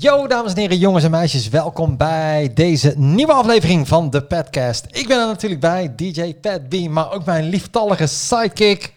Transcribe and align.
Yo, 0.00 0.26
dames 0.26 0.52
en 0.52 0.58
heren, 0.58 0.78
jongens 0.78 1.04
en 1.04 1.10
meisjes, 1.10 1.48
welkom 1.48 1.96
bij 1.96 2.50
deze 2.54 2.94
nieuwe 2.96 3.32
aflevering 3.32 3.88
van 3.88 4.10
de 4.10 4.22
Padcast. 4.22 4.86
Ik 4.90 5.08
ben 5.08 5.20
er 5.20 5.26
natuurlijk 5.26 5.60
bij, 5.60 5.92
DJ 5.96 6.34
Pat 6.34 6.68
B, 6.68 6.88
maar 6.88 7.12
ook 7.12 7.24
mijn 7.24 7.44
lieftallige 7.44 8.06
sidekick, 8.06 8.92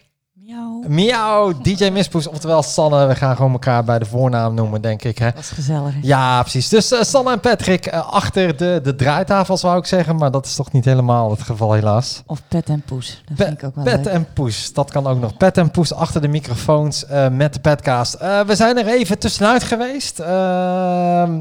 Miauw. 0.88 0.88
Miauw, 0.88 1.52
DJ 1.62 1.88
Mispoes, 1.90 2.26
oftewel 2.26 2.62
Sanne. 2.62 3.06
We 3.06 3.14
gaan 3.14 3.36
gewoon 3.36 3.52
elkaar 3.52 3.84
bij 3.84 3.98
de 3.98 4.04
voornaam 4.04 4.54
noemen, 4.54 4.80
denk 4.82 5.02
ik. 5.02 5.18
Hè? 5.18 5.30
Dat 5.30 5.40
is 5.42 5.48
gezellig. 5.50 5.94
Ja, 6.02 6.40
precies. 6.40 6.68
Dus 6.68 6.92
eh, 6.92 7.02
Sanne 7.02 7.32
en 7.32 7.40
Patrick 7.40 7.86
eh, 7.86 8.12
achter 8.12 8.56
de, 8.56 8.80
de 8.82 8.94
draaitafel, 8.94 9.56
zou 9.56 9.78
ik 9.78 9.86
zeggen, 9.86 10.16
maar 10.16 10.30
dat 10.30 10.46
is 10.46 10.54
toch 10.54 10.72
niet 10.72 10.84
helemaal 10.84 11.30
het 11.30 11.42
geval, 11.42 11.72
helaas. 11.72 12.22
Of 12.26 12.42
pet 12.48 12.68
en 12.68 12.82
poes. 12.86 13.22
Dat 13.26 13.36
Pe- 13.36 13.44
vind 13.44 13.58
ik 13.58 13.64
ook 13.64 13.74
wel 13.74 13.84
Pet 13.84 14.04
leuk. 14.04 14.14
en 14.14 14.26
Poes, 14.32 14.72
dat 14.72 14.90
kan 14.90 15.06
ook 15.06 15.20
nog. 15.20 15.36
Pet 15.36 15.56
en 15.58 15.70
Poes 15.70 15.92
achter 15.94 16.20
de 16.20 16.28
microfoons 16.28 17.06
eh, 17.06 17.28
met 17.28 17.54
de 17.54 17.60
Petcast. 17.60 18.14
Eh, 18.14 18.40
we 18.40 18.54
zijn 18.56 18.78
er 18.78 18.86
even 18.86 19.18
tussenuit 19.18 19.62
geweest. 19.62 20.18
Ehm, 20.18 20.28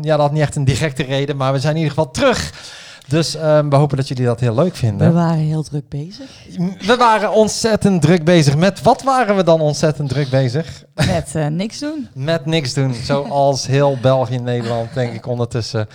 ja, 0.04 0.16
dat 0.16 0.20
had 0.20 0.32
niet 0.32 0.42
echt 0.42 0.56
een 0.56 0.66
directe 0.66 1.04
reden, 1.04 1.38
maar 1.38 1.54
we 1.54 1.60
zijn 1.60 1.76
in 1.76 1.82
ieder 1.82 1.94
geval 1.98 2.12
terug. 2.12 2.52
Dus 3.10 3.36
ehm, 3.36 3.70
we 3.70 3.76
hopen 3.76 3.98
dat 3.98 4.08
jullie 4.08 4.26
dat 4.26 4.40
heel 4.40 4.56
leuk 4.56 4.72
We 4.72 4.78
vinden. 4.78 5.14
waren 5.14 5.38
heel 5.38 5.64
druk 5.64 5.90
bezig 5.90 6.30
We 6.86 6.96
waren 6.98 7.32
ontzettend 7.34 8.02
druk 8.02 8.24
bezig 8.24 8.58
met... 8.58 8.82
Wat 8.82 9.04
waren 9.04 9.36
we 9.36 9.44
dan 9.44 9.62
ontzettend 9.62 10.10
druk 10.10 10.30
bezig? 10.30 10.84
met 10.96 11.36
eh, 11.36 11.48
niks 11.48 11.80
doen. 11.80 12.08
Met 12.14 12.46
niks 12.46 12.74
doen, 12.74 12.94
zoals 12.94 13.68
heel 13.68 13.98
België 14.02 14.36
en 14.36 14.44
Nederland, 14.44 14.94
denk 14.94 15.14
ik 15.14 15.28
ondertussen. 15.28 15.88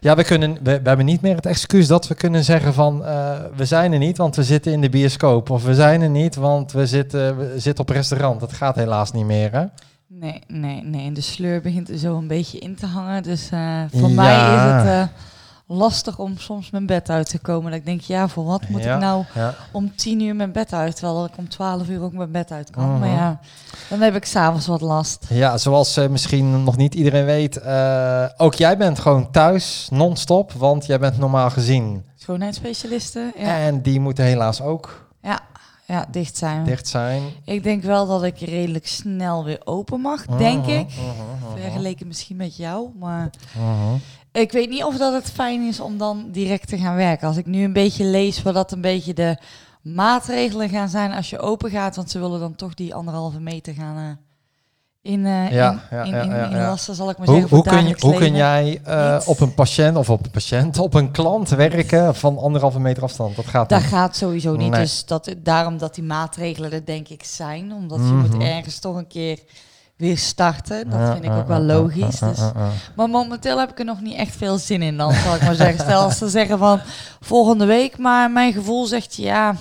Ja, 0.00 0.14
we, 0.16 0.24
kunnen, 0.24 0.52
we, 0.62 0.80
we 0.82 0.88
hebben 0.88 1.06
niet 1.06 1.20
meer 1.20 1.36
het 1.36 1.46
excuus 1.46 1.86
dat 1.86 2.08
we 2.08 2.14
kunnen 2.14 2.44
zeggen 2.44 2.74
van... 2.74 3.04
eh, 3.04 3.30
we 3.56 3.64
zijn 3.64 3.92
er 3.92 3.98
niet, 3.98 4.16
want 4.16 4.36
we 4.36 4.42
zitten 4.42 4.72
in 4.72 4.80
de 4.80 4.88
bioscoop. 4.88 5.50
Of 5.50 5.64
we 5.64 5.74
zijn 5.74 6.00
er 6.02 6.10
niet, 6.10 6.34
want 6.34 6.72
we 6.72 6.86
zitten, 6.86 7.36
we 7.38 7.54
zitten 7.60 7.84
op 7.84 7.90
restaurant. 7.90 8.40
Dat 8.40 8.52
gaat 8.52 8.74
helaas 8.76 9.12
niet 9.12 9.24
meer, 9.26 9.52
hè? 9.52 9.64
Nee, 10.06 10.42
nee, 10.46 10.82
nee. 10.84 11.12
De 11.12 11.20
sleur 11.20 11.60
begint 11.60 11.88
er 11.90 11.98
zo 11.98 12.16
een 12.16 12.26
beetje 12.26 12.58
in 12.58 12.76
te 12.76 12.86
hangen. 12.86 13.22
Dus 13.22 13.48
eh, 13.50 13.80
voor 13.94 14.08
Ja. 14.08 14.14
mij 14.14 14.34
is 14.34 14.88
het 14.88 15.08
lastig 15.72 16.18
om 16.18 16.38
soms 16.38 16.70
mijn 16.70 16.86
bed 16.86 17.10
uit 17.10 17.28
te 17.28 17.38
komen. 17.38 17.70
Dat 17.70 17.80
ik 17.80 17.86
denk, 17.86 18.00
ja, 18.00 18.28
voor 18.28 18.44
wat 18.44 18.68
moet 18.68 18.82
Ja. 18.84 18.94
ik 18.94 19.00
nou 19.00 19.24
Ja. 19.34 19.54
om 19.72 19.96
tien 19.96 20.20
uur 20.20 20.36
mijn 20.36 20.52
bed 20.52 20.72
uit? 20.72 20.96
Terwijl 20.96 21.24
ik 21.24 21.36
om 21.36 21.48
twaalf 21.48 21.88
uur 21.88 22.02
ook 22.02 22.12
mijn 22.12 22.30
bed 22.30 22.50
uit 22.52 22.70
kan. 22.70 22.90
Mhm. 22.90 22.98
Maar 22.98 23.08
ja, 23.08 23.40
dan 23.88 24.00
heb 24.00 24.14
ik 24.14 24.24
s'avonds 24.24 24.66
wat 24.66 24.80
last. 24.80 25.26
Ja, 25.28 25.58
zoals 25.58 25.96
eh, 25.96 26.08
misschien 26.08 26.64
nog 26.64 26.76
niet 26.76 26.94
iedereen 26.94 27.24
weet, 27.24 27.56
eh, 27.56 28.24
ook 28.36 28.54
jij 28.54 28.76
bent 28.76 28.98
gewoon 28.98 29.30
thuis 29.30 29.88
non-stop, 29.90 30.52
want 30.52 30.86
jij 30.86 30.98
bent 30.98 31.18
normaal 31.18 31.50
gezien. 31.50 32.04
Schoonheidsspecialisten, 32.16 33.32
ja, 33.38 33.56
En 33.58 33.82
die 33.82 34.00
moeten 34.00 34.24
helaas 34.24 34.62
ook 34.62 35.08
ja 35.86 36.06
dicht 36.10 36.36
zijn. 36.36 36.64
dicht 36.64 36.88
zijn. 36.88 37.22
Ik 37.44 37.62
denk 37.62 37.82
wel 37.82 38.06
dat 38.06 38.22
ik 38.22 38.38
redelijk 38.38 38.86
snel 38.86 39.44
weer 39.44 39.60
open 39.64 40.00
mag, 40.00 40.26
denk 40.26 40.66
Mhm, 40.66 40.70
ik. 40.70 40.86
mhm, 40.88 41.60
Vergeleken 41.60 42.06
misschien 42.06 42.36
met 42.36 42.56
jou, 42.56 42.88
maar. 42.98 43.30
Ik 44.32 44.52
weet 44.52 44.68
niet 44.68 44.84
of 44.84 44.96
dat 44.96 45.12
het 45.12 45.30
fijn 45.30 45.66
is 45.68 45.80
om 45.80 45.98
dan 45.98 46.28
direct 46.30 46.68
te 46.68 46.78
gaan 46.78 46.96
werken. 46.96 47.28
Als 47.28 47.36
ik 47.36 47.46
nu 47.46 47.64
een 47.64 47.72
beetje 47.72 48.04
lees 48.04 48.42
wat 48.42 48.54
dat 48.54 48.72
een 48.72 48.80
beetje 48.80 49.14
de 49.14 49.36
maatregelen 49.82 50.68
gaan 50.68 50.88
zijn 50.88 51.12
als 51.12 51.30
je 51.30 51.38
open 51.38 51.70
gaat, 51.70 51.96
want 51.96 52.10
ze 52.10 52.18
willen 52.18 52.40
dan 52.40 52.54
toch 52.54 52.74
die 52.74 52.94
anderhalve 52.94 53.40
meter 53.40 53.74
gaan 53.74 53.96
eh, 53.96 55.12
in, 55.12 55.20
Ja, 55.26 55.48
in, 55.50 55.80
ja, 55.90 56.02
in, 56.04 56.10
ja, 56.30 56.44
inlassen, 56.50 56.94
zal 56.94 57.10
ik 57.10 57.18
maar 57.18 57.26
Hoe, 57.26 57.36
zeggen. 57.40 57.56
hoe, 57.56 57.64
kun 57.64 57.72
je, 57.72 57.76
dagelijks 57.78 58.02
hoe 58.02 58.12
kun 58.12 58.20
leven. 58.22 58.36
jij 58.36 58.80
eh, 58.84 59.20
op 59.26 59.40
een 59.40 59.54
patiënt 59.54 59.96
of 59.96 60.10
op 60.10 60.24
een 60.24 60.30
patiënt, 60.30 60.78
op 60.78 60.94
een 60.94 61.10
klant 61.10 61.48
werken 61.48 62.14
van 62.14 62.38
anderhalve 62.38 62.80
meter 62.80 63.02
afstand? 63.02 63.36
Dat 63.36 63.46
gaat 63.46 63.68
Dat 63.68 63.80
niet. 63.80 63.88
gaat 63.88 64.16
sowieso 64.16 64.56
niet. 64.56 64.70
Nee. 64.70 64.80
Dus 64.80 65.04
dat, 65.06 65.34
daarom 65.38 65.78
dat 65.78 65.94
die 65.94 66.04
maatregelen 66.04 66.72
er 66.72 66.84
denk 66.84 67.08
ik 67.08 67.24
zijn. 67.24 67.72
Omdat 67.72 67.98
je 67.98 68.04
Mhm. 68.04 68.20
moet 68.30 68.42
ergens 68.42 68.78
toch 68.78 68.96
een 68.96 69.06
keer 69.06 69.38
weer 70.00 70.18
starten. 70.18 70.90
Dat 70.90 71.12
vind 71.12 71.24
ik 71.24 71.30
ook 71.30 71.46
wel 71.48 71.60
logisch. 71.60 72.18
Dus. 72.18 72.38
Maar 72.94 73.08
momenteel 73.08 73.58
heb 73.58 73.70
ik 73.70 73.78
er 73.78 73.84
nog 73.84 74.00
niet 74.00 74.16
echt 74.16 74.36
veel 74.36 74.58
zin 74.58 74.82
in 74.82 74.96
dan, 74.96 75.12
zal 75.12 75.34
ik 75.34 75.42
maar 75.42 75.54
zeggen. 75.54 75.78
Stel 75.84 76.02
als 76.02 76.18
ze 76.18 76.28
zeggen 76.28 76.58
van 76.58 76.80
volgende 77.20 77.64
week, 77.64 77.98
maar 77.98 78.30
mijn 78.30 78.52
gevoel 78.52 78.86
zegt 78.86 79.14
ja, 79.16 79.54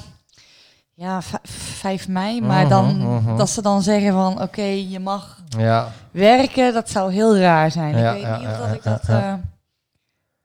ja 0.93 1.21
v- 1.21 1.33
5 1.79 2.07
mei. 2.07 2.41
Maar 2.41 2.61
Mhm, 2.61 2.69
dan 2.69 2.97
mhm. 3.15 3.37
dat 3.37 3.49
ze 3.49 3.61
dan 3.61 3.81
zeggen 3.81 4.11
van 4.13 4.41
oké, 4.41 4.61
je 4.61 4.99
mag 4.99 5.37
Ja, 5.57 5.87
werken, 6.11 6.73
dat 6.73 6.89
zou 6.89 7.11
heel 7.13 7.37
raar 7.37 7.71
zijn. 7.71 7.95
Ik 7.95 8.03
weet 8.23 8.39
niet 8.39 8.47
of 8.47 8.57
dat 8.57 8.73
ik 8.75 8.83
dat 8.83 9.01
ja. 9.07 9.39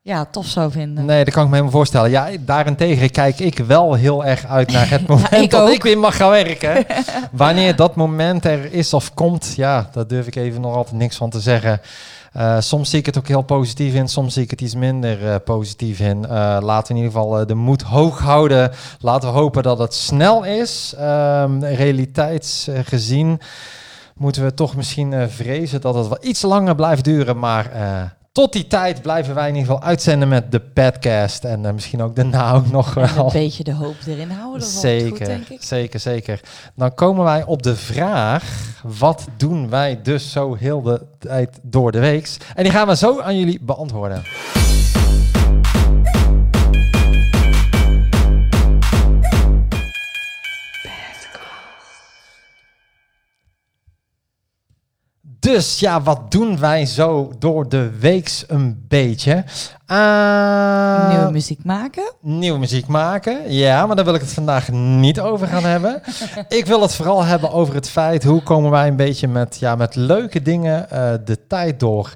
Ja, 0.07 0.25
tof 0.25 0.47
zou 0.47 0.71
vinden. 0.71 1.05
nee, 1.05 1.25
dat 1.25 1.35
kan 1.35 1.43
ik 1.43 1.49
me 1.49 1.55
helemaal 1.55 1.77
voorstellen. 1.79 2.11
Ja, 2.11 2.29
daarentegen 2.41 3.11
kijk 3.11 3.39
ik 3.39 3.59
wel 3.59 3.95
heel 3.95 4.25
erg 4.25 4.47
uit 4.47 4.73
naar 4.73 4.91
het 4.91 5.07
moment 5.15 5.33
ik 5.33 5.51
dat 5.51 5.69
ook. 5.69 5.75
ik 5.75 5.83
weer 5.83 5.99
mag 5.99 6.17
gaan 6.17 6.31
werken. 6.31 6.87
Wanneer 7.33 7.77
dat 7.77 7.97
moment 7.97 8.45
er 8.45 8.73
is 8.73 8.95
of 8.95 9.15
komt, 9.15 9.53
ja, 9.57 9.89
daar 9.93 10.07
durf 10.07 10.27
ik 10.27 10.37
even 10.37 10.61
nog 10.61 10.75
altijd 10.75 10.97
niks 10.97 11.17
van 11.17 11.31
te 11.31 11.41
zeggen. 11.41 11.81
Eh, 12.33 12.61
soms 12.61 12.91
zie 12.91 12.99
ik 12.99 13.07
het 13.07 13.19
ook 13.19 13.29
heel 13.29 13.43
positief 13.43 13.95
in, 13.95 14.09
soms 14.09 14.35
zie 14.35 14.43
ik 14.43 14.51
het 14.51 14.61
iets 14.61 14.75
minder 14.75 15.29
eh, 15.29 15.35
positief 15.45 16.01
in. 16.01 16.25
Eh, 16.25 16.31
laten 16.61 16.95
we 16.95 17.01
in 17.01 17.05
ieder 17.05 17.21
geval 17.21 17.47
de 17.47 17.55
moed 17.55 17.83
hoog 17.83 18.19
houden. 18.19 18.71
Laten 19.01 19.33
we 19.33 19.39
hopen 19.39 19.63
dat 19.63 19.79
het 19.79 19.95
snel 19.95 20.45
is. 20.45 20.95
Ehm 20.99 21.63
realiteitsgezien 21.63 23.41
moeten 24.15 24.45
we 24.45 24.55
toch 24.55 24.77
misschien 24.77 25.31
vrezen 25.31 25.81
dat 25.81 25.95
het 25.95 26.09
wel 26.09 26.19
iets 26.21 26.43
langer 26.43 26.75
blijft 26.75 27.05
duren. 27.05 27.39
Maar 27.39 27.71
tot 28.35 28.53
die 28.53 28.67
tijd 28.67 29.03
blijven 29.03 29.35
wij 29.35 29.49
in 29.49 29.55
ieder 29.55 29.71
geval 29.73 29.89
uitzenden 29.89 30.29
met 30.29 30.53
de 30.53 30.61
podcast. 30.61 31.45
En 31.45 31.67
eh, 31.67 31.73
misschien 31.73 32.03
ook 32.03 32.17
daarna 32.17 32.53
ook 32.53 32.71
nog 32.71 32.97
En 32.97 33.15
wel. 33.15 33.25
een 33.27 33.33
beetje 33.33 33.65
de 33.65 33.73
hoop 33.73 33.95
erin 34.07 34.31
houden. 34.31 34.63
Zeker, 34.67 35.09
goed, 35.09 35.27
denk 35.27 35.49
ik. 35.49 35.63
zeker, 35.63 36.01
zeker. 36.01 36.41
Dan 36.75 36.95
komen 36.95 37.25
wij 37.25 37.45
op 37.45 37.63
de 37.63 37.77
vraag: 37.77 38.45
wat 38.83 39.27
doen 39.37 39.71
wij 39.71 40.03
dus 40.03 40.33
zo 40.33 40.55
heel 40.55 40.83
de 40.83 41.03
tijd 41.19 41.59
door 41.63 41.93
de 41.93 41.99
week? 42.01 42.37
En 42.55 42.63
die 42.63 42.73
gaan 42.73 42.87
we 42.87 42.97
zo 42.97 43.21
aan 43.21 43.39
jullie 43.39 43.59
beantwoorden. 43.63 44.23
Dus 55.45 55.79
ja, 55.79 56.03
wat 56.03 56.31
doen 56.31 56.59
wij 56.59 56.87
zo 56.87 57.33
door 57.39 57.69
de 57.69 57.91
weeks 57.99 58.45
een 58.47 58.85
beetje? 58.89 59.45
Ah, 59.87 61.09
Nieuwe 61.09 61.31
muziek 61.31 61.65
maken. 61.65 62.13
nieuwe 62.21 62.59
muziek 62.59 62.87
maken. 62.87 63.53
Ja, 63.53 63.87
maar 63.87 63.97
daar 63.97 64.05
wil 64.05 64.15
ik 64.15 64.21
het 64.21 64.33
vandaag 64.33 64.69
niet 64.73 65.21
over 65.21 65.47
gaan 65.47 65.65
hebben. 65.65 66.03
ik 66.49 66.67
wil 66.67 66.83
het 66.83 66.95
vooral 66.95 67.25
hebben 67.25 67.53
over 67.53 67.75
het 67.75 67.89
feit 67.89 68.25
hoe 68.25 68.43
komen 68.43 68.71
wij 68.71 68.89
een 68.89 68.97
beetje 68.97 69.29
met, 69.29 69.57
ja, 69.61 69.75
met 69.75 69.95
leuke 69.95 70.43
dingen 70.43 70.91
eh, 70.91 71.13
de 71.25 71.47
tijd 71.47 71.81
door. 71.81 72.15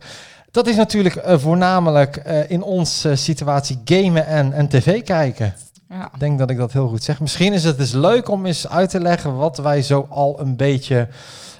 Dat 0.50 0.66
is 0.66 0.76
natuurlijk 0.76 1.16
eh, 1.16 1.38
voornamelijk 1.38 2.16
eh, 2.16 2.50
in 2.50 2.62
onze 2.62 3.16
situatie 3.16 3.80
gamen 3.84 4.26
en, 4.26 4.52
en 4.52 4.68
tv 4.68 5.02
kijken. 5.02 5.54
Ja. 5.88 6.04
Ik 6.14 6.20
denk 6.20 6.38
dat 6.38 6.50
ik 6.50 6.56
dat 6.56 6.72
heel 6.72 6.88
goed 6.88 7.02
zeg. 7.02 7.20
Misschien 7.20 7.52
is 7.52 7.64
het 7.64 7.78
dus 7.78 7.92
leuk 7.92 8.28
om 8.28 8.46
eens 8.46 8.68
uit 8.68 8.90
te 8.90 9.00
leggen 9.00 9.36
wat 9.36 9.56
wij 9.58 9.82
zo 9.82 10.06
al 10.10 10.40
een 10.40 10.56
beetje 10.56 11.08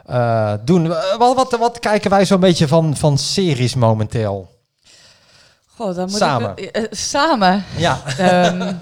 eh, 0.09 0.53
doen. 0.65 0.93
Eh, 0.93 1.17
Wat, 1.19 1.37
wat, 1.37 1.57
wat 1.59 1.79
kijken 1.79 2.11
wij 2.11 2.25
zo'n 2.27 2.41
beetje 2.41 2.69
van, 2.69 2.97
van 2.97 3.19
series 3.19 3.75
momenteel? 3.75 4.49
Goh, 5.67 5.95
dan 5.97 6.09
moet 6.11 6.17
Samen. 6.19 6.53
Ik, 6.57 6.65
eh, 6.65 6.83
eh, 6.83 6.89
samen. 6.91 7.65
Ja. 7.77 8.01
Ehm, 8.19 8.73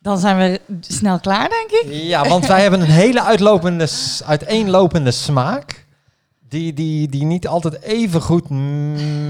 dan 0.00 0.18
zijn 0.18 0.36
we 0.38 0.60
snel 0.80 1.18
klaar, 1.20 1.48
denk 1.48 1.70
ik. 1.70 1.92
Ja, 1.92 2.28
want 2.28 2.46
wij 2.46 2.60
hebben 2.62 2.80
een 2.80 2.86
hele 2.86 3.22
uitlopende, 3.22 3.88
uiteenlopende 4.26 5.10
smaak. 5.10 5.81
Die, 6.52 6.72
die, 6.72 7.08
die 7.08 7.24
niet 7.24 7.46
altijd 7.46 7.82
even 7.82 8.20
goed 8.22 8.48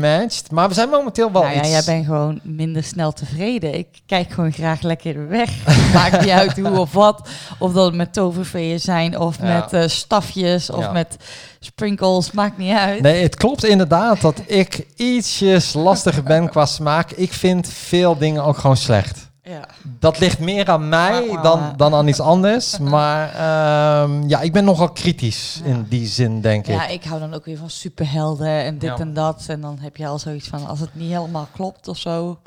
matcht. 0.01 0.51
Maar 0.51 0.69
we 0.69 0.75
zijn 0.75 0.89
momenteel 0.89 1.33
wel 1.33 1.43
nou 1.43 1.55
ja, 1.55 1.61
iets... 1.61 1.71
jij 1.71 1.83
bent 1.85 2.07
gewoon 2.07 2.41
minder 2.43 2.83
snel 2.85 3.13
tevreden. 3.13 3.75
Ik 3.79 3.87
kijk 4.07 4.31
gewoon 4.31 4.53
graag 4.53 4.83
lekker 4.83 5.29
weg. 5.29 5.51
Maakt 5.95 6.21
niet 6.21 6.31
uit 6.31 6.59
hoe 6.59 6.79
of 6.79 6.93
wat. 6.93 7.29
Of 7.59 7.73
dat 7.73 7.85
het 7.87 7.95
met 7.95 8.13
toverveeën 8.13 8.81
zijn, 8.81 9.19
of 9.19 9.37
Ja. 9.43 9.55
met 9.55 9.73
eh, 9.73 9.89
stafjes, 9.89 10.71
of 10.71 10.81
Ja. 10.85 10.93
met 10.93 11.17
sprinkles. 11.61 12.33
Maakt 12.33 12.59
niet 12.59 12.77
uit. 12.77 13.01
Nee, 13.01 13.23
het 13.23 13.35
klopt 13.35 13.65
inderdaad 13.65 14.21
dat 14.21 14.43
ik 14.47 14.87
ietsjes 14.97 15.73
lastiger 15.73 16.23
ben 16.23 16.49
qua 16.49 16.67
smaak. 16.67 17.11
Ik 17.11 17.33
vind 17.33 17.69
veel 17.69 18.19
dingen 18.19 18.45
ook 18.45 18.59
gewoon 18.59 18.77
slecht. 18.77 19.31
Ja. 19.53 19.65
Dat 19.83 20.19
ligt 20.19 20.39
meer 20.39 20.71
aan 20.71 20.89
mij 20.89 21.39
dan, 21.43 21.73
dan 21.77 21.95
aan 21.95 22.09
iets 22.09 22.21
anders. 22.21 22.79
Maar 22.95 23.29
ehm, 23.35 24.29
ja, 24.29 24.41
ik 24.41 24.53
ben 24.53 24.65
nogal 24.65 24.89
kritisch 24.93 25.61
Ja. 25.65 25.71
in 25.71 25.87
die 25.89 26.07
zin, 26.07 26.41
denk 26.41 26.67
ik. 26.67 26.75
ja, 26.75 26.87
ik 26.87 27.05
hou 27.05 27.21
dan 27.21 27.35
ook 27.35 27.45
weer 27.45 27.59
van 27.59 27.71
superhelden 27.71 28.65
en 28.65 28.79
dit 28.79 28.89
Ja. 28.91 28.97
en 28.97 29.15
dat. 29.15 29.45
En 29.49 29.61
dan 29.61 29.79
heb 29.81 29.97
je 29.97 30.07
al 30.07 30.19
zoiets 30.19 30.49
van, 30.49 30.67
als 30.67 30.81
het 30.81 30.95
niet 30.95 31.11
helemaal 31.13 31.49
klopt 31.55 31.89
of 31.89 31.99
zo. 31.99 32.39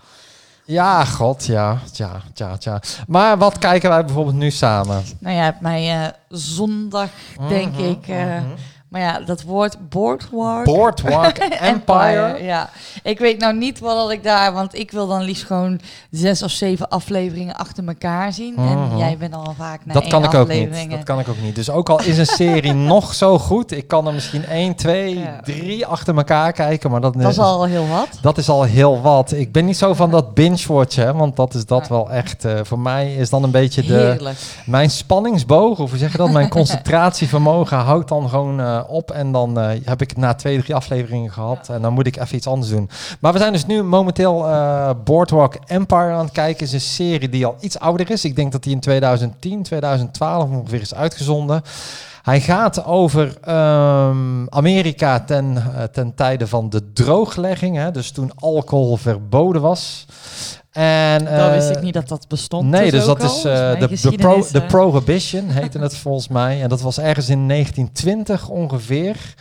Ja, 0.68 1.06
god, 1.06 1.46
ja. 1.46 1.78
Tja, 1.92 2.22
tja, 2.34 2.58
tja. 2.58 2.82
Maar 3.08 3.38
wat 3.38 3.58
kijken 3.58 3.90
wij 3.90 4.06
bijvoorbeeld 4.06 4.36
nu 4.36 4.52
samen? 4.52 5.04
Nou 5.20 5.36
ja, 5.36 5.58
mij 5.62 6.04
eh, 6.04 6.08
zondag, 6.30 7.10
denk 7.48 7.72
Mhm, 7.74 7.84
ik... 7.84 8.08
eh, 8.08 8.18
mhm. 8.26 8.44
Maar 8.96 9.04
ja, 9.04 9.20
dat 9.20 9.42
woord 9.44 9.90
boardwalk... 9.90 10.64
Boardwalk 10.66 11.38
Empire. 11.72 12.38
Ja, 12.44 12.70
ik 13.04 13.20
weet 13.20 13.40
nou 13.40 13.56
niet 13.58 13.80
wat 13.80 14.12
ik 14.12 14.24
daar... 14.24 14.54
Want 14.54 14.76
ik 14.76 14.92
wil 14.92 15.08
dan 15.08 15.22
liefst 15.22 15.44
gewoon 15.44 15.80
zes 16.12 16.44
of 16.44 16.52
zeven 16.52 16.90
afleveringen 16.90 17.56
achter 17.56 17.88
elkaar 17.88 18.34
zien. 18.34 18.54
Mhm. 18.58 18.68
En 18.92 18.98
jij 18.98 19.18
bent 19.18 19.34
al 19.34 19.54
vaak 19.58 19.86
naar 19.86 19.94
Dat 19.94 20.04
één 20.04 20.12
kan 20.12 20.24
ik 20.24 20.34
ook 20.34 20.48
niet. 20.48 20.90
Dat 20.92 21.04
kan 21.04 21.20
ik 21.20 21.28
ook 21.28 21.42
niet. 21.42 21.56
Dus 21.56 21.70
ook 21.70 21.90
al 21.90 22.02
is 22.02 22.18
een 22.18 22.26
serie 22.26 22.74
nog 22.94 23.14
zo 23.14 23.40
goed, 23.40 23.72
ik 23.72 23.88
kan 23.88 24.08
er 24.08 24.14
misschien 24.14 24.46
één, 24.46 24.76
twee, 24.76 25.20
Ja. 25.20 25.40
drie 25.44 25.86
achter 25.86 26.18
elkaar 26.18 26.52
kijken, 26.52 26.92
maar 26.92 27.02
dat, 27.02 27.14
Dat 27.14 27.32
is 27.32 27.40
al 27.40 27.64
heel 27.64 27.88
wat. 27.88 28.08
dat 28.22 28.38
is 28.38 28.50
al 28.50 28.64
heel 28.64 29.02
wat. 29.02 29.32
Ik 29.32 29.52
ben 29.52 29.66
niet 29.66 29.78
zo 29.78 29.94
van 29.94 30.12
dat 30.12 30.34
binge-watchen, 30.34 31.06
hè, 31.06 31.14
want 31.14 31.36
dat 31.36 31.54
is 31.54 31.66
dat 31.66 31.82
Ja. 31.88 31.94
wel 31.96 32.12
echt. 32.12 32.46
eh, 32.46 32.60
voor 32.64 32.80
mij 32.80 33.16
is 33.16 33.30
dan 33.30 33.44
een 33.44 33.52
beetje 33.52 33.82
de 33.84 33.94
Heerlijk. 33.94 34.38
mijn 34.66 34.90
spanningsboog, 34.90 35.80
of 35.80 35.90
hoe 35.90 36.00
zeg 36.00 36.12
je 36.12 36.18
dat? 36.18 36.32
Mijn 36.32 36.50
concentratievermogen 36.60 37.78
houdt 37.78 38.08
dan 38.10 38.30
gewoon 38.30 38.60
eh, 38.60 38.84
op 38.88 39.12
en 39.12 39.32
dan 39.32 39.60
eh, 39.60 39.70
heb 39.84 40.02
ik 40.02 40.10
het 40.10 40.18
na 40.18 40.34
twee, 40.34 40.62
drie 40.62 40.76
afleveringen 40.76 41.32
gehad 41.32 41.70
en 41.70 41.82
dan 41.82 41.94
moet 41.94 42.08
ik 42.08 42.18
even 42.18 42.36
iets 42.36 42.48
anders 42.48 42.72
doen. 42.72 42.90
Maar 43.20 43.34
we 43.34 43.40
zijn 43.40 43.54
dus 43.54 43.66
nu 43.66 43.84
momenteel 43.84 44.48
eh, 44.48 44.90
Boardwalk 45.04 45.56
Empire 45.66 46.12
aan 46.12 46.26
het 46.26 46.34
kijken. 46.34 46.66
is 46.66 46.74
een 46.74 46.82
serie 46.82 47.30
die 47.30 47.46
al 47.46 47.56
iets 47.60 47.80
ouder 47.80 48.12
is. 48.12 48.26
Ik 48.26 48.36
denk 48.36 48.52
dat 48.52 48.64
die 48.64 48.74
in 48.74 48.80
2010, 48.80 49.64
2012 49.64 50.50
ongeveer 50.50 50.82
is 50.82 50.96
uitgezonden. 50.96 51.62
Hij 52.26 52.42
gaat 52.42 52.86
over 52.86 53.38
ehm, 53.42 54.48
Amerika 54.50 55.20
ten, 55.20 55.58
eh, 55.58 55.84
ten 55.84 56.16
tijde 56.16 56.48
van 56.48 56.70
de 56.70 56.92
drooglegging, 56.94 57.76
hè, 57.76 57.92
dus 57.92 58.12
toen 58.12 58.32
alcohol 58.36 58.98
verboden 58.98 59.62
was. 59.62 60.06
En, 60.76 61.26
Dat 61.26 61.52
wist 61.52 61.70
eh, 61.70 61.76
ik 61.76 61.82
niet 61.82 61.94
dat 61.94 62.08
dat 62.08 62.28
bestond. 62.28 62.70
Nee, 62.70 62.92
dus 62.92 63.08
ook 63.08 63.20
dat 63.20 63.30
al. 63.30 63.38
is 63.38 63.44
eh, 63.46 63.52
mijn 63.54 63.80
de, 63.80 63.80
de, 63.80 63.88
pro, 63.88 63.88
geschiedenis, 63.88 64.48
de 64.48 64.62
eh. 64.62 64.68
Prohibition 64.68 65.50
heette 65.50 65.80
het 65.80 65.98
volgens 65.98 66.28
mij. 66.28 66.62
En 66.62 66.70
dat 66.70 66.82
was 66.82 67.00
ergens 67.00 67.30
in 67.30 67.48
1920 67.48 68.50
ongeveer. 68.50 69.36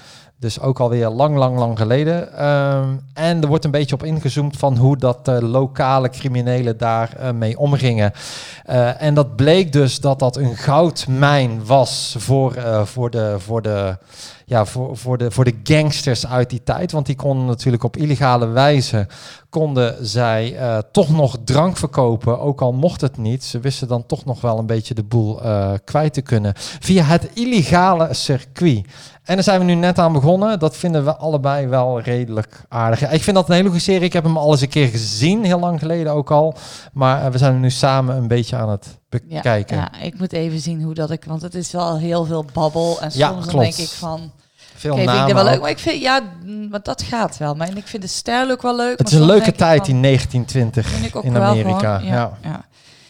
Dus 0.44 0.60
ook 0.60 0.80
alweer 0.80 1.08
lang, 1.08 1.36
lang, 1.36 1.58
lang 1.58 1.78
geleden. 1.78 2.32
Ehm, 2.38 2.88
en 3.14 3.42
er 3.42 3.48
wordt 3.48 3.64
een 3.64 3.70
beetje 3.70 3.94
op 3.94 4.04
ingezoomd 4.04 4.56
van 4.56 4.76
hoe 4.76 4.96
dat 4.96 5.28
eh, 5.28 5.38
lokale 5.40 6.08
criminelen 6.08 6.76
daar 6.78 7.16
eh, 7.16 7.30
mee 7.30 7.58
omgingen. 7.58 8.12
Eh, 8.64 9.02
en 9.02 9.14
dat 9.14 9.36
bleek 9.36 9.72
dus 9.72 10.00
dat 10.00 10.18
dat 10.18 10.36
een 10.36 10.56
goudmijn 10.56 11.66
was 11.66 12.14
voor, 12.18 12.54
eh, 12.54 12.84
voor, 12.84 13.10
de, 13.10 13.34
voor, 13.38 13.62
de, 13.62 13.96
ja, 14.44 14.64
voor, 14.64 14.96
voor, 14.96 15.18
de, 15.18 15.30
voor 15.30 15.44
de 15.44 15.60
gangsters 15.62 16.26
uit 16.26 16.50
die 16.50 16.62
tijd. 16.62 16.92
Want 16.92 17.06
die 17.06 17.16
konden 17.16 17.46
natuurlijk 17.46 17.84
op 17.84 17.96
illegale 17.96 18.46
wijze 18.46 19.06
konden 19.54 20.06
zij 20.06 20.56
eh, 20.56 20.78
toch 20.92 21.10
nog 21.10 21.36
drank 21.44 21.76
verkopen, 21.76 22.40
ook 22.40 22.60
al 22.60 22.72
mocht 22.72 23.00
het 23.00 23.16
niet. 23.16 23.44
Ze 23.44 23.60
wisten 23.60 23.88
dan 23.88 24.06
toch 24.06 24.24
nog 24.24 24.40
wel 24.40 24.58
een 24.58 24.66
beetje 24.66 24.94
de 24.94 25.02
boel 25.02 25.42
eh, 25.42 25.72
kwijt 25.84 26.12
te 26.12 26.22
kunnen 26.22 26.52
via 26.56 27.02
het 27.02 27.30
illegale 27.34 28.14
circuit. 28.14 28.86
En 29.24 29.34
daar 29.34 29.44
zijn 29.44 29.58
we 29.58 29.64
nu 29.64 29.74
net 29.74 29.98
aan 29.98 30.12
begonnen. 30.12 30.58
Dat 30.58 30.76
vinden 30.76 31.04
we 31.04 31.16
allebei 31.16 31.66
wel 31.66 32.00
redelijk 32.00 32.64
aardig. 32.68 33.10
Ik 33.10 33.22
vind 33.22 33.36
dat 33.36 33.48
een 33.48 33.54
hele 33.54 33.68
goede 33.68 33.82
serie. 33.82 34.02
Ik 34.02 34.12
heb 34.12 34.24
hem 34.24 34.36
al 34.36 34.50
eens 34.50 34.60
een 34.60 34.68
keer 34.68 34.88
gezien, 34.88 35.44
heel 35.44 35.58
lang 35.58 35.78
geleden 35.78 36.12
ook 36.12 36.30
al. 36.30 36.54
Maar 36.92 37.24
eh, 37.24 37.30
we 37.30 37.38
zijn 37.38 37.60
nu 37.60 37.70
samen 37.70 38.16
een 38.16 38.28
beetje 38.28 38.56
aan 38.56 38.70
het 38.70 38.98
bekijken. 39.22 39.76
ja, 39.76 40.00
ik 40.00 40.18
moet 40.18 40.32
even 40.32 40.60
zien 40.60 40.82
hoe 40.82 40.94
dat 40.94 41.10
ik... 41.10 41.24
Want 41.24 41.42
het 41.42 41.54
is 41.54 41.70
wel 41.72 41.98
heel 41.98 42.24
veel 42.24 42.44
babbel. 42.52 43.00
En 43.00 43.10
soms 43.10 43.14
Ja, 43.14 43.32
dan 43.32 43.46
klopt. 43.46 43.64
denk 43.64 43.76
ik 43.76 43.88
van... 43.88 44.32
Veel 44.74 44.96
vind 44.96 45.08
ik 45.08 45.14
namen 45.14 45.26
dit 45.26 45.34
wel 45.34 45.44
leuk. 45.44 45.60
Maar 45.60 45.70
ik 45.70 45.78
vind... 45.78 46.00
Ja, 46.00 46.20
mm, 46.44 46.68
maar 46.68 46.82
dat 46.82 47.02
gaat 47.02 47.36
wel. 47.36 47.54
Maar 47.54 47.68
en 47.68 47.76
ik 47.76 47.86
vind 47.86 48.02
de 48.02 48.08
stijl 48.08 48.50
ook 48.50 48.62
wel 48.62 48.76
leuk. 48.76 48.98
Het 48.98 49.06
is 49.06 49.12
een 49.12 49.18
soms 49.18 49.30
leuke 49.30 49.52
tijd 49.52 49.88
in 49.88 50.02
1920 50.02 50.86
vind 50.86 51.06
ik 51.06 51.16
ook 51.16 51.24
in 51.24 51.38
Amerika. 51.38 51.98
gewoon, 51.98 52.12
ja, 52.14 52.38
ja. 52.42 52.64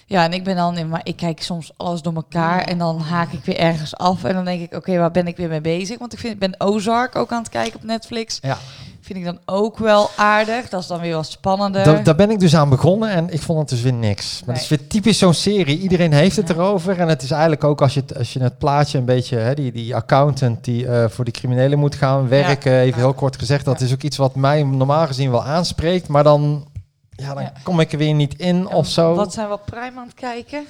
Ja, 0.06 0.24
en 0.24 0.32
ik 0.32 0.44
ben 0.44 0.56
dan... 0.56 0.88
Maar 0.88 1.00
ik 1.02 1.16
kijk 1.16 1.42
soms 1.42 1.72
alles 1.76 2.02
door 2.02 2.14
elkaar. 2.14 2.60
En 2.60 2.78
dan 2.78 3.00
haak 3.00 3.32
ik 3.32 3.44
weer 3.44 3.56
ergens 3.58 3.96
af. 3.96 4.24
En 4.24 4.34
dan 4.34 4.44
denk 4.44 4.62
ik, 4.62 4.74
oké, 4.74 4.98
waar 4.98 5.10
ben 5.10 5.26
ik 5.26 5.36
weer 5.36 5.48
mee 5.48 5.60
bezig? 5.60 5.98
Want 5.98 6.12
ik, 6.12 6.18
vind, 6.18 6.32
ik 6.32 6.38
ben 6.38 6.54
Ozark 6.60 7.16
ook 7.16 7.32
aan 7.32 7.42
het 7.42 7.48
kijken 7.48 7.76
op 7.76 7.84
Netflix. 7.84 8.38
Ja. 8.42 8.58
Vind 9.04 9.18
ik 9.18 9.24
dan 9.24 9.38
ook 9.44 9.78
wel 9.78 10.10
aardig. 10.16 10.68
Dat 10.68 10.80
is 10.80 10.86
dan 10.86 11.00
weer 11.00 11.14
wat 11.14 11.26
spannender. 11.26 11.84
Da- 11.84 12.02
daar 12.02 12.14
ben 12.14 12.30
ik 12.30 12.38
dus 12.40 12.56
aan 12.56 12.68
begonnen 12.68 13.08
en 13.10 13.32
ik 13.32 13.42
vond 13.42 13.58
het 13.58 13.68
dus 13.68 13.80
weer 13.80 13.92
niks. 13.92 14.32
Maar 14.38 14.54
Nee. 14.54 14.54
het 14.54 14.72
is 14.72 14.78
weer 14.78 14.88
typisch 14.88 15.18
zo'n 15.18 15.34
serie. 15.34 15.78
Iedereen 15.78 16.12
heeft 16.12 16.36
het 16.36 16.48
Ja. 16.48 16.54
erover. 16.54 16.98
En 17.00 17.08
het 17.08 17.22
is 17.22 17.30
eigenlijk 17.30 17.64
ook 17.64 17.82
als 17.82 17.94
je 17.94 18.00
het, 18.00 18.16
als 18.18 18.32
je 18.32 18.42
het 18.42 18.58
plaatje 18.58 18.98
een 18.98 19.04
beetje, 19.04 19.36
hè, 19.36 19.54
die, 19.54 19.72
die 19.72 19.94
accountant 19.96 20.64
die 20.64 20.86
eh, 20.88 21.08
voor 21.08 21.24
die 21.24 21.32
criminelen 21.34 21.78
moet 21.78 21.94
gaan 21.94 22.28
werken, 22.28 22.72
even 22.72 23.00
heel 23.00 23.12
kort 23.14 23.36
gezegd, 23.38 23.64
dat 23.64 23.80
is 23.80 23.92
ook 23.92 24.02
iets 24.02 24.16
wat 24.16 24.34
mij 24.34 24.62
normaal 24.62 25.06
gezien 25.06 25.30
wel 25.30 25.44
aanspreekt. 25.44 26.08
Maar 26.08 26.22
dan, 26.24 26.66
ja, 27.10 27.34
dan 27.34 27.50
kom 27.62 27.80
ik 27.80 27.92
er 27.92 27.98
weer 27.98 28.14
niet 28.14 28.34
in 28.38 28.68
of 28.68 28.86
zo. 28.88 29.14
Wat 29.14 29.32
zijn 29.32 29.48
we 29.48 29.52
op 29.54 29.62
Prime 29.66 29.98
aan 30.00 30.06
het 30.06 30.14
kijken? 30.14 30.64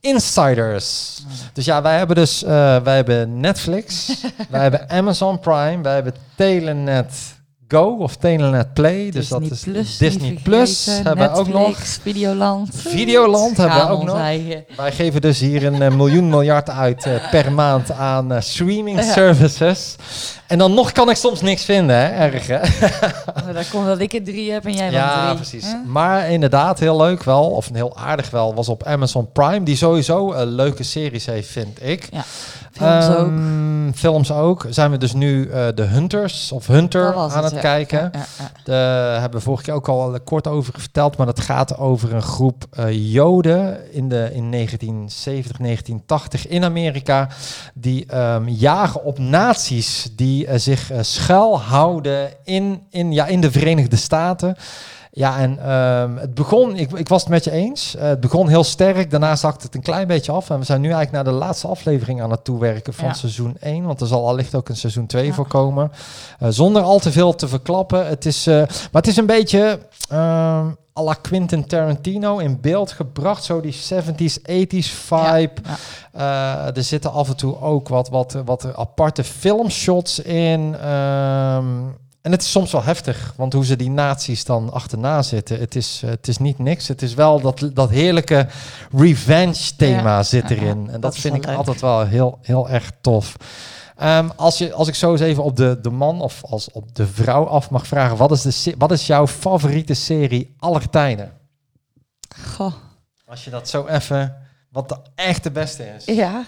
Insiders. 0.00 1.20
Dus 1.52 1.64
ja, 1.64 1.82
wij 1.82 1.98
hebben 1.98 2.16
dus 2.16 2.42
eh, 2.42 2.50
wij 2.82 2.94
hebben 2.96 3.40
Netflix, 3.40 4.16
wij 4.50 4.60
hebben 4.62 4.90
Amazon 4.90 5.38
Prime, 5.38 5.82
wij 5.82 5.94
hebben 5.94 6.14
Telenet 6.36 7.38
Go 7.70 7.96
of 7.98 8.16
Telenet 8.16 8.72
Play. 8.74 9.10
Dus 9.10 9.28
Disney 9.28 9.40
dat 9.40 9.50
is 9.50 9.62
Plus, 9.62 9.98
Disney 9.98 10.38
Plus 10.42 10.86
hebben 11.02 11.32
we 11.32 11.38
ook 11.38 11.48
nog. 11.48 11.76
Videoland. 12.02 12.68
Videoland 12.74 13.56
hebben 13.56 13.86
we 13.86 13.92
ook 13.92 14.04
nog. 14.04 14.18
eigen. 14.18 14.64
Wij 14.76 14.92
geven 14.92 15.20
dus 15.20 15.38
hier 15.40 15.64
een 15.66 15.82
eh, 15.82 15.90
miljoen 15.94 16.28
miljard 16.28 16.70
uit 16.70 17.04
eh, 17.06 17.30
per 17.30 17.52
maand 17.52 17.92
aan 17.92 18.32
eh, 18.32 18.40
streaming 18.40 18.98
Ja. 18.98 19.12
services. 19.12 19.96
En 20.50 20.58
dan 20.58 20.74
nog 20.74 20.92
kan 20.92 21.10
ik 21.10 21.16
soms 21.16 21.40
niks 21.40 21.64
vinden, 21.64 21.96
hè? 21.96 22.06
Erg, 22.06 22.46
hè? 22.46 22.58
Dat 23.52 23.68
komt 23.70 23.86
dat 23.86 24.00
ik 24.00 24.12
er 24.12 24.24
drie 24.24 24.52
heb 24.52 24.64
en 24.64 24.72
jij 24.72 24.90
ja, 24.90 25.24
drie. 25.24 25.34
precies. 25.34 25.64
Hè? 25.64 25.76
Maar 25.86 26.30
inderdaad, 26.30 26.78
heel 26.78 26.96
leuk 26.96 27.22
wel, 27.22 27.50
of 27.50 27.68
heel 27.72 27.96
aardig 27.96 28.30
wel, 28.30 28.54
was 28.54 28.68
op 28.68 28.84
Amazon 28.84 29.32
Prime. 29.32 29.62
Die 29.62 29.76
sowieso 29.76 30.32
een 30.32 30.48
leuke 30.48 30.82
series 30.82 31.26
heeft, 31.26 31.48
vind 31.48 31.82
ik. 31.82 32.08
Ja, 32.12 32.24
films 32.72 33.08
ook. 33.08 33.26
Ehm, 33.26 33.92
Films 33.94 34.32
ook. 34.32 34.66
Zijn 34.70 34.90
we 34.90 34.98
dus 34.98 35.12
nu 35.12 35.48
eh, 35.48 35.66
de 35.74 35.82
Hunters 35.82 36.52
of 36.52 36.66
Hunter 36.66 37.14
aan 37.14 37.44
het 37.44 37.52
ja. 37.52 37.60
kijken. 37.60 37.98
Ja, 37.98 38.10
ja, 38.12 38.26
ja. 38.38 38.50
Daar 38.64 39.20
hebben 39.20 39.38
we 39.38 39.44
vorige 39.44 39.64
keer 39.64 39.74
ook 39.74 39.88
al 39.88 40.14
eh, 40.14 40.20
kort 40.24 40.46
over 40.46 40.74
verteld, 40.78 41.16
maar 41.16 41.26
dat 41.26 41.40
gaat 41.40 41.78
over 41.78 42.14
een 42.14 42.22
groep 42.22 42.64
eh, 42.70 43.12
Joden 43.12 43.92
in, 43.92 44.08
de, 44.08 44.30
in 44.32 44.50
1970, 44.50 45.56
1980 45.56 46.46
in 46.46 46.64
Amerika, 46.64 47.28
die 47.74 48.06
ehm, 48.06 48.48
jagen 48.48 49.04
op 49.04 49.18
nazi's 49.18 50.08
die 50.16 50.39
eh, 50.46 50.58
zich 50.58 50.90
eh, 50.90 50.98
schuilhouden 51.02 52.30
in, 52.44 52.82
in, 52.90 53.12
ja, 53.12 53.26
in 53.26 53.40
de 53.40 53.50
Verenigde 53.50 53.96
Staten. 53.96 54.56
Ja, 55.12 55.38
en 55.38 55.58
ehm, 55.64 56.16
het 56.16 56.34
begon, 56.34 56.76
ik, 56.76 56.92
ik 56.92 57.08
was 57.08 57.20
het 57.20 57.30
met 57.30 57.44
je 57.44 57.50
eens, 57.50 57.96
Eh, 57.96 58.02
het 58.08 58.20
begon 58.20 58.48
heel 58.48 58.64
sterk, 58.64 59.10
daarna 59.10 59.36
zakte 59.36 59.66
het 59.66 59.74
een 59.74 59.82
klein 59.82 60.06
beetje 60.06 60.32
af. 60.32 60.50
En 60.50 60.58
we 60.58 60.64
zijn 60.64 60.80
nu 60.80 60.90
eigenlijk 60.92 61.24
naar 61.24 61.34
de 61.34 61.38
laatste 61.40 61.66
aflevering 61.68 62.22
aan 62.22 62.30
het 62.30 62.44
toewerken 62.44 62.94
van 62.94 63.06
Ja. 63.08 63.12
seizoen 63.12 63.56
1, 63.60 63.84
want 63.84 64.00
er 64.00 64.06
zal 64.06 64.28
allicht 64.28 64.54
ook 64.54 64.68
een 64.68 64.76
seizoen 64.76 65.06
2 65.06 65.26
Ja. 65.26 65.32
voor 65.32 65.46
komen. 65.46 65.92
Eh, 66.38 66.48
zonder 66.50 66.82
al 66.82 66.98
te 66.98 67.12
veel 67.12 67.34
te 67.34 67.48
verklappen. 67.48 68.06
Het 68.06 68.26
is, 68.26 68.46
maar 68.46 68.66
het 68.92 69.06
is 69.06 69.16
een 69.16 69.26
beetje 69.26 69.78
ehm 70.08 70.66
à 71.00 71.04
la 71.04 71.14
Quentin 71.14 71.62
Tarantino 71.66 72.38
in 72.38 72.60
beeld 72.60 72.92
gebracht. 72.92 73.44
Zo 73.44 73.60
die 73.60 73.72
70s, 73.72 74.38
80s 74.42 74.88
vibe. 75.06 75.60
Ja, 75.62 75.76
Eh, 76.12 76.76
er 76.76 76.82
zitten 76.82 77.12
af 77.12 77.28
en 77.28 77.36
toe 77.36 77.60
ook 77.60 77.88
wat, 77.88 78.08
wat, 78.08 78.36
wat 78.44 78.74
aparte 78.76 79.24
filmshots 79.24 80.18
in. 80.18 80.76
Ehm, 80.82 81.66
en 82.22 82.30
het 82.32 82.42
is 82.42 82.50
soms 82.50 82.72
wel 82.72 82.82
heftig, 82.82 83.32
want 83.36 83.52
hoe 83.52 83.64
ze 83.64 83.76
die 83.76 83.90
nazi's 83.90 84.44
dan 84.44 84.72
achterna 84.72 85.22
zitten, 85.22 85.58
het 85.58 85.76
is, 85.76 86.00
eh, 86.04 86.10
het 86.10 86.28
is 86.28 86.38
niet 86.38 86.58
niks. 86.58 86.88
Het 86.88 87.02
is 87.02 87.14
wel 87.14 87.40
dat, 87.40 87.70
dat 87.72 87.90
heerlijke 87.90 88.46
revenge 88.96 89.76
thema 89.76 90.16
Ja, 90.16 90.22
zit 90.22 90.50
erin. 90.50 90.84
ja. 90.84 90.92
En 90.92 91.00
dat, 91.00 91.16
vind 91.16 91.34
ik 91.34 91.44
leuk. 91.46 91.56
altijd 91.56 91.80
wel 91.80 92.06
heel, 92.06 92.38
heel 92.42 92.68
erg 92.68 92.90
tof. 93.00 93.36
Ehm, 93.96 94.28
als, 94.36 94.58
je, 94.58 94.72
als 94.72 94.88
ik 94.88 94.94
zo 94.94 95.10
eens 95.12 95.20
even 95.20 95.42
op 95.42 95.56
de, 95.56 95.78
de 95.82 95.90
man 95.90 96.20
of 96.20 96.44
als 96.44 96.70
op 96.70 96.94
de 96.94 97.06
vrouw 97.06 97.46
af 97.46 97.70
mag 97.70 97.86
vragen, 97.86 98.16
wat 98.16 98.30
is, 98.32 98.62
de, 98.62 98.74
wat 98.78 98.92
is 98.92 99.06
jouw 99.06 99.26
favoriete 99.26 99.94
serie 99.94 100.54
aller 100.58 100.90
tijden? 100.90 101.32
Goh. 102.44 102.72
Als 103.26 103.44
je 103.44 103.50
dat 103.50 103.68
zo 103.68 103.86
even, 103.86 104.36
wat 104.70 104.88
de 104.88 104.96
echt 105.14 105.42
de 105.42 105.50
beste 105.50 105.84
is. 105.96 106.04
Ja. 106.04 106.44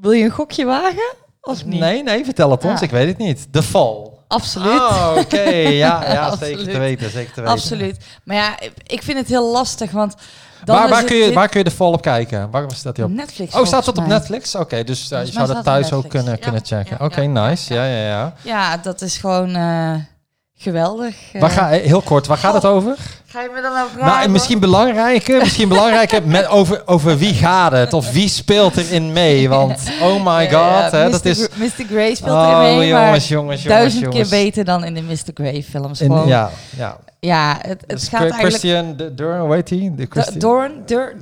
Wil 0.00 0.12
je 0.12 0.24
een 0.24 0.30
gokje 0.30 0.64
wagen? 0.64 1.14
Of 1.40 1.64
niet? 1.64 1.80
Nee, 1.80 2.02
nee, 2.02 2.24
vertel 2.24 2.50
het 2.50 2.64
ons. 2.64 2.76
Ah. 2.76 2.82
Ik 2.82 2.90
weet 2.90 3.08
het 3.08 3.18
niet. 3.18 3.46
De 3.50 3.62
Fall. 3.62 4.16
Absoluut. 4.28 4.80
Oh, 4.80 5.12
oké. 5.18 5.40
Ja, 5.58 6.12
ja 6.12 6.36
zeker 6.46 6.64
te 6.64 6.78
weten. 6.78 7.10
Zeker 7.10 7.32
te 7.32 7.40
weten. 7.40 7.54
Absoluut. 7.54 7.96
Maar 8.24 8.36
ja, 8.36 8.58
ik 8.86 9.02
vind 9.02 9.18
het 9.18 9.28
heel 9.28 9.52
lastig, 9.52 9.90
want... 9.90 10.14
Dan 10.64 10.76
Waar, 10.76 10.88
waar, 10.88 11.04
kun 11.04 11.16
je, 11.16 11.24
dit- 11.24 11.34
waar 11.34 11.48
kun 11.48 11.58
je 11.58 11.64
de 11.64 11.70
Fall 11.70 11.92
op 11.92 12.02
kijken? 12.02 12.50
Waar 12.50 12.70
staat 12.74 12.94
die 12.94 13.04
op? 13.04 13.10
Netflix. 13.10 13.54
Oh, 13.54 13.64
staat 13.66 13.84
dat 13.84 13.98
op. 13.98 14.06
Netflix? 14.06 14.54
Oké, 14.54 14.84
dus 14.84 15.10
uh, 15.12 15.24
je 15.24 15.32
zou 15.32 15.46
dat 15.46 15.64
thuis 15.64 15.92
ook 15.92 16.08
kunnen, 16.08 16.30
Ja, 16.32 16.36
kunnen 16.38 16.60
checken. 16.64 16.96
ja, 16.98 17.04
Oké, 17.04 17.20
nice. 17.20 17.74
Ja, 17.74 17.84
ja, 17.84 18.06
ja. 18.06 18.32
Ja, 18.42 18.76
dat 18.76 19.00
is 19.00 19.16
gewoon 19.16 19.54
eh, 19.54 19.94
geweldig. 20.60 21.14
Eh, 21.32 21.40
Waar 21.40 21.50
ga, 21.50 21.68
heel 21.68 22.00
kort, 22.02 22.26
waar 22.26 22.36
gaat 22.36 22.54
het 22.54 22.64
over? 22.64 22.96
ga 23.26 23.42
je 23.42 23.48
me 23.54 23.62
dan 23.62 23.72
nou 23.72 23.88
vragen? 23.90 24.06
Nou, 24.10 24.22
en 24.24 24.30
misschien 24.30 24.58
belangrijker, 24.58 25.38
misschien 25.38 25.68
belangrijker 25.68 26.26
met 26.28 26.46
over, 26.48 26.82
over 26.86 27.18
wie 27.18 27.34
gaat 27.34 27.72
het? 27.72 27.92
Of 27.92 28.12
wie 28.12 28.28
speelt 28.28 28.76
erin 28.76 29.12
mee? 29.12 29.48
Want, 29.58 29.82
oh 30.02 30.24
my 30.24 30.50
god, 30.50 30.90
hè, 30.90 31.04
Mr. 31.04 31.10
dat 31.10 31.24
is... 31.24 31.48
Mr. 31.54 31.84
Grey 31.88 32.14
speelt 32.14 32.36
Oh, 32.36 32.58
erin 32.62 32.78
mee, 32.78 32.92
maar 32.92 33.04
jongens, 33.04 33.28
jongens, 33.28 33.30
jongens, 33.62 33.62
duizend 33.64 34.02
jongens. 34.04 34.28
keer 34.28 34.44
beter 34.44 34.64
dan 34.64 34.84
in 34.84 34.94
de 34.94 35.02
Mr. 35.02 35.16
Grey 35.34 35.62
films. 35.62 36.00
In- 36.00 36.26
ja, 36.26 36.50
ja, 36.76 36.96
ja. 37.20 37.56
het, 37.60 37.68
het 37.68 37.84
Dus 37.88 38.08
gaat 38.08 38.20
eigenlijk... 38.20 38.48
Christian 38.54 38.96
Durn, 39.16 39.40
hoe 39.40 39.54
heet 39.54 39.70
hij? 39.70 39.92
Dorn, 40.38 40.72
Dorn, 40.86 40.86
Dorn, 40.86 41.18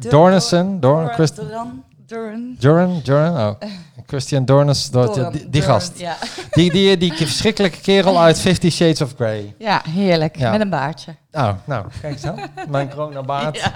Dorn, 2.59 3.01
Dorn. 3.05 3.57
Christian 4.07 4.45
dat, 4.91 5.15
Doran- 5.15 5.33
die, 5.49 5.63
gast. 5.63 5.93
Ja. 5.99 6.17
Die, 6.51 6.73
die, 6.73 6.97
die 6.97 7.13
verschrikkelijke 7.17 7.81
kerel 7.81 8.21
uit 8.27 8.39
Fifty 8.41 8.71
Shades 8.71 9.01
of 9.01 9.13
Grey. 9.17 9.55
ja, 9.59 9.83
heerlijk. 9.89 10.39
Ja. 10.39 10.51
Met 10.51 10.61
een 10.61 10.71
baardje. 10.71 11.15
Oh, 11.33 11.51
nou, 11.65 11.87
kijk 12.01 12.13
eens 12.13 12.25
aan. 12.25 12.39
Mijn 12.69 12.91
coronabaard. 12.91 13.57
Ja. 13.59 13.73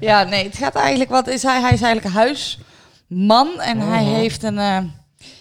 ja, 0.00 0.22
nee, 0.22 0.44
het 0.44 0.56
gaat 0.56 0.74
eigenlijk, 0.74 1.10
wat 1.10 1.28
is 1.28 1.42
hij? 1.42 1.60
Hij 1.60 1.72
is 1.72 1.82
eigenlijk 1.82 2.14
huisman 2.14 3.60
en 3.60 3.78
hij 3.80 4.02
Mhm. 4.04 4.14
heeft 4.14 4.42
een, 4.42 4.58
eh, 4.58 4.78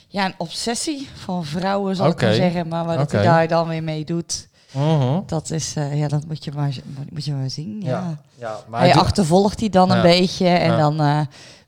ja, 0.08 0.26
een 0.26 0.34
obsessie 0.38 1.10
van 1.24 1.46
vrouwen, 1.46 1.96
zal 1.96 2.08
ik 2.08 2.22
maar 2.22 2.34
zeggen. 2.34 2.68
Maar 2.68 2.86
wat 2.86 3.12
hij 3.12 3.24
daar 3.24 3.48
dan 3.48 3.68
weer 3.68 3.84
mee 3.84 4.06
doet, 4.06 4.48
Mhm. 4.72 5.20
dat 5.26 5.50
is, 5.52 5.74
eh, 5.76 6.00
ja, 6.00 6.08
dat 6.08 6.26
moet 6.28 6.44
je 6.44 6.52
maar, 6.56 6.76
moet 7.10 7.26
je 7.26 7.34
maar 7.34 7.50
zien. 7.50 7.82
Ja. 7.84 7.90
Ja. 7.90 8.18
Ja, 8.40 8.58
maar 8.68 8.80
hij 8.80 8.90
hij 8.90 8.98
doet- 8.98 9.06
achtervolgt 9.08 9.58
die 9.60 9.70
dan 9.70 9.88
Ja. 9.90 9.96
een 9.96 10.02
beetje 10.02 10.48
en 10.48 10.78
dan 10.78 11.00
eh 11.00 11.20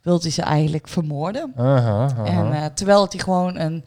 wil 0.04 0.20
hij 0.22 0.32
ze 0.32 0.42
eigenlijk 0.42 0.88
vermoorden. 0.88 1.54
En 2.26 2.54
eh, 2.54 2.66
terwijl 2.74 3.02
het 3.02 3.14
hij 3.14 3.22
gewoon 3.22 3.60
een 3.60 3.84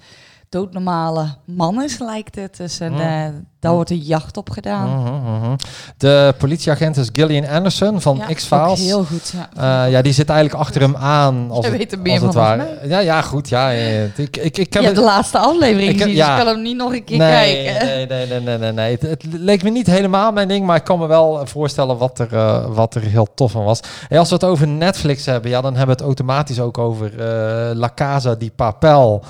doodnormale 0.48 1.26
man 1.44 1.82
is, 1.82 1.98
lijkt 1.98 2.34
het. 2.34 2.56
Dus 2.56 2.80
en, 2.80 2.92
Mm. 2.92 3.00
eh, 3.00 3.24
daar 3.60 3.72
wordt 3.72 3.90
een 3.90 3.98
jacht 3.98 4.36
op 4.36 4.50
gedaan. 4.50 4.88
Mhm, 5.02 5.14
mhm. 5.40 5.56
De 5.96 6.34
politieagent 6.38 6.96
is 6.96 7.08
Gillian 7.12 7.48
Anderson 7.48 8.00
van 8.00 8.16
Ja, 8.16 8.34
X-Files. 8.34 8.80
Heel 8.80 9.04
goed, 9.04 9.32
ja. 9.54 9.84
Eh, 9.84 9.90
ja, 9.90 10.02
die 10.02 10.12
zit 10.12 10.28
eigenlijk 10.28 10.60
achter 10.60 10.80
hem 10.80 10.96
aan. 10.96 11.46
Als 11.50 11.66
het, 11.66 11.76
weet 11.76 11.92
er 11.92 11.98
meer 11.98 12.12
als 12.12 12.22
het 12.22 12.32
van. 12.32 12.62
Ja, 12.88 12.98
ja, 12.98 13.22
goed. 13.22 13.48
Ja. 13.48 13.70
Ik, 13.70 14.36
ik, 14.36 14.58
ik 14.58 14.72
heb 14.72 14.82
de 14.82 14.88
het- 14.88 14.96
laatste 14.96 15.38
aflevering 15.38 15.90
Ik 15.90 15.98
heb- 15.98 16.08
gezien, 16.08 16.14
ja. 16.14 16.26
dus 16.30 16.38
ik 16.38 16.44
kan 16.44 16.54
hem 16.54 16.62
niet 16.62 16.76
nog 16.76 16.92
een 16.92 17.04
keer 17.04 17.18
nee, 17.18 17.30
kijken. 17.64 17.86
nee, 17.86 18.06
nee, 18.06 18.26
nee, 18.26 18.40
nee, 18.40 18.58
nee, 18.58 18.72
nee. 18.72 18.92
Het, 18.92 19.02
het 19.02 19.24
leek 19.32 19.62
me 19.62 19.70
niet 19.70 19.86
helemaal 19.86 20.32
mijn 20.32 20.48
ding, 20.48 20.66
maar 20.66 20.76
ik 20.76 20.84
kan 20.84 20.98
me 20.98 21.06
wel 21.06 21.46
voorstellen 21.46 21.96
wat 21.98 22.18
er, 22.18 22.34
eh, 22.34 22.64
wat 22.68 22.94
er 22.94 23.02
heel 23.02 23.26
tof 23.34 23.56
aan 23.56 23.64
was. 23.64 23.80
Hey, 24.08 24.18
als 24.18 24.28
we 24.28 24.34
het 24.34 24.44
over 24.44 24.68
Netflix 24.68 25.26
hebben, 25.26 25.50
ja, 25.50 25.60
dan 25.60 25.70
hebben 25.76 25.86
we 25.96 26.02
het 26.02 26.10
automatisch 26.16 26.60
ook 26.60 26.78
over 26.78 27.10
eh, 27.20 27.74
La 27.76 27.90
Casa 27.94 28.34
di 28.34 28.50
Papel. 28.50 29.22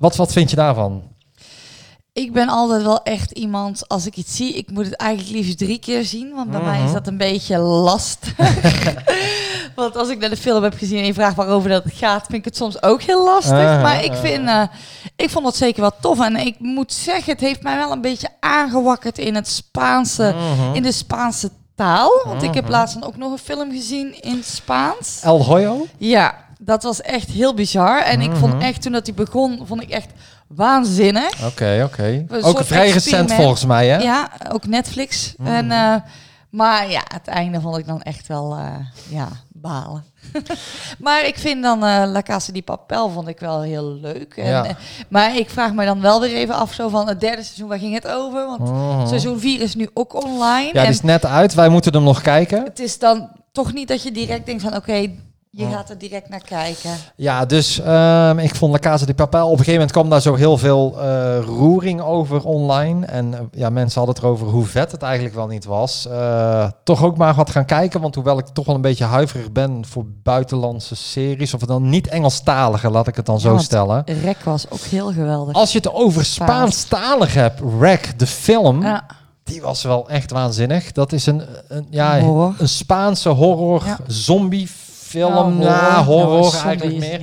Wat, 0.00 0.16
wat 0.16 0.32
vind 0.32 0.50
je 0.50 0.56
daarvan? 0.56 1.02
Ik 2.12 2.32
ben 2.32 2.48
altijd 2.48 2.82
wel 2.82 3.02
echt 3.02 3.30
iemand, 3.30 3.88
als 3.88 4.06
ik 4.06 4.16
iets 4.16 4.36
zie, 4.36 4.52
ik 4.54 4.70
moet 4.70 4.84
het 4.84 4.94
eigenlijk 4.96 5.30
liefst 5.36 5.58
drie 5.58 5.78
keer 5.78 6.04
zien, 6.04 6.32
want 6.34 6.50
bij 6.50 6.60
mij 6.62 6.78
is 6.78 6.84
Mhm. 6.84 6.92
dat 6.92 7.06
een 7.06 7.16
beetje 7.16 7.58
lastig. 7.58 8.34
want 9.74 9.96
als 9.96 10.08
ik 10.08 10.18
naar 10.18 10.30
de 10.30 10.36
film 10.36 10.62
heb 10.62 10.74
gezien 10.78 10.98
en 10.98 11.04
je 11.06 11.14
vraagt 11.14 11.36
waarover 11.36 11.70
dat 11.70 11.82
gaat, 11.86 12.20
vind 12.26 12.38
ik 12.38 12.44
het 12.44 12.56
soms 12.56 12.82
ook 12.82 13.02
heel 13.02 13.24
lastig. 13.24 13.52
Ah, 13.52 13.82
maar 13.82 14.04
ik 14.04 14.12
vind, 14.14 14.48
eh, 14.48 14.62
ik 15.16 15.30
vond 15.30 15.46
het 15.46 15.56
zeker 15.56 15.80
wel 15.80 15.92
tof 16.00 16.20
en 16.20 16.36
ik 16.36 16.56
moet 16.58 16.92
zeggen, 16.92 17.32
het 17.32 17.40
heeft 17.40 17.62
mij 17.62 17.76
wel 17.76 17.92
een 17.92 18.00
beetje 18.00 18.28
aangewakkerd 18.40 19.18
in 19.18 19.34
het 19.34 19.48
Spaanse, 19.48 20.34
Mhm. 20.36 20.74
in 20.74 20.82
de 20.82 20.92
Spaanse 20.92 21.50
taal. 21.74 22.22
Want 22.24 22.42
ik 22.42 22.54
heb 22.54 22.62
Mhm. 22.64 22.72
laatst 22.72 23.00
dan 23.00 23.08
ook 23.08 23.16
nog 23.16 23.32
een 23.32 23.38
film 23.38 23.70
gezien 23.70 24.22
in 24.22 24.42
Spaans. 24.44 25.20
El 25.22 25.44
Hoyo? 25.44 25.86
Ja, 25.98 26.34
dat 26.62 26.82
was 26.82 27.00
echt 27.00 27.28
heel 27.28 27.54
bizar. 27.54 28.02
En 28.02 28.20
ik 28.20 28.32
vond 28.32 28.52
Mhm. 28.54 28.62
echt, 28.62 28.82
toen 28.82 28.92
dat 28.92 29.06
hij 29.06 29.14
begon, 29.14 29.60
vond 29.66 29.82
ik 29.82 29.90
echt 29.90 30.08
waanzinnig. 30.48 31.46
Oké, 31.46 31.82
oké. 31.84 32.24
Een 32.28 32.42
Ook 32.44 32.64
vrij 32.64 32.90
recent 32.90 33.32
volgens 33.32 33.64
mij, 33.64 33.88
hè? 33.88 33.96
Ja, 33.98 34.30
ook 34.52 34.66
Netflix. 34.66 35.34
Mhm. 35.36 35.48
En, 35.48 35.70
eh, 35.70 35.94
maar 36.50 36.90
ja, 36.90 37.02
het 37.14 37.26
einde 37.28 37.60
vond 37.60 37.78
ik 37.78 37.86
dan 37.86 38.02
echt 38.02 38.26
wel, 38.26 38.56
eh, 38.56 38.64
ja, 39.16 39.28
balen. 39.48 40.04
maar 40.98 41.26
ik 41.26 41.38
vind 41.38 41.62
dan 41.62 41.84
eh 41.84 42.02
La 42.06 42.22
Casa 42.22 42.52
di 42.52 42.62
Papel 42.62 43.10
vond 43.10 43.28
ik 43.28 43.38
wel 43.40 43.60
heel 43.62 43.92
leuk. 44.02 44.34
En, 44.36 44.46
Ja. 44.46 44.64
eh, 44.64 44.74
maar 45.08 45.36
ik 45.36 45.50
vraag 45.50 45.72
me 45.72 45.84
dan 45.84 46.00
wel 46.00 46.20
weer 46.20 46.34
even 46.34 46.54
af, 46.54 46.72
zo 46.72 46.88
van 46.88 47.08
het 47.08 47.20
derde 47.20 47.42
seizoen, 47.42 47.68
waar 47.68 47.78
ging 47.78 47.94
het 47.94 48.06
over? 48.06 48.46
Want 48.46 48.60
Mhm. 48.60 49.06
seizoen 49.06 49.40
4 49.40 49.60
is 49.60 49.74
nu 49.74 49.88
ook 49.94 50.24
online. 50.24 50.70
Ja, 50.72 50.80
die 50.80 50.90
is 50.90 51.00
net 51.00 51.26
uit. 51.26 51.54
Wij 51.54 51.68
moeten 51.68 51.92
hem 51.92 52.02
nog 52.02 52.20
kijken. 52.22 52.64
het 52.64 52.78
is 52.78 52.98
dan 52.98 53.30
toch 53.52 53.72
niet 53.72 53.88
dat 53.88 54.02
je 54.02 54.12
direct 54.12 54.46
denkt 54.46 54.62
van, 54.62 54.76
oké, 54.76 55.10
je 55.52 55.66
gaat 55.66 55.90
er 55.90 55.98
direct 55.98 56.28
naar 56.28 56.42
kijken. 56.48 56.90
Ja, 57.16 57.44
dus 57.46 57.80
ehm, 57.80 58.38
ik 58.38 58.54
vond 58.54 58.72
La 58.72 58.78
Casa 58.78 59.04
de 59.06 59.14
Papel. 59.14 59.44
Op 59.44 59.50
een 59.50 59.56
gegeven 59.58 59.72
moment 59.72 59.92
kwam 59.92 60.08
daar 60.10 60.20
zo 60.20 60.34
heel 60.34 60.58
veel 60.58 61.00
eh, 61.00 61.38
roering 61.44 62.00
over 62.00 62.44
online. 62.44 63.06
En 63.06 63.34
eh, 63.34 63.40
ja, 63.52 63.70
mensen 63.70 63.96
hadden 63.98 64.14
het 64.14 64.24
erover 64.24 64.46
hoe 64.46 64.64
vet 64.66 64.92
het 64.92 65.02
eigenlijk 65.02 65.34
wel 65.34 65.46
niet 65.46 65.64
was. 65.64 66.06
Eh, 66.06 66.68
toch 66.84 67.04
ook 67.04 67.16
maar 67.16 67.34
wat 67.34 67.50
gaan 67.50 67.64
kijken. 67.64 68.00
Want 68.00 68.14
hoewel 68.14 68.38
ik 68.38 68.46
toch 68.46 68.66
wel 68.66 68.74
een 68.74 68.80
beetje 68.80 69.04
huiverig 69.04 69.52
ben 69.52 69.84
voor 69.86 70.04
buitenlandse 70.22 70.96
series. 70.96 71.54
Of 71.54 71.60
dan 71.60 71.88
niet 71.88 72.08
Engelstalige, 72.08 72.90
laat 72.90 73.06
ik 73.06 73.16
het 73.16 73.26
dan 73.26 73.34
Ja, 73.34 73.40
zo 73.40 73.58
stellen. 73.58 74.02
Rek 74.22 74.40
was 74.44 74.70
ook 74.70 74.80
heel 74.80 75.12
geweldig. 75.12 75.54
Als 75.54 75.72
je 75.72 75.78
het 75.78 75.92
over 75.92 76.24
Spaanstalig 76.24 77.34
hebt, 77.34 77.60
Wreck, 77.78 78.18
de 78.18 78.26
film, 78.26 78.82
ja, 78.82 79.06
die 79.44 79.62
was 79.62 79.82
wel 79.82 80.08
echt 80.08 80.30
waanzinnig. 80.30 80.92
Dat 80.92 81.12
is 81.12 81.26
een, 81.26 81.42
een, 81.68 81.86
ja, 81.90 82.20
horror. 82.20 82.54
een 82.58 82.68
Spaanse 82.68 83.28
horror, 83.28 83.82
Ja. 83.84 83.98
zombie 84.06 84.70
film, 85.10 85.58
na 85.58 86.04
horror 86.04 86.40
Nou, 86.40 86.50
zombie 86.50 86.66
eigenlijk 86.66 86.98
meer. 86.98 87.20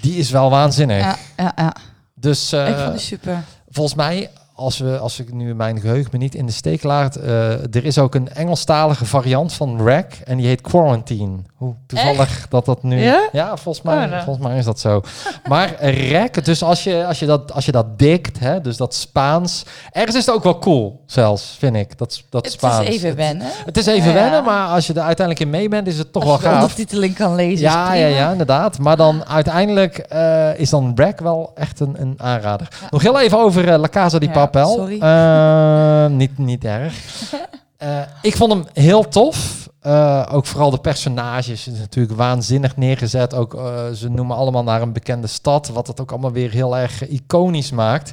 Die 0.00 0.16
is 0.16 0.30
wel 0.30 0.50
waanzinnig. 0.50 1.00
Ja, 1.04 1.16
ja, 1.36 1.52
ja. 1.56 1.74
Dus 2.14 2.52
eh, 2.52 2.68
ik 2.68 2.76
vond 2.76 2.90
die 2.90 3.00
super. 3.00 3.44
volgens 3.68 3.94
mij, 3.94 4.30
als, 4.54 4.78
we, 4.78 4.98
als 4.98 5.20
ik 5.20 5.32
nu 5.32 5.54
mijn 5.54 5.80
geheugen 5.80 6.10
me 6.12 6.18
niet 6.18 6.34
in 6.34 6.46
de 6.46 6.52
steek 6.52 6.82
laat, 6.82 7.16
eh, 7.16 7.50
er 7.50 7.84
is 7.84 7.98
ook 7.98 8.14
een 8.14 8.28
Engelstalige 8.28 9.04
variant 9.04 9.52
van 9.52 9.86
Rack 9.86 10.12
en 10.24 10.36
die 10.36 10.46
heet 10.46 10.60
Quarantine. 10.60 11.36
Hoe 11.58 11.74
toevallig 11.86 12.46
dat 12.48 12.64
dat 12.64 12.82
nu... 12.82 13.02
Ja? 13.32 13.56
volgens, 13.56 13.82
mij, 13.84 14.04
Oh, 14.04 14.10
nou. 14.10 14.24
volgens 14.24 14.46
mij 14.46 14.58
is 14.58 14.64
dat 14.64 14.80
zo. 14.80 15.00
maar 15.48 15.90
Rack, 16.10 16.44
dus 16.44 16.62
als 16.62 16.84
je, 16.84 17.06
als 17.06 17.18
je, 17.18 17.26
dat, 17.26 17.52
als 17.52 17.64
je 17.64 17.72
dat 17.72 17.98
dikt, 17.98 18.38
hè, 18.38 18.60
dus 18.60 18.76
dat 18.76 18.94
Spaans, 18.94 19.64
ergens 19.92 20.16
is 20.16 20.26
het 20.26 20.34
ook 20.34 20.42
wel 20.42 20.58
cool 20.58 21.02
zelfs, 21.06 21.56
vind 21.58 21.76
ik, 21.76 21.98
dat, 21.98 22.22
dat 22.30 22.44
Het 22.44 22.52
Spaans. 22.54 22.88
is 22.88 22.94
even 22.94 23.16
wennen. 23.16 23.46
Het 23.64 23.76
is 23.76 23.86
even 23.86 24.08
Ja. 24.08 24.14
wennen, 24.14 24.44
maar 24.44 24.68
als 24.68 24.86
je 24.86 24.92
er 24.92 25.00
uiteindelijk 25.00 25.46
in 25.46 25.50
mee 25.50 25.68
bent, 25.68 25.86
is 25.86 25.98
het 25.98 26.12
toch 26.12 26.22
Als 26.24 26.32
je 26.32 26.38
wel 26.42 26.50
de 26.50 26.54
gaaf. 26.54 26.62
ondertiteling 26.62 27.14
kan 27.14 27.34
lezen 27.34 27.66
Ja, 27.66 27.92
ja, 27.92 28.06
ja, 28.06 28.30
inderdaad. 28.30 28.78
Maar 28.78 28.96
dan 28.96 29.24
uiteindelijk 29.26 29.98
eh, 29.98 30.58
is 30.58 30.70
dan 30.70 30.94
Brack 30.94 31.20
wel 31.20 31.52
echt 31.54 31.80
een, 31.80 31.94
een 32.00 32.14
aanrader. 32.16 32.68
Ja. 32.80 32.86
Nog 32.90 33.02
heel 33.02 33.20
even 33.20 33.38
over 33.38 33.68
eh, 33.72 33.78
La 33.78 33.88
Casa 33.88 34.18
di 34.18 34.30
Papel. 34.30 34.68
sorry. 34.74 34.98
Eh, 35.00 36.06
niet, 36.06 36.38
niet 36.38 36.64
erg. 36.64 36.94
Eh, 37.78 37.88
ik 38.22 38.36
vond 38.36 38.52
hem 38.52 38.64
heel 38.72 39.08
tof. 39.08 39.67
Eh, 39.80 40.26
ook 40.30 40.46
vooral 40.46 40.70
de 40.70 40.78
personages 40.78 41.66
is 41.68 41.78
natuurlijk 41.78 42.16
waanzinnig 42.16 42.76
neergezet. 42.76 43.34
Ook 43.34 43.54
eh, 43.54 43.90
ze 43.90 44.08
noemen 44.08 44.36
allemaal 44.36 44.62
naar 44.62 44.82
een 44.82 44.92
bekende 44.92 45.26
stad, 45.26 45.68
wat 45.68 45.86
het 45.86 46.00
ook 46.00 46.10
allemaal 46.10 46.32
weer 46.32 46.50
heel 46.50 46.76
erg 46.76 47.02
eh, 47.02 47.12
iconisch 47.12 47.70
maakt. 47.70 48.12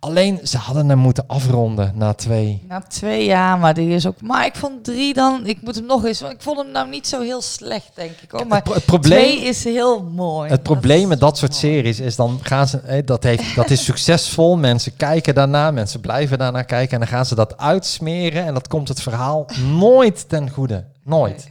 Alleen 0.00 0.40
ze 0.42 0.56
hadden 0.58 0.88
hem 0.88 0.98
moeten 0.98 1.24
afronden 1.26 1.92
na 1.94 2.12
twee. 2.14 2.62
Na 2.68 2.80
twee 2.80 3.24
jaar, 3.24 3.58
maar 3.58 3.74
die 3.74 3.88
is 3.94 4.06
ook. 4.06 4.20
Maar 4.22 4.46
ik 4.46 4.54
vond 4.56 4.84
drie 4.84 5.14
dan. 5.14 5.46
Ik 5.46 5.62
moet 5.62 5.74
hem 5.74 5.86
nog 5.86 6.04
eens. 6.04 6.20
Want 6.20 6.32
ik 6.32 6.40
vond 6.42 6.58
hem 6.58 6.70
nou 6.70 6.88
niet 6.88 7.06
zo 7.08 7.20
heel 7.20 7.42
slecht, 7.42 7.90
denk 7.94 8.10
ik. 8.22 8.30
Hoor. 8.30 8.46
Maar 8.46 8.56
het, 8.56 8.64
pro- 8.64 8.74
het 8.74 8.84
probleem, 8.84 9.18
twee 9.22 9.40
is 9.44 9.64
heel 9.64 10.02
mooi. 10.02 10.50
Het 10.50 10.62
probleem 10.62 11.08
met 11.08 11.20
dat 11.20 11.38
soort 11.38 11.50
mooi. 11.62 11.62
series 11.64 12.00
is 12.00 12.16
dan 12.16 12.38
gaan 12.42 12.68
ze, 12.68 13.02
dat, 13.04 13.22
heeft, 13.22 13.54
dat 13.54 13.70
is 13.70 13.84
succesvol, 13.84 14.56
mensen 14.56 14.96
kijken 14.96 15.34
daarna, 15.34 15.70
mensen 15.70 16.00
blijven 16.00 16.38
daarna 16.38 16.62
kijken 16.62 16.92
en 16.92 16.98
dan 16.98 17.08
gaan 17.08 17.26
ze 17.26 17.34
dat 17.34 17.58
uitsmeren 17.58 18.44
en 18.44 18.54
dat 18.54 18.68
komt 18.68 18.88
het 18.88 19.02
verhaal 19.02 19.46
nooit 19.78 20.28
ten 20.28 20.50
goede. 20.50 20.84
Nooit. 21.04 21.50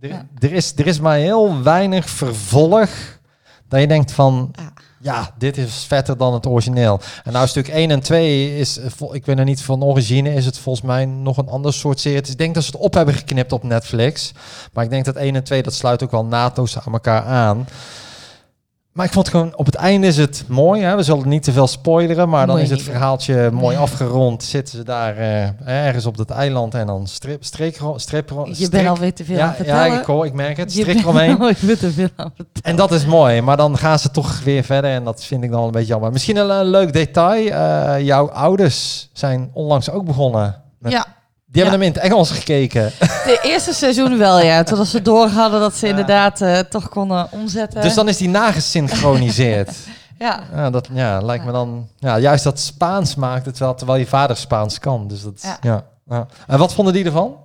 Er, 0.00 0.08
Ja. 0.08 0.26
er, 0.38 0.52
is, 0.52 0.72
er 0.76 0.86
is 0.86 1.00
maar 1.00 1.16
heel 1.16 1.62
weinig 1.62 2.08
vervolg 2.10 2.88
dat 3.68 3.80
je 3.80 3.86
denkt 3.86 4.12
van, 4.12 4.50
Ja. 4.52 4.72
Ja, 5.02 5.30
dit 5.38 5.56
is 5.56 5.84
vetter 5.88 6.16
dan 6.16 6.34
het 6.34 6.46
origineel. 6.46 7.00
En 7.24 7.32
nou 7.32 7.46
stuk 7.46 7.68
1 7.68 7.90
en 7.90 8.00
2 8.00 8.58
is, 8.58 8.78
eh, 8.78 8.86
ik 9.12 9.26
weet 9.26 9.36
nog 9.36 9.44
niet, 9.44 9.62
van 9.62 9.84
origine 9.84 10.34
is 10.34 10.44
het 10.44 10.58
volgens 10.58 10.86
mij 10.86 11.04
nog 11.04 11.36
een 11.36 11.48
ander 11.48 11.72
soort 11.72 12.00
serie. 12.00 12.22
Ik 12.22 12.38
denk 12.38 12.54
dat 12.54 12.64
ze 12.64 12.70
het 12.70 12.80
op 12.80 12.94
hebben 12.94 13.14
geknipt 13.14 13.52
op 13.52 13.62
Netflix. 13.62 14.32
Maar 14.72 14.84
ik 14.84 14.90
denk 14.90 15.04
dat 15.04 15.16
1 15.16 15.34
en 15.34 15.44
2, 15.44 15.62
dat 15.62 15.74
sluit 15.74 16.02
ook 16.02 16.10
wel 16.10 16.24
naadloos 16.24 16.78
aan 16.78 16.92
elkaar 16.92 17.22
aan. 17.24 17.66
Maar 18.92 19.06
ik 19.06 19.12
vond 19.12 19.28
gewoon, 19.28 19.56
op 19.56 19.66
het 19.66 19.74
einde 19.74 20.06
is 20.06 20.16
het 20.16 20.44
mooi. 20.48 20.82
Hè? 20.82 20.96
We 20.96 21.02
zullen 21.02 21.28
niet 21.28 21.42
te 21.42 21.52
veel 21.52 21.66
spoileren, 21.66 22.28
maar 22.28 22.46
dan 22.46 22.58
is 22.58 22.70
het 22.70 22.82
verhaaltje 22.82 23.50
mooi 23.50 23.76
afgerond. 23.76 24.42
Zitten 24.42 24.78
ze 24.78 24.84
daar 24.84 25.16
eh, 25.16 25.86
ergens 25.86 26.06
op 26.06 26.16
dat 26.16 26.30
eiland 26.30 26.74
en 26.74 26.86
dan 26.86 27.06
strip, 27.06 27.44
streek, 27.44 27.80
strip, 27.96 28.32
Je 28.52 28.68
bent 28.68 28.88
alweer 28.88 29.14
te 29.14 29.24
veel 29.24 29.34
aan 29.34 29.40
ja, 29.40 29.46
het 29.46 29.56
vertellen. 29.56 29.92
ja, 29.92 29.98
ik, 30.00 30.04
hoor, 30.04 30.26
ik 30.26 30.32
merk 30.32 30.56
het. 30.56 30.74
Je 30.74 30.80
Strik 30.80 30.98
eromheen. 30.98 31.38
alweer 31.40 31.78
te 31.78 31.92
veel 31.92 32.08
aan 32.16 32.24
het 32.26 32.34
vertellen. 32.36 32.62
En 32.62 32.76
dat 32.76 32.92
is 32.92 33.06
mooi, 33.06 33.40
maar 33.40 33.56
dan 33.56 33.78
gaan 33.78 33.98
ze 33.98 34.10
toch 34.10 34.40
weer 34.42 34.64
verder 34.64 34.90
en 34.90 35.04
dat 35.04 35.24
vind 35.24 35.44
ik 35.44 35.50
dan 35.50 35.64
een 35.64 35.70
beetje 35.70 35.88
jammer. 35.88 36.12
Misschien 36.12 36.36
een, 36.36 36.50
een 36.50 36.66
leuk 36.66 36.92
detail. 36.92 37.50
eh, 37.50 38.04
jouw 38.04 38.30
ouders 38.30 39.08
zijn 39.12 39.50
onlangs 39.52 39.90
ook 39.90 40.04
begonnen. 40.04 40.62
Met, 40.78 40.92
Ja, 40.92 41.06
die 41.52 41.62
hebben 41.62 41.80
hem 41.80 41.88
in 41.88 41.94
het 41.94 42.02
Engels 42.10 42.30
gekeken. 42.30 42.92
de 43.24 43.40
eerste 43.42 43.72
seizoen 43.72 44.18
wel, 44.18 44.40
ja. 44.40 44.62
Totdat 44.62 44.86
ze 44.86 45.02
door 45.02 45.28
hadden 45.28 45.60
dat 45.60 45.74
ze 45.74 45.88
inderdaad 45.88 46.40
eh, 46.40 46.58
toch 46.58 46.88
konden 46.88 47.28
omzetten. 47.30 47.82
Dus 47.82 47.94
dan 47.94 48.08
is 48.08 48.16
die 48.16 48.28
nagesynchroniseerd. 48.28 49.70
ja. 50.18 50.40
ja, 50.54 50.70
dat 50.70 50.88
ja, 50.92 51.20
lijkt 51.20 51.44
me 51.44 51.52
dan... 51.52 51.88
Ja, 51.98 52.18
juist 52.18 52.44
dat 52.44 52.60
Spaans 52.60 53.14
maakt 53.14 53.46
het 53.46 53.58
wel, 53.58 53.74
terwijl 53.74 53.98
je 53.98 54.06
vader 54.06 54.36
Spaans 54.36 54.78
kan. 54.78 55.08
Dus 55.08 55.22
dat, 55.22 55.40
ja. 55.42 55.58
Ja. 55.60 55.84
Ja, 56.08 56.26
En 56.46 56.58
wat 56.58 56.74
vonden 56.74 56.94
die 56.94 57.04
ervan? 57.04 57.36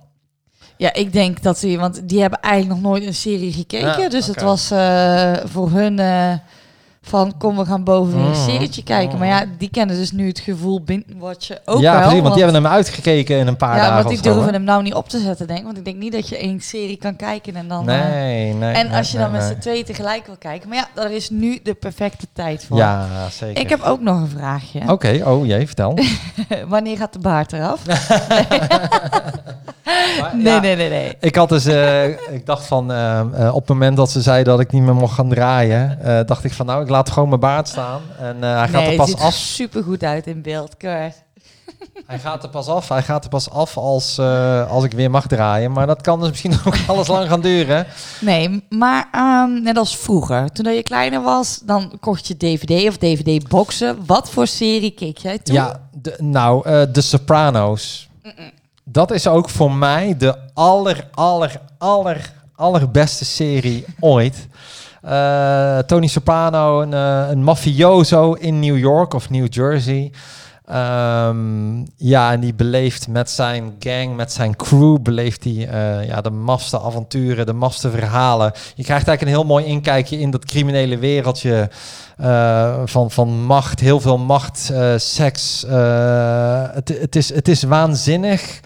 ja, 0.76 0.92
ik 0.92 1.12
denk 1.12 1.42
dat 1.42 1.58
ze... 1.58 1.76
Want 1.76 2.08
die 2.08 2.20
hebben 2.20 2.40
eigenlijk 2.40 2.80
nog 2.80 2.90
nooit 2.90 3.06
een 3.06 3.14
serie 3.14 3.52
gekeken. 3.52 4.10
Dus 4.10 4.26
het 4.26 4.42
was 4.42 4.70
eh, 4.70 5.32
voor 5.44 5.70
hun... 5.70 5.98
eh, 5.98 6.32
Van 7.08 7.34
kom, 7.38 7.56
we 7.56 7.64
gaan 7.64 7.84
boven 7.84 8.18
een 8.18 8.24
Mhm. 8.30 8.34
serietje 8.50 8.82
kijken. 8.82 9.18
Maar 9.18 9.28
ja, 9.28 9.44
die 9.58 9.68
kennen 9.70 9.96
dus 9.96 10.12
nu 10.12 10.26
het 10.28 10.38
gevoel 10.38 10.80
binge-watchen 10.82 11.58
ook 11.64 11.80
ja, 11.80 11.92
wel. 11.92 12.00
precies, 12.02 12.20
want 12.22 12.34
die 12.34 12.42
hebben 12.44 12.62
hem 12.62 12.72
uitgekeken 12.72 13.38
in 13.38 13.46
een 13.46 13.56
paar 13.56 13.76
ja, 13.76 13.80
dagen 13.82 13.94
want 13.94 14.06
of 14.06 14.12
die 14.12 14.32
durven 14.32 14.52
hem 14.52 14.62
nou 14.64 14.82
niet 14.82 14.94
op 14.94 15.08
te 15.08 15.18
zetten, 15.18 15.46
denk 15.46 15.58
ik. 15.58 15.64
Want 15.64 15.76
ik 15.78 15.84
denk 15.84 15.96
niet 15.96 16.12
dat 16.12 16.28
je 16.28 16.38
één 16.38 16.60
serie 16.60 16.96
kan 16.96 17.16
kijken 17.16 17.56
en 17.56 17.68
dan... 17.68 17.88
eh, 17.88 18.00
Nee, 18.10 18.52
nee. 18.54 18.74
en 18.74 18.88
nee, 18.88 18.96
als 18.98 19.10
je 19.10 19.18
dan 19.18 19.30
nee, 19.30 19.40
met 19.40 19.48
nee. 19.48 19.56
z'n 19.56 19.60
tweeën 19.60 19.84
tegelijk 19.84 20.26
wil 20.26 20.36
kijken. 20.38 20.68
Maar 20.68 20.78
ja, 20.78 20.88
daar 20.94 21.12
is 21.12 21.30
nu 21.30 21.58
de 21.62 21.74
perfecte 21.74 22.26
tijd 22.32 22.64
voor. 22.64 22.76
Ja, 22.76 23.06
zeker. 23.30 23.62
Ik 23.62 23.68
heb 23.68 23.82
ook 23.82 24.00
nog 24.00 24.20
een 24.20 24.28
vraagje. 24.28 24.80
Oké, 24.86 25.20
oh 25.24 25.46
jee, 25.46 25.66
vertel. 25.66 25.98
Wanneer 26.68 26.96
gaat 26.96 27.12
de 27.12 27.18
baard 27.18 27.52
eraf? 27.52 27.80
Maar, 30.20 30.36
Nee, 30.36 30.52
ja, 30.52 30.60
nee, 30.60 30.76
nee, 30.76 30.88
nee. 30.88 31.16
Ik 31.20 31.34
had 31.34 31.48
dus, 31.48 31.66
eh, 31.66 32.06
ik 32.08 32.46
dacht 32.46 32.66
van, 32.66 32.92
eh, 32.92 33.50
op 33.52 33.60
het 33.60 33.68
moment 33.68 33.96
dat 33.96 34.10
ze 34.10 34.20
zei 34.22 34.42
dat 34.44 34.60
ik 34.60 34.72
niet 34.72 34.82
meer 34.82 34.94
mocht 34.94 35.14
gaan 35.14 35.28
draaien, 35.28 35.98
dacht 36.26 36.44
ik 36.44 36.52
van, 36.52 36.66
nou, 36.66 36.82
ik 36.82 36.88
laat 36.88 36.97
gewoon 37.06 37.28
mijn 37.28 37.40
baard 37.40 37.68
staan. 37.68 38.00
En 38.18 38.44
eh, 38.44 38.56
hij 38.56 38.68
gaat 38.68 38.80
nee, 38.80 38.90
er 38.90 38.96
pas 38.96 39.08
ziet 39.08 39.20
af. 39.20 39.34
super 39.34 39.82
goed 39.82 40.02
uit 40.02 40.26
in 40.26 40.42
beeld. 40.42 40.76
Kijk. 40.76 41.14
Hij 42.06 42.18
gaat 42.18 42.42
er 42.42 42.48
pas 42.48 42.68
af. 42.68 42.88
Hij 42.88 43.02
gaat 43.02 43.24
er 43.24 43.30
pas 43.30 43.50
af 43.50 43.76
als, 43.76 44.18
eh, 44.18 44.70
als 44.70 44.84
ik 44.84 44.92
weer 44.92 45.10
mag 45.10 45.26
draaien. 45.26 45.72
Maar 45.72 45.86
dat 45.86 46.00
kan 46.00 46.20
dus 46.20 46.28
misschien 46.28 46.52
ook 46.66 46.76
alles 46.86 47.06
lang 47.06 47.28
gaan 47.28 47.40
duren. 47.40 47.86
Nee, 48.20 48.64
maar 48.68 49.08
ehm, 49.12 49.62
net 49.62 49.76
als 49.76 49.96
vroeger. 49.96 50.50
Toen 50.52 50.72
je 50.72 50.82
kleiner 50.82 51.22
was, 51.22 51.60
dan 51.64 51.92
kocht 52.00 52.26
je 52.26 52.36
DVD 52.36 52.88
of 52.88 52.96
DVD-boxen. 52.96 53.98
Wat 54.06 54.30
voor 54.30 54.46
serie 54.46 54.90
keek 54.90 55.18
jij 55.18 55.38
toen? 55.38 55.54
Ja, 55.54 55.80
de, 55.92 56.16
nou, 56.18 56.68
eh 56.68 56.82
The 56.82 57.00
Sopranos. 57.00 58.08
Dat 58.84 59.10
is 59.10 59.26
ook 59.26 59.48
voor 59.48 59.72
mij 59.72 60.16
de 60.16 60.36
aller, 60.54 61.08
aller, 61.14 61.60
aller, 61.78 62.32
allerbeste 62.54 63.24
serie 63.24 63.84
ooit. 64.00 64.46
Eh, 65.02 65.78
Tony 65.78 66.06
Soprano, 66.06 66.80
een, 66.80 66.94
eh, 66.94 67.30
een 67.30 67.44
mafioso 67.44 68.32
in 68.32 68.60
New 68.60 68.78
York 68.78 69.14
of 69.14 69.30
New 69.30 69.46
Jersey. 69.50 70.12
Ehm, 70.66 71.78
ja, 71.96 72.32
en 72.32 72.40
die 72.40 72.54
beleeft 72.54 73.08
met 73.08 73.30
zijn 73.30 73.74
gang, 73.78 74.16
met 74.16 74.32
zijn 74.32 74.56
crew, 74.56 74.98
beleeft 75.02 75.44
hij 75.44 75.68
eh, 75.68 76.06
ja, 76.06 76.20
de 76.20 76.30
mafste 76.30 76.80
avonturen, 76.80 77.46
de 77.46 77.52
mafste 77.52 77.90
verhalen. 77.90 78.52
Je 78.74 78.84
krijgt 78.84 79.08
eigenlijk 79.08 79.22
een 79.22 79.42
heel 79.42 79.54
mooi 79.54 79.64
inkijkje 79.64 80.18
in 80.18 80.30
dat 80.30 80.44
criminele 80.44 80.98
wereldje 80.98 81.70
van, 82.84 83.10
van 83.10 83.44
macht, 83.44 83.80
heel 83.80 84.00
veel 84.00 84.18
macht, 84.18 84.72
seks. 84.96 85.64
het, 86.72 86.88
het, 87.00 87.16
is, 87.16 87.34
het 87.34 87.48
is 87.48 87.62
waanzinnig 87.62 88.60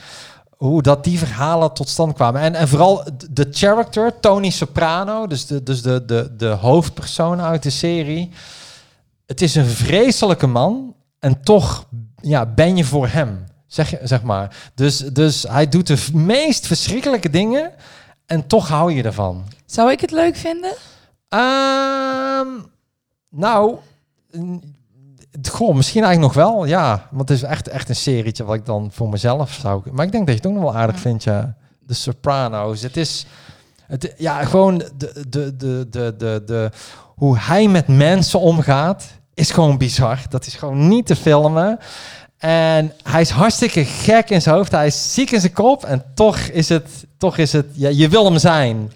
hoe 0.62 0.83
dat 0.83 1.04
die 1.04 1.19
verhalen 1.19 1.73
tot 1.73 1.88
stand 1.88 2.14
kwamen. 2.14 2.40
En, 2.40 2.54
en 2.54 2.69
vooral 2.69 3.04
de 3.31 3.47
character, 3.50 4.21
Tony 4.21 4.50
Soprano, 4.50 5.26
dus 5.26 5.47
de, 5.47 5.62
dus 5.62 5.83
de, 5.83 6.04
de, 6.04 6.37
de 6.37 6.47
hoofdpersoon 6.47 7.40
uit 7.40 7.62
de 7.62 7.71
serie. 7.71 8.31
Het 9.26 9.42
is 9.42 9.54
een 9.54 9.66
vreselijke 9.66 10.47
man 10.47 10.95
en 11.19 11.42
toch 11.42 11.85
ja, 12.21 12.47
ben 12.47 12.76
je 12.76 12.85
voor 12.85 13.09
hem, 13.09 13.45
zeg, 13.66 13.90
je- 13.90 14.00
zeg 14.02 14.23
maar. 14.23 14.57
Dus, 14.75 14.97
dus 14.99 15.42
hij 15.42 15.69
doet 15.69 15.87
de 15.87 16.07
meest 16.12 16.66
verschrikkelijke 16.66 17.31
dingen 17.31 17.73
en 18.26 18.47
toch 18.47 18.69
hou 18.69 18.92
je 18.92 19.02
ervan. 19.02 19.45
Zou 19.66 19.90
ik 19.90 20.00
het 20.00 20.11
leuk 20.11 20.37
vinden? 20.37 20.73
Ehm, 21.28 22.49
nou, 23.31 23.76
goh, 25.50 25.74
misschien 25.74 26.04
eigenlijk 26.04 26.34
nog 26.34 26.44
wel, 26.44 26.64
ja. 26.64 27.08
Want 27.10 27.28
het 27.28 27.38
is 27.38 27.44
echt, 27.44 27.68
echt 27.68 27.88
een 27.88 27.96
serietje 27.96 28.44
wat 28.44 28.54
ik 28.54 28.66
dan 28.66 28.90
voor 28.92 29.08
mezelf 29.08 29.52
zou... 29.52 29.82
Maar 29.92 30.06
ik 30.06 30.12
denk 30.12 30.26
dat 30.26 30.34
je 30.34 30.40
het 30.40 30.50
ook 30.50 30.62
nog 30.62 30.72
wel 30.72 30.80
aardig 30.80 31.00
vindt, 31.00 31.24
ja. 31.24 31.54
De 31.80 31.94
Sopranos. 31.94 32.82
Het 32.82 32.96
is... 32.96 33.26
Het, 33.86 34.14
ja, 34.16 34.44
gewoon 34.44 34.78
de, 34.78 34.90
de, 34.96 35.28
de, 35.28 35.56
de, 35.56 35.86
de, 35.90 36.14
de, 36.18 36.42
de, 36.46 36.70
hoe 37.14 37.38
hij 37.38 37.68
met 37.68 37.88
mensen 37.88 38.40
omgaat, 38.40 39.04
is 39.34 39.50
gewoon 39.50 39.78
bizar. 39.78 40.18
Dat 40.28 40.46
is 40.46 40.54
gewoon 40.54 40.88
niet 40.88 41.06
te 41.06 41.16
filmen. 41.16 41.78
En 42.38 42.92
hij 43.02 43.20
is 43.20 43.30
hartstikke 43.30 43.84
gek 43.84 44.30
in 44.30 44.42
zijn 44.42 44.54
hoofd. 44.54 44.72
Hij 44.72 44.86
is 44.86 45.14
ziek 45.14 45.30
in 45.30 45.40
zijn 45.40 45.52
kop. 45.52 45.84
En 45.84 46.04
toch 46.14 46.38
is 46.38 46.68
het, 46.68 47.06
toch 47.18 47.36
is 47.36 47.52
het, 47.52 47.66
ja, 47.72 47.88
je 47.88 48.08
wil 48.08 48.24
hem 48.24 48.38
zijn. 48.38 48.92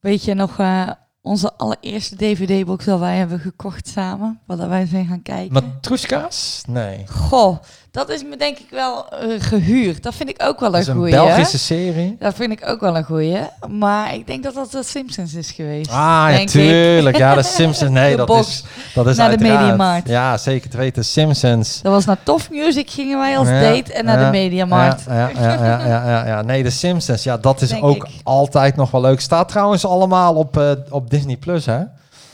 Weet 0.00 0.24
je 0.24 0.34
nog 0.34 0.58
eh, 0.58 0.90
onze 1.22 1.52
allereerste 1.56 2.16
DVD-box 2.16 2.84
dat 2.84 2.98
wij 2.98 3.16
hebben 3.16 3.40
gekocht 3.40 3.88
samen? 3.88 4.40
Wat 4.46 4.58
wij 4.58 4.86
zijn 4.86 5.06
gaan 5.06 5.22
kijken? 5.22 5.52
Matroeska's? 5.52 6.62
Nee. 6.68 7.06
Goh, 7.06 7.58
dat 7.90 8.08
is 8.08 8.22
me 8.24 8.36
denk 8.36 8.58
ik 8.58 8.66
wel 8.70 9.08
eh, 9.08 9.28
gehuurd. 9.38 10.02
Dat 10.02 10.14
vind 10.14 10.28
ik 10.28 10.42
ook 10.42 10.60
wel 10.60 10.70
Dat 10.70 10.74
een 10.80 10.80
is 10.80 10.86
een 10.88 10.94
goeie. 10.94 11.10
Belgische 11.14 11.58
serie. 11.58 12.16
Dat 12.18 12.34
vind 12.34 12.52
ik 12.52 12.68
ook 12.68 12.80
wel 12.80 12.96
een 12.96 13.04
goeie. 13.04 13.38
Maar 13.68 14.14
ik 14.14 14.26
denk 14.26 14.42
dat 14.42 14.54
dat 14.54 14.70
de 14.70 14.82
Simpsons 14.82 15.34
is 15.34 15.50
geweest. 15.50 15.90
Ah, 15.90 15.96
ja, 15.96 16.26
denk 16.28 16.40
ik. 16.40 16.48
tuurlijk. 16.48 17.16
Ja, 17.16 17.34
de 17.34 17.42
Simpsons. 17.58 17.90
Nee, 17.90 18.10
De 18.10 18.16
dat 18.16 18.26
box 18.26 18.48
is, 18.48 18.64
dat 18.94 19.06
is 19.06 19.16
naar 19.16 19.30
de. 19.36 19.42
Mediamarkt. 19.44 20.08
Ja, 20.08 20.36
zeker 20.38 20.70
te 20.70 20.76
weten. 20.76 21.04
Simpsons. 21.04 21.80
Dat 21.82 21.92
was 21.92 22.04
naar 22.04 22.22
Tof 22.22 22.50
Music 22.50 22.90
gingen 22.90 23.18
wij 23.18 23.38
als 23.38 23.48
Ja, 23.48 23.60
date 23.60 23.92
en 23.92 24.04
naar 24.04 24.18
ja, 24.18 24.24
de 24.24 24.30
Mediamarkt. 24.30 25.04
Ja, 25.08 25.14
ja, 25.14 25.28
ja, 25.34 25.52
ja, 25.64 25.86
ja, 25.86 26.04
ja, 26.08 26.26
ja. 26.26 26.42
Nee, 26.42 26.62
de 26.62 26.70
Simpsons. 26.70 27.22
Ja, 27.22 27.36
dat 27.36 27.60
is 27.60 27.68
Denk 27.68 27.84
ook 27.84 27.96
ik. 27.96 28.06
altijd 28.22 28.76
nog 28.76 28.90
wel 28.90 29.00
leuk. 29.00 29.20
Staat 29.20 29.48
trouwens 29.48 29.84
allemaal 29.86 30.34
op, 30.34 30.56
eh, 30.58 30.70
op 30.90 31.10
Disney 31.10 31.36
Plus, 31.36 31.66
hè? 31.66 31.78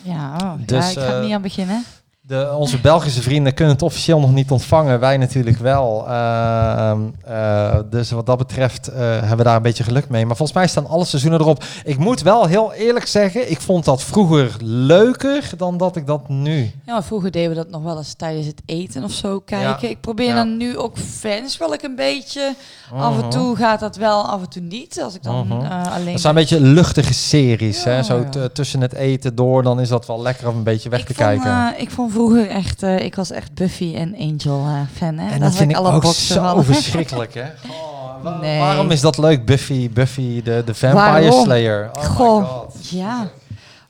Ja, 0.03 0.37
oh, 0.42 0.51
Dus, 0.66 0.92
ja, 0.92 1.01
ik 1.01 1.07
ga 1.07 1.12
er 1.12 1.16
eh, 1.19 1.25
niet 1.25 1.33
aan 1.35 1.42
beginnen. 1.42 1.85
De, 2.29 2.53
onze 2.59 2.81
Belgische 2.81 3.23
vrienden 3.23 3.55
kunnen 3.55 3.75
het 3.75 3.83
officieel 3.83 4.21
nog 4.21 4.33
niet 4.33 4.51
ontvangen. 4.51 5.01
Wij 5.01 5.17
natuurlijk 5.17 5.59
wel. 5.59 6.09
Ehm, 6.09 7.01
eh, 7.25 7.77
dus 7.91 8.11
wat 8.11 8.27
dat 8.27 8.39
betreft 8.39 8.89
eh, 8.89 8.99
hebben 8.99 9.37
we 9.37 9.43
daar 9.43 9.57
een 9.57 9.62
beetje 9.62 9.85
geluk 9.85 10.09
mee. 10.09 10.27
Maar 10.27 10.37
volgens 10.37 10.59
mij 10.59 10.67
staan 10.67 10.87
alle 10.87 11.05
seizoenen 11.05 11.41
erop. 11.41 11.65
Ik 11.85 11.99
moet 11.99 12.23
wel 12.23 12.47
heel 12.47 12.73
eerlijk 12.73 13.07
zeggen, 13.07 13.51
ik 13.51 13.61
vond 13.61 13.85
dat 13.85 14.03
vroeger 14.03 14.57
leuker 14.62 15.51
dan 15.57 15.77
dat 15.77 15.97
ik 15.97 16.07
dat 16.07 16.29
nu. 16.29 16.71
Ja, 16.87 17.03
vroeger 17.03 17.31
deden 17.31 17.49
we 17.51 17.55
dat 17.57 17.71
nog 17.71 17.83
wel 17.83 17.97
eens 17.99 18.15
tijdens 18.15 18.47
het 18.47 18.62
eten 18.67 19.05
of 19.05 19.12
zo 19.12 19.41
kijken. 19.41 19.89
Ja. 19.89 19.89
Ik 19.95 20.01
probeer 20.01 20.27
Ja. 20.29 20.35
dan 20.35 20.57
nu 20.57 20.79
ook 20.79 20.99
fans 20.99 21.57
wel 21.59 21.73
ik 21.75 21.83
een 21.83 21.97
beetje. 21.97 22.55
Af 22.95 23.12
en 23.15 23.19
Mhm. 23.21 23.31
toe 23.31 23.57
gaat 23.57 23.81
dat 23.81 23.97
wel, 23.97 24.27
af 24.29 24.41
en 24.41 24.49
toe 24.49 24.62
niet. 24.62 25.01
Als 25.03 25.15
ik 25.15 25.23
dan 25.23 25.47
Mhm. 25.47 25.61
eh, 25.65 25.93
alleen... 25.95 26.12
Dat 26.12 26.21
zijn 26.21 26.37
een 26.37 26.41
beetje 26.41 26.61
luchtige 26.61 27.15
series. 27.15 27.83
Ja, 27.83 27.91
hè? 27.91 28.03
Zo 28.03 28.25
tussen 28.53 28.81
het 28.81 28.93
eten 28.93 29.35
door, 29.35 29.62
dan 29.62 29.81
is 29.81 29.89
dat 29.89 30.07
wel 30.07 30.23
lekker 30.23 30.49
om 30.49 30.57
een 30.57 30.62
beetje 30.62 30.89
weg 30.89 31.01
ik 31.01 31.07
te 31.07 31.15
vond, 31.15 31.27
kijken. 31.43 31.81
ik 31.81 31.91
vond 31.91 32.12
vroeger 32.16 32.48
echt, 32.48 32.83
eh, 32.83 32.98
ik 32.98 33.14
was 33.14 33.31
echt 33.31 33.55
Buffy 33.55 33.94
en 33.96 34.14
Angel 34.18 34.64
eh, 34.66 34.81
fan. 34.94 35.18
Hè? 35.18 35.26
en 35.33 35.40
dat 35.40 35.48
had 35.48 35.57
vind 35.57 35.70
ik 35.70 35.76
alle 35.76 35.92
ook 35.92 36.02
boxen 36.02 36.35
zo 36.35 36.62
verschrikkelijk, 36.72 37.35
hè? 37.35 37.42
Oh, 37.42 38.22
wa- 38.22 38.38
Nee. 38.40 38.59
Waarom 38.59 38.90
is 38.90 39.00
dat 39.00 39.18
leuk, 39.18 39.44
Buffy, 39.44 39.90
Buffy 39.90 40.42
de, 40.42 40.62
de 40.66 40.74
Vampire 40.74 41.11
Waarom? 41.11 41.44
Slayer? 41.44 41.90
Oh 41.98 42.02
Goh, 42.05 42.68
ja. 42.90 43.29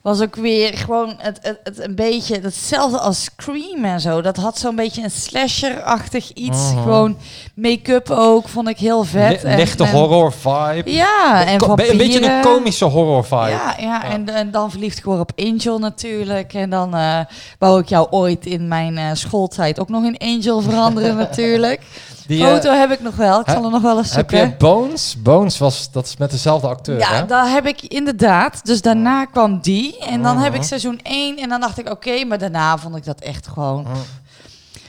Was 0.07 0.21
ook 0.21 0.35
weer 0.35 0.77
gewoon 0.77 1.13
het, 1.17 1.39
het, 1.41 1.59
het 1.63 1.79
een 1.87 1.95
beetje 1.95 2.39
hetzelfde 2.39 2.99
als 2.99 3.23
Scream 3.23 3.85
en 3.85 3.99
zo. 3.99 4.21
Dat 4.21 4.37
had 4.37 4.57
zo'n 4.59 4.75
beetje 4.75 5.03
een 5.03 5.11
slasher-achtig 5.11 6.31
iets. 6.33 6.71
Mhm. 6.71 6.81
Gewoon 6.83 7.17
make-up 7.55 8.09
ook, 8.09 8.47
vond 8.47 8.67
ik 8.69 8.77
heel 8.77 9.03
vet. 9.03 9.43
En- 9.43 9.55
lichte 9.57 9.83
en- 9.83 9.91
horror 9.91 10.33
vibe. 10.33 10.91
Ja, 10.91 11.45
en 11.45 11.57
Ko- 11.57 11.69
een 11.69 11.75
beetje 11.75 11.93
een 12.03 12.11
vampieren. 12.11 12.41
komische 12.41 12.85
horror 12.85 13.23
vibe. 13.25 13.49
Ja, 13.49 13.75
ja, 13.79 13.85
Ja. 13.87 14.03
En, 14.03 14.29
en 14.29 14.51
dan 14.51 14.71
verliefd 14.71 14.99
geworden 14.99 15.25
op 15.29 15.39
Angel 15.45 15.79
natuurlijk. 15.79 16.53
En 16.53 16.69
dan 16.69 16.95
eh 16.95 17.19
wou 17.59 17.79
ik 17.79 17.89
jou 17.89 18.07
ooit 18.09 18.45
in 18.45 18.67
mijn 18.67 18.97
eh, 18.97 19.09
schooltijd 19.13 19.79
ook 19.79 19.89
nog 19.89 20.03
in 20.03 20.17
Angel 20.17 20.61
veranderen 20.61 21.15
natuurlijk. 21.25 21.81
Die, 22.27 22.43
eh, 22.45 22.53
Foto 22.53 22.71
heb 22.71 22.91
ik 22.91 23.01
nog 23.01 23.15
wel. 23.15 23.39
Ik 23.39 23.49
zal 23.49 23.63
er 23.65 23.71
nog 23.71 23.81
wel 23.81 23.97
eens 23.97 24.15
heb 24.15 24.29
zoeken. 24.29 24.47
je 24.49 24.55
Bones? 24.57 25.15
Bones 25.21 25.57
was, 25.57 25.91
dat 25.91 26.05
is 26.05 26.17
met 26.17 26.31
dezelfde 26.31 26.67
acteur, 26.67 26.99
Ja, 26.99 27.13
hè? 27.13 27.25
dat 27.25 27.47
heb 27.49 27.65
ik 27.65 27.81
inderdaad. 27.81 28.65
Dus 28.65 28.81
daarna 28.81 29.25
kwam 29.25 29.59
die. 29.61 29.97
En 29.99 30.21
dan 30.23 30.37
heb 30.37 30.51
ik 30.53 30.59
Mhm. 30.59 30.67
seizoen 30.67 30.99
1. 31.03 31.37
En 31.37 31.49
dan 31.49 31.59
dacht 31.59 31.77
ik, 31.79 31.89
oké, 31.89 32.23
maar 32.25 32.37
daarna 32.37 32.77
vond 32.77 32.95
ik 32.95 33.05
dat 33.05 33.19
echt 33.21 33.47
gewoon... 33.47 33.85
Hm. 33.85 33.93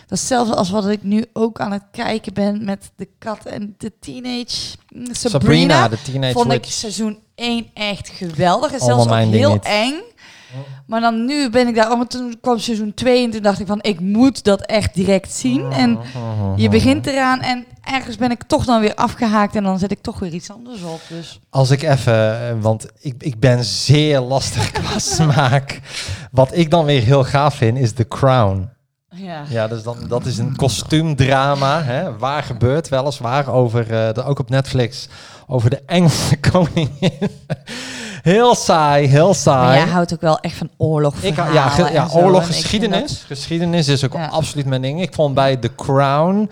Dat 0.07 0.18
is 0.18 0.24
hetzelfde 0.29 0.55
als 0.55 0.70
wat 0.70 0.87
ik 0.88 1.03
nu 1.03 1.24
ook 1.33 1.61
aan 1.61 1.72
het 1.72 1.83
kijken 1.92 2.35
ben 2.35 2.64
met 2.64 2.90
de 2.96 3.09
kat 3.18 3.44
en 3.44 3.74
de 3.79 3.92
teenage 4.01 4.77
mm, 4.88 5.05
Sabrina. 5.12 5.29
Sabrina, 5.31 5.88
de 5.88 6.03
Teenage 6.03 6.33
vond 6.33 6.53
ik 6.53 6.64
seizoen 6.64 7.18
1 7.35 7.66
echt 7.74 8.09
geweldig. 8.09 8.72
En 8.72 8.81
zelfs 8.81 9.07
ook 9.07 9.14
heel 9.14 9.53
niet. 9.53 9.64
eng. 9.64 9.94
Maar 10.87 11.01
dan 11.01 11.25
nu 11.25 11.51
ben 11.51 11.69
ik 11.69 11.75
daar... 11.75 11.91
Oh, 11.91 11.97
maar 11.97 12.07
toen 12.07 12.39
kwam 12.41 12.59
seizoen 12.59 12.95
2 12.95 13.25
en 13.25 13.31
toen 13.31 13.43
dacht 13.43 13.61
ik 13.61 13.67
van... 13.67 13.79
Ik 13.83 14.01
moet 14.01 14.45
dat 14.45 14.61
echt 14.61 14.95
direct 14.95 15.33
zien. 15.33 15.73
En 15.73 15.99
je 16.57 16.69
begint 16.69 17.07
eraan 17.07 17.41
en 17.41 17.65
ergens 17.85 18.17
ben 18.17 18.31
ik 18.31 18.43
toch 18.43 18.65
dan 18.65 18.81
weer 18.81 18.95
afgehaakt. 18.95 19.55
En 19.57 19.63
dan 19.63 19.79
zet 19.79 19.91
ik 19.91 20.01
toch 20.03 20.19
weer 20.19 20.33
iets 20.33 20.51
anders 20.51 20.83
op. 20.83 21.01
Dus 21.09 21.41
Als 21.51 21.71
ik 21.71 21.83
even, 21.83 22.49
eh, 22.49 22.55
want 22.61 22.87
ik, 23.01 23.15
ik 23.19 23.41
ben 23.41 23.65
zeer 23.65 24.21
lastig 24.21 24.71
qua 24.81 24.99
smaak. 24.99 25.81
Wat 26.31 26.57
ik 26.57 26.71
dan 26.71 26.85
weer 26.85 27.03
heel 27.03 27.25
gaaf 27.25 27.55
vind, 27.55 27.79
is 27.79 27.93
The 27.93 28.09
Crown. 28.09 28.71
ja. 29.09 29.45
Ja, 29.49 29.69
dus 29.69 29.83
dan, 29.83 29.97
dat 30.09 30.27
is 30.27 30.39
een 30.39 30.57
kostuumdrama. 30.57 31.83
Hè? 31.83 32.19
Waar 32.19 32.43
gebeurt 32.43 32.89
weliswaar 32.89 33.49
over, 33.53 33.87
de, 33.89 34.25
ook 34.25 34.39
op 34.39 34.51
Netflix, 34.51 35.09
over 35.47 35.71
de 35.71 35.83
Engelse 35.87 36.37
koningin. 36.51 37.31
Heel 38.23 38.55
saai, 38.55 39.07
heel 39.07 39.27
Maar 39.27 39.35
saai. 39.35 39.79
jij 39.79 39.89
houdt 39.89 40.13
ook 40.15 40.21
wel 40.21 40.39
echt 40.41 40.57
van 40.57 40.71
oorlog 40.77 41.15
Ik, 41.21 41.37
ja, 41.37 41.69
ge- 41.69 41.93
ja 41.93 42.09
zo. 42.09 42.19
Oorlog, 42.19 42.47
geschiedenis. 42.47 43.25
Geschiedenis 43.27 43.89
is 43.89 44.05
ook 44.05 44.13
Ja. 44.13 44.27
absoluut 44.27 44.67
mijn 44.67 44.83
ding. 44.83 45.03
Ik 45.03 45.15
vond 45.15 45.35
bij 45.35 45.57
The 45.57 45.75
Crown 45.75 46.51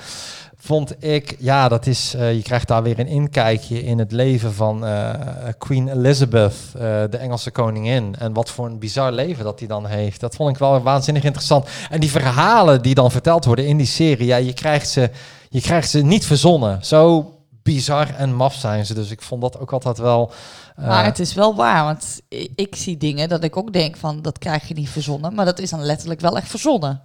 vond 0.59 0.95
ik, 1.05 1.37
ja, 1.39 1.69
dat 1.69 1.87
is, 1.87 2.15
eh, 2.15 2.35
je 2.35 2.43
krijgt 2.43 2.69
daar 2.69 2.83
weer 2.83 2.99
een 2.99 3.07
inkijkje 3.07 3.83
in 3.85 3.99
het 3.99 4.13
leven 4.13 4.55
van 4.55 4.87
eh, 4.87 5.11
Queen 5.59 5.89
Elizabeth, 5.89 6.55
eh, 6.75 6.81
de 7.11 7.17
Engelse 7.17 7.51
koningin. 7.51 8.15
En 8.19 8.33
wat 8.33 8.51
voor 8.51 8.67
een 8.67 8.79
bizar 8.79 9.13
leven 9.13 9.45
dat 9.45 9.59
hij 9.59 9.69
dan 9.69 9.87
heeft. 9.87 10.21
Dat 10.21 10.35
vond 10.37 10.51
ik 10.51 10.57
wel 10.59 10.83
waanzinnig 10.83 11.23
interessant. 11.25 11.67
En 11.91 12.01
die 12.01 12.11
verhalen 12.11 12.83
die 12.83 12.95
dan 12.95 13.11
verteld 13.11 13.45
worden 13.45 13.67
in 13.67 13.77
die 13.77 13.87
serie, 13.87 14.27
ja, 14.27 14.37
je 14.37 14.53
krijgt 14.53 14.89
ze, 14.89 15.11
je 15.51 15.61
krijgt 15.61 15.91
ze 15.91 16.03
niet 16.05 16.27
verzonnen. 16.27 16.79
Zo 16.85 17.31
bizar 17.67 18.15
en 18.15 18.35
maf 18.35 18.55
zijn 18.55 18.87
ze. 18.87 18.95
Dus 18.95 19.11
ik 19.11 19.23
vond 19.23 19.41
dat 19.41 19.59
ook 19.59 19.73
altijd 19.73 19.99
wel. 19.99 20.31
eh, 20.77 20.87
Maar 20.87 21.05
het 21.05 21.19
is 21.19 21.35
wel 21.35 21.55
waar, 21.55 21.85
want 21.85 22.21
i- 22.35 22.53
ik 22.55 22.75
zie 22.77 22.97
dingen 22.97 23.29
dat 23.29 23.45
ik 23.45 23.57
ook 23.57 23.73
denk 23.73 23.97
van, 23.97 24.23
dat 24.23 24.39
krijg 24.39 24.69
je 24.69 24.75
niet 24.75 24.89
verzonnen. 24.89 25.35
Maar 25.35 25.45
dat 25.45 25.59
is 25.59 25.71
dan 25.71 25.83
letterlijk 25.83 26.21
wel 26.21 26.37
echt 26.37 26.49
verzonnen. 26.49 27.01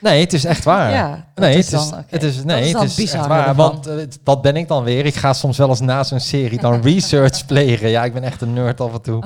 Nee, 0.00 0.20
het 0.20 0.32
is 0.32 0.44
echt 0.44 0.64
waar. 0.64 0.90
Ja, 0.92 1.10
dat 1.34 1.44
Nee, 1.44 1.56
is 1.58 1.70
het 1.70 1.80
is, 1.80 1.90
dan- 1.90 2.04
het 2.06 2.22
is, 2.22 2.36
Dat 2.36 2.44
nee, 2.44 2.62
is 2.64 2.72
het 2.72 2.98
is 2.98 3.12
echt 3.12 3.26
waar. 3.26 3.48
ervan. 3.48 3.56
Want 3.56 3.86
eh, 3.86 3.94
dat 4.22 4.42
ben 4.42 4.56
ik 4.56 4.68
dan 4.68 4.82
weer. 4.84 5.06
Ik 5.06 5.14
ga 5.14 5.32
soms 5.32 5.58
wel 5.58 5.68
eens 5.68 5.80
na 5.80 6.02
zo'n 6.04 6.20
serie 6.20 6.60
dan 6.60 6.82
research 6.92 7.46
plegen. 7.46 7.88
Ja, 7.88 8.04
ik 8.04 8.12
ben 8.12 8.22
echt 8.22 8.40
een 8.40 8.52
nerd 8.52 8.80
af 8.80 8.92
en 8.92 9.00
toe. 9.02 9.22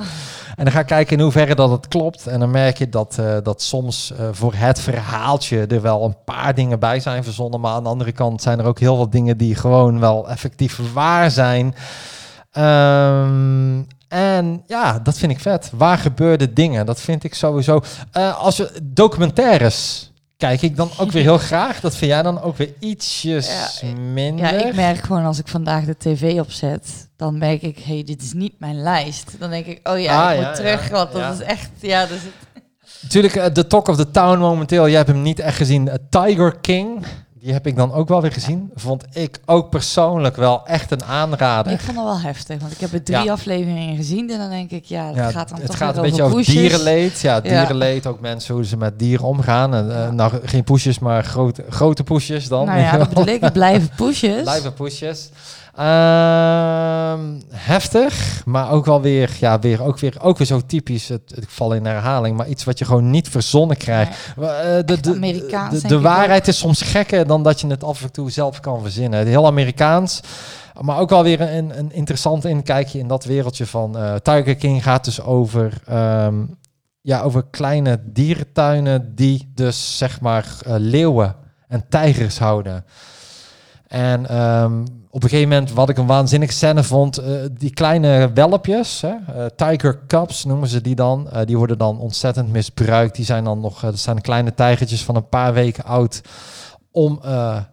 En 0.55 0.63
dan 0.63 0.73
ga 0.73 0.79
ik 0.79 0.85
kijken 0.85 1.17
in 1.17 1.23
hoeverre 1.23 1.55
dat 1.55 1.69
het 1.71 1.87
klopt. 1.87 2.27
En 2.27 2.39
dan 2.39 2.51
merk 2.51 2.77
je 2.77 2.89
dat, 2.89 3.17
eh, 3.19 3.35
dat 3.43 3.61
soms 3.61 4.11
eh, 4.17 4.25
voor 4.31 4.53
het 4.55 4.79
verhaaltje 4.79 5.65
er 5.65 5.81
wel 5.81 6.03
een 6.03 6.15
paar 6.25 6.55
dingen 6.55 6.79
bij 6.79 6.99
zijn 6.99 7.23
verzonnen. 7.23 7.59
Maar 7.59 7.71
aan 7.73 7.83
de 7.83 7.89
andere 7.89 8.11
kant 8.11 8.41
zijn 8.41 8.59
er 8.59 8.65
ook 8.65 8.79
heel 8.79 8.95
veel 8.95 9.09
dingen 9.09 9.37
die 9.37 9.55
gewoon 9.55 9.99
wel 9.99 10.29
effectief 10.29 10.79
waar 10.93 11.31
zijn. 11.31 11.75
Ehm, 12.51 13.81
en 14.07 14.63
ja, 14.67 14.99
dat 14.99 15.17
vind 15.17 15.31
ik 15.31 15.39
vet. 15.39 15.71
Waar 15.73 15.97
gebeurde 15.97 16.53
dingen? 16.53 16.85
Dat 16.85 17.01
vind 17.01 17.23
ik 17.23 17.35
sowieso. 17.35 17.81
Als 18.37 18.57
we 18.57 18.71
documentaires 18.83 20.11
kijk 20.37 20.61
ik 20.61 20.75
dan 20.75 20.89
ook 20.97 21.11
weer 21.11 21.23
heel 21.23 21.37
graag. 21.51 21.79
Dat 21.79 21.95
vind 21.95 22.11
jij 22.11 22.21
dan 22.21 22.41
ook 22.41 22.57
weer 22.57 22.73
ietsjes 22.79 23.79
Ja, 23.81 23.87
minder. 23.97 24.45
Ja, 24.45 24.65
ik 24.65 24.75
merk 24.75 24.97
gewoon 24.97 25.25
als 25.25 25.39
ik 25.39 25.47
vandaag 25.47 25.85
de 25.85 25.97
tv 25.97 26.39
opzet, 26.39 27.09
dan 27.15 27.37
merk 27.37 27.61
ik, 27.61 27.79
hey, 27.79 28.03
dit 28.03 28.21
is 28.21 28.33
niet 28.33 28.53
mijn 28.59 28.81
lijst. 28.81 29.35
Dan 29.39 29.49
denk 29.49 29.65
ik, 29.65 29.89
oh 29.89 29.99
ja, 29.99 30.27
Ah, 30.27 30.33
ik 30.33 30.39
ja, 30.39 30.47
moet 30.47 30.55
terug, 30.55 30.89
want 30.89 31.11
dat 31.11 31.33
is 31.33 31.39
echt, 31.45 31.69
ja, 31.79 32.05
dus 32.05 32.19
Natuurlijk, 33.01 33.35
eh, 33.35 33.53
de 33.53 33.67
Talk 33.67 33.87
of 33.87 33.95
the 33.95 34.11
Town 34.11 34.39
momenteel. 34.39 34.87
Jij 34.87 34.97
hebt 34.97 35.09
hem 35.09 35.21
niet 35.21 35.39
echt 35.39 35.57
gezien. 35.57 35.89
Eh, 35.89 35.95
Tiger 36.09 36.57
King. 36.61 37.05
Die 37.45 37.53
heb 37.53 37.67
ik 37.67 37.75
dan 37.75 37.93
ook 37.93 38.07
wel 38.07 38.21
weer 38.21 38.31
gezien. 38.31 38.71
Vond 38.75 39.03
ik 39.13 39.39
ook 39.45 39.69
persoonlijk 39.69 40.35
wel 40.35 40.65
echt 40.65 40.91
een 40.91 41.03
aanrader. 41.03 41.71
ik 41.71 41.79
vond 41.79 41.97
het 41.97 42.05
wel 42.05 42.19
heftig, 42.19 42.59
want 42.59 42.71
ik 42.71 42.79
heb 42.79 42.93
er 42.93 43.03
drie 43.03 43.23
Ja. 43.23 43.31
afleveringen 43.31 43.95
gezien 43.95 44.29
en 44.29 44.37
dan 44.37 44.49
denk 44.49 44.71
ik, 44.71 44.85
ja, 44.85 45.05
het 45.07 45.15
Ja, 45.15 45.31
gaat 45.31 45.49
dan 45.49 45.57
het 45.57 45.67
toch 45.67 45.77
gaat 45.77 45.95
een 45.95 46.01
beetje 46.01 46.23
over 46.23 46.43
dierenleed. 46.45 47.19
Ja, 47.19 47.33
Ja. 47.35 47.39
dierenleed. 47.41 48.05
Ook 48.07 48.19
mensen 48.19 48.53
hoe 48.55 48.65
ze 48.65 48.77
met 48.77 48.99
dieren 48.99 49.25
omgaan. 49.25 49.73
En, 49.75 49.95
eh. 50.05 50.09
Nou, 50.11 50.31
geen 50.43 50.63
poesjes, 50.63 50.99
maar 50.99 51.23
grote, 51.23 51.63
grote 51.69 52.03
poesjes 52.03 52.47
dan. 52.47 52.65
Nou 52.65 52.79
ja, 52.79 52.97
dat 52.97 53.09
bedoel 53.09 53.27
ik, 53.27 53.41
het 53.41 53.53
blijven 53.63 53.89
poesjes. 53.95 54.41
Blijven 54.41 54.73
poesjes. 54.73 55.29
Ehm, 55.75 57.19
heftig, 57.51 58.41
maar 58.45 58.71
ook 58.71 58.85
wel 58.85 59.01
weer, 59.01 59.37
ja, 59.39 59.59
weer, 59.59 59.83
ook 59.83 59.99
weer, 59.99 60.17
ook 60.21 60.37
weer 60.37 60.47
zo 60.47 60.61
typisch. 60.65 61.07
Het, 61.07 61.33
ik 61.35 61.49
val 61.49 61.73
in 61.73 61.85
herhaling, 61.85 62.37
maar 62.37 62.47
iets 62.47 62.63
wat 62.63 62.79
je 62.79 62.85
gewoon 62.85 63.09
niet 63.09 63.29
verzonnen 63.29 63.77
krijgt. 63.77 64.33
Eh, 64.39 64.45
de, 64.85 64.99
de, 64.99 65.83
de, 65.87 65.99
waarheid 65.99 66.47
is 66.47 66.57
soms 66.57 66.81
gekker 66.81 67.27
dan 67.27 67.43
dat 67.43 67.61
je 67.61 67.67
het 67.67 67.83
af 67.83 68.01
en 68.01 68.11
toe 68.11 68.31
zelf 68.31 68.59
kan 68.59 68.81
verzinnen. 68.81 69.27
Heel 69.27 69.45
Amerikaans. 69.45 70.21
Maar 70.81 70.99
ook 70.99 71.09
wel 71.09 71.23
weer 71.23 71.41
een, 71.41 71.79
een 71.79 71.91
interessant 71.91 72.45
inkijkje 72.45 72.99
in 72.99 73.07
dat 73.07 73.23
wereldje 73.23 73.65
van 73.65 73.97
eh, 73.97 74.15
Tiger 74.15 74.55
King 74.55 74.83
gaat 74.83 75.05
dus 75.05 75.21
over, 75.21 75.73
ehm, 75.85 76.43
ja, 77.01 77.21
over 77.21 77.45
kleine 77.49 78.01
dierentuinen 78.05 79.15
die 79.15 79.51
dus 79.55 79.97
zeg 79.97 80.21
maar 80.21 80.45
eh, 80.65 80.73
leeuwen 80.77 81.35
en 81.67 81.85
tijgers 81.89 82.39
houden. 82.39 82.85
En 83.87 84.29
ehm, 84.29 84.83
op 85.15 85.23
een 85.23 85.29
gegeven 85.29 85.49
moment, 85.49 85.73
wat 85.73 85.89
ik 85.89 85.97
een 85.97 86.05
waanzinnig 86.05 86.51
scène 86.51 86.83
vond, 86.83 87.17
eh, 87.17 87.31
die 87.51 87.73
kleine 87.73 88.31
welpjes, 88.33 89.01
hè, 89.01 89.09
eh, 89.09 89.45
tiger 89.55 89.99
cubs 90.07 90.45
noemen 90.45 90.67
ze 90.67 90.81
die 90.81 90.95
dan, 90.95 91.29
eh, 91.29 91.45
die 91.45 91.57
worden 91.57 91.77
dan 91.77 91.99
ontzettend 91.99 92.49
misbruikt. 92.51 93.15
Die 93.15 93.25
zijn 93.25 93.43
dan 93.43 93.59
nog, 93.59 93.79
dat 93.79 93.99
zijn 93.99 94.21
kleine 94.21 94.53
tijgertjes 94.53 95.03
van 95.03 95.15
een 95.15 95.29
paar 95.29 95.53
weken 95.53 95.83
oud. 95.83 96.21
Om, 96.91 97.19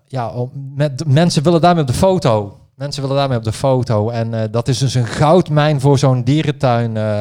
ja, 0.07 0.29
om, 0.29 0.51
met, 0.75 1.07
mensen 1.07 1.43
willen 1.43 1.61
daarmee 1.61 1.83
op 1.83 1.89
de 1.89 1.95
foto. 1.95 2.59
Mensen 2.83 3.03
willen 3.03 3.17
daarmee 3.17 3.39
op 3.39 3.45
de 3.45 3.53
foto. 3.53 4.11
En 4.11 4.35
eh, 4.35 4.41
dat 4.51 4.69
is 4.69 4.79
dus 4.79 4.95
een 4.95 5.07
goudmijn 5.07 5.81
voor 5.81 5.99
zo'n 5.99 6.23
dierentuin, 6.23 6.97
eh, 6.97 7.21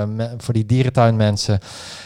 eh, 0.00 0.08
me- 0.08 0.34
voor 0.38 0.54
die 0.54 0.66
dierentuinmensen. 0.66 1.58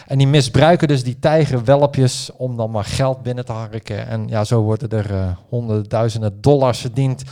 En 0.06 0.18
die 0.18 0.26
misbruiken 0.26 0.88
dus 0.88 1.02
die 1.04 1.18
tijgerwelpjes 1.18 2.30
om 2.36 2.56
dan 2.56 2.70
maar 2.70 2.84
geld 2.84 3.22
binnen 3.22 3.44
te 3.44 3.52
harken. 3.52 4.08
En 4.08 4.28
ja, 4.28 4.44
zo 4.44 4.60
worden 4.60 4.88
er 4.88 5.14
eh, 5.14 5.28
honderden, 5.48 5.88
duizenden 5.88 6.40
dollars 6.40 6.78
verdiend. 6.78 7.22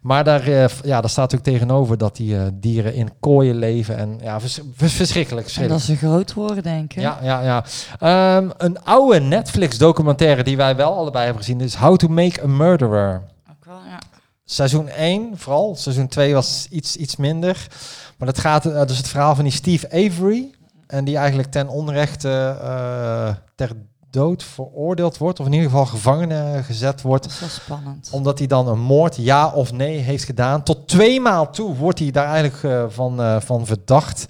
Maar 0.00 0.24
daar, 0.24 0.46
eh, 0.46 0.64
ja, 0.84 1.00
daar 1.00 1.10
staat 1.10 1.34
ook 1.34 1.40
tegenover 1.42 1.98
dat 1.98 2.16
die 2.16 2.36
eh, 2.36 2.42
dieren 2.54 2.94
in 2.94 3.10
kooien 3.20 3.56
leven. 3.56 3.96
En 3.96 4.18
ja, 4.22 4.40
vers- 4.40 4.60
vers- 4.74 4.92
verschrikkelijk. 4.92 5.46
En 5.46 5.52
verschrikkelijk. 5.52 5.86
dat 5.88 5.96
ze 5.98 6.06
groot 6.06 6.34
worden, 6.34 6.62
denk 6.62 6.92
ik. 6.94 7.00
Ja, 7.02 7.18
ja, 7.22 7.40
ja. 7.42 7.64
Ehm, 7.98 8.50
een 8.56 8.82
oude 8.84 9.20
Netflix-documentaire 9.20 10.42
die 10.42 10.56
wij 10.56 10.76
wel 10.76 10.94
allebei 10.96 11.24
hebben 11.24 11.42
gezien 11.44 11.60
is 11.60 11.74
How 11.74 11.96
to 11.96 12.08
Make 12.08 12.42
a 12.42 12.46
Murderer. 12.46 13.22
Ook 13.50 13.64
wel, 13.64 13.78
ja. 13.90 13.98
Seizoen 14.50 14.88
1 14.88 15.38
vooral. 15.38 15.76
Seizoen 15.76 16.08
2 16.08 16.34
was 16.34 16.66
iets, 16.70 16.96
iets 16.96 17.16
minder. 17.16 17.66
Maar 18.18 18.28
dat 18.28 18.38
gaat 18.38 18.66
uh, 18.66 18.84
dus 18.86 18.96
het 18.96 19.08
verhaal 19.08 19.34
van 19.34 19.44
die 19.44 19.52
Steve 19.52 19.90
Avery. 19.90 20.54
En 20.86 21.04
die 21.04 21.16
eigenlijk 21.16 21.50
ten 21.50 21.68
onrechte 21.68 22.58
uh, 22.62 23.28
ter 23.54 23.72
dood 24.10 24.42
veroordeeld 24.42 25.18
wordt. 25.18 25.40
Of 25.40 25.46
in 25.46 25.52
ieder 25.52 25.68
geval 25.68 25.86
gevangen 25.86 26.30
uh, 26.30 26.64
gezet 26.64 27.02
wordt. 27.02 27.22
Dat 27.22 27.32
is 27.32 27.40
wel 27.40 27.48
spannend. 27.48 28.08
Omdat 28.12 28.38
hij 28.38 28.46
dan 28.46 28.68
een 28.68 28.80
moord 28.80 29.16
ja 29.16 29.52
of 29.52 29.72
nee 29.72 29.98
heeft 29.98 30.24
gedaan. 30.24 30.62
Tot 30.62 30.88
twee 30.88 31.20
maal 31.20 31.50
toe 31.50 31.74
wordt 31.74 31.98
hij 31.98 32.10
daar 32.10 32.28
eigenlijk 32.28 32.92
van, 32.92 33.42
van 33.42 33.66
verdacht. 33.66 34.26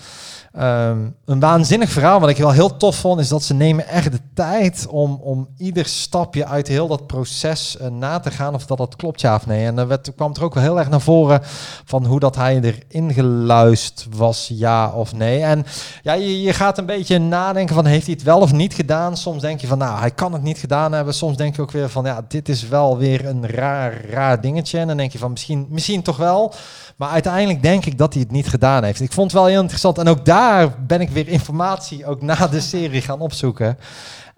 Um, 0.57 1.15
een 1.25 1.41
waanzinnig 1.41 1.91
verhaal. 1.91 2.21
Wat 2.21 2.29
ik 2.29 2.37
wel 2.37 2.51
heel 2.51 2.77
tof 2.77 2.97
vond, 2.97 3.21
is 3.21 3.29
dat 3.29 3.43
ze 3.43 3.55
nemen 3.55 3.89
echt 3.89 4.13
de 4.13 4.21
tijd 4.35 4.87
om, 4.91 5.21
om 5.23 5.49
ieder 5.57 5.87
stapje 5.87 6.47
uit 6.47 6.69
heel 6.69 6.89
dat 6.89 7.07
proces 7.07 7.77
uh, 7.81 7.89
na 7.89 8.19
te 8.19 8.31
gaan. 8.31 8.55
Of 8.55 8.67
dat 8.67 8.79
dat 8.79 8.97
klopt, 8.97 9.21
ja 9.21 9.35
of 9.35 9.47
nee. 9.47 9.67
En 9.67 9.75
dan 9.75 9.99
kwam 10.17 10.35
er 10.35 10.43
ook 10.43 10.55
wel 10.55 10.63
heel 10.63 10.79
erg 10.79 10.89
naar 10.89 11.01
voren 11.01 11.41
van 11.85 12.07
hoe 12.07 12.21
dat 12.21 12.37
hij 12.37 12.61
erin 12.61 13.13
geluisterd 13.13 14.17
was, 14.17 14.51
ja 14.53 14.91
of 14.91 15.15
nee. 15.15 15.43
En 15.43 15.67
ja, 16.03 16.13
je, 16.13 16.43
je 16.43 16.53
gaat 16.53 16.79
een 16.79 16.87
beetje 16.87 17.19
nadenken 17.19 17.75
van 17.75 17.87
heeft 17.87 18.07
hij 18.07 18.15
het 18.15 18.25
wel 18.25 18.41
of 18.41 18.53
niet 18.53 18.75
gedaan. 18.75 19.17
Soms 19.17 19.43
denk 19.43 19.61
je 19.61 19.67
van 19.67 19.79
nou, 19.79 19.99
hij 19.99 20.11
kan 20.11 20.33
het 20.33 20.43
niet 20.43 20.59
gedaan 20.59 20.93
hebben. 20.93 21.15
Soms 21.15 21.37
denk 21.37 21.57
je 21.57 21.63
ook 21.63 21.71
weer 21.71 21.89
van 21.89 22.05
ja, 22.05 22.25
dit 22.29 22.49
is 22.49 22.69
wel 22.69 22.99
weer 22.99 23.27
een 23.27 23.47
raar, 23.47 24.05
raar 24.11 24.41
dingetje. 24.41 24.79
En 24.79 24.87
dan 24.87 24.97
denk 24.97 25.13
je 25.13 25.19
van 25.19 25.31
misschien, 25.31 25.67
misschien 25.71 26.03
toch 26.03 26.17
wel. 26.17 26.53
Maar 26.97 27.11
uiteindelijk 27.11 27.63
denk 27.63 27.85
ik 27.85 27.99
dat 27.99 28.13
hij 28.13 28.23
het 28.23 28.33
niet 28.33 28.49
gedaan 28.49 28.85
heeft. 28.85 29.01
Ik 29.01 29.13
vond 29.13 29.31
het 29.31 29.41
wel 29.41 29.51
heel 29.51 29.61
interessant. 29.61 29.99
En 29.99 30.09
ook 30.09 30.25
daar 30.25 30.38
ben 30.87 31.01
ik 31.01 31.11
weer 31.11 31.29
informatie 31.29 32.07
ook 32.07 32.22
na 32.22 32.46
de 32.46 32.61
serie 32.61 33.03
gaan 33.03 33.20
opzoeken. 33.20 33.79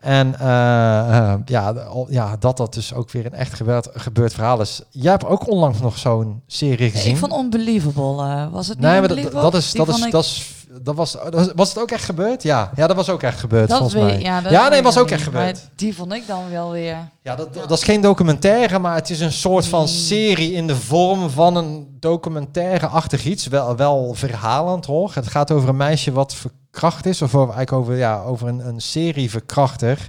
En 0.00 0.26
uh, 0.26 0.46
uh, 0.46 1.34
ja, 1.44 1.74
ja, 2.08 2.36
dat 2.36 2.56
dat 2.56 2.74
dus 2.74 2.94
ook 2.94 3.10
weer 3.10 3.26
een 3.26 3.34
echt 3.34 3.54
gebeurd, 3.54 3.88
gebeurd 3.94 4.34
verhaal 4.34 4.60
is. 4.60 4.82
Jij 4.90 5.10
hebt 5.10 5.24
ook 5.24 5.48
onlangs 5.48 5.80
nog 5.80 5.98
zo'n 5.98 6.42
serie 6.46 6.90
gezien. 6.90 7.10
Ik 7.10 7.16
vond 7.16 7.32
Unbelievable. 7.32 8.24
Uh, 8.24 8.52
was 8.52 8.68
het 8.68 8.78
niet 8.78 8.86
nee, 8.86 8.98
maar 9.00 9.08
dat, 9.08 9.32
dat 9.32 9.54
is, 9.54 9.72
dat, 9.72 9.88
is, 9.88 10.04
ik... 10.04 10.12
dat 10.12 10.24
is 10.24 10.59
dat 10.82 10.94
was, 10.94 11.16
was 11.54 11.68
het 11.68 11.78
ook 11.78 11.90
echt 11.90 12.04
gebeurd? 12.04 12.42
Ja, 12.42 12.70
ja 12.74 12.86
dat 12.86 12.96
was 12.96 13.08
ook 13.08 13.22
echt 13.22 13.38
gebeurd, 13.38 13.68
dat 13.68 13.78
volgens 13.78 14.02
mij. 14.02 14.20
Ja, 14.20 14.42
ja 14.48 14.68
nee, 14.68 14.82
was 14.82 14.98
ook 14.98 15.10
echt 15.10 15.22
gebeurd. 15.22 15.68
Die 15.74 15.94
vond 15.94 16.12
ik 16.12 16.26
dan 16.26 16.50
wel 16.50 16.70
weer... 16.70 16.96
Ja, 17.22 17.36
dat, 17.36 17.54
dat 17.54 17.70
is 17.70 17.82
geen 17.82 18.00
documentaire, 18.00 18.78
maar 18.78 18.94
het 18.94 19.10
is 19.10 19.20
een 19.20 19.32
soort 19.32 19.66
van 19.66 19.88
serie 19.88 20.52
in 20.52 20.66
de 20.66 20.76
vorm 20.76 21.30
van 21.30 21.56
een 21.56 21.96
documentaire-achtig 22.00 23.24
iets. 23.24 23.46
Wel, 23.46 23.76
wel 23.76 24.14
verhalend, 24.14 24.86
hoor. 24.86 25.10
Het 25.14 25.28
gaat 25.28 25.50
over 25.50 25.68
een 25.68 25.76
meisje 25.76 26.12
wat 26.12 26.34
verkracht 26.34 27.06
is, 27.06 27.22
of 27.22 27.34
over, 27.34 27.54
eigenlijk 27.54 27.72
over, 27.72 27.96
ja, 27.96 28.22
over 28.22 28.48
een, 28.48 28.66
een 28.66 28.80
serie 28.80 29.30
verkrachter. 29.30 30.08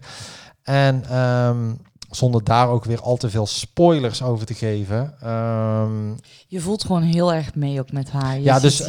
En... 0.63 1.17
Um, 1.17 1.81
zonder 2.11 2.43
daar 2.43 2.69
ook 2.69 2.85
weer 2.85 3.01
al 3.01 3.17
te 3.17 3.29
veel 3.29 3.45
spoilers 3.45 4.23
over 4.23 4.45
te 4.45 4.53
geven. 4.53 5.13
Um, 5.25 6.19
je 6.47 6.59
voelt 6.59 6.83
gewoon 6.83 7.01
heel 7.01 7.33
erg 7.33 7.55
mee 7.55 7.79
ook 7.79 7.91
met 7.91 8.11
haar. 8.11 8.35
Je 8.35 8.43
ja, 8.43 8.59
dus 8.59 8.81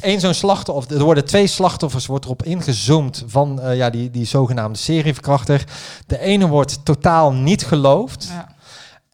één, 0.00 0.20
zo'n 0.20 0.34
slachtoffer. 0.34 0.96
Er 0.96 1.04
worden 1.04 1.24
twee 1.24 1.46
slachtoffers, 1.46 2.06
wordt 2.06 2.24
erop 2.24 2.42
ingezoomd 2.42 3.24
van 3.26 3.60
uh, 3.62 3.76
ja, 3.76 3.90
die, 3.90 4.10
die 4.10 4.24
zogenaamde 4.24 4.78
serieverkrachter. 4.78 5.64
De 6.06 6.18
ene 6.18 6.46
wordt 6.46 6.84
totaal 6.84 7.32
niet 7.32 7.66
geloofd. 7.66 8.28
Ja. 8.30 8.54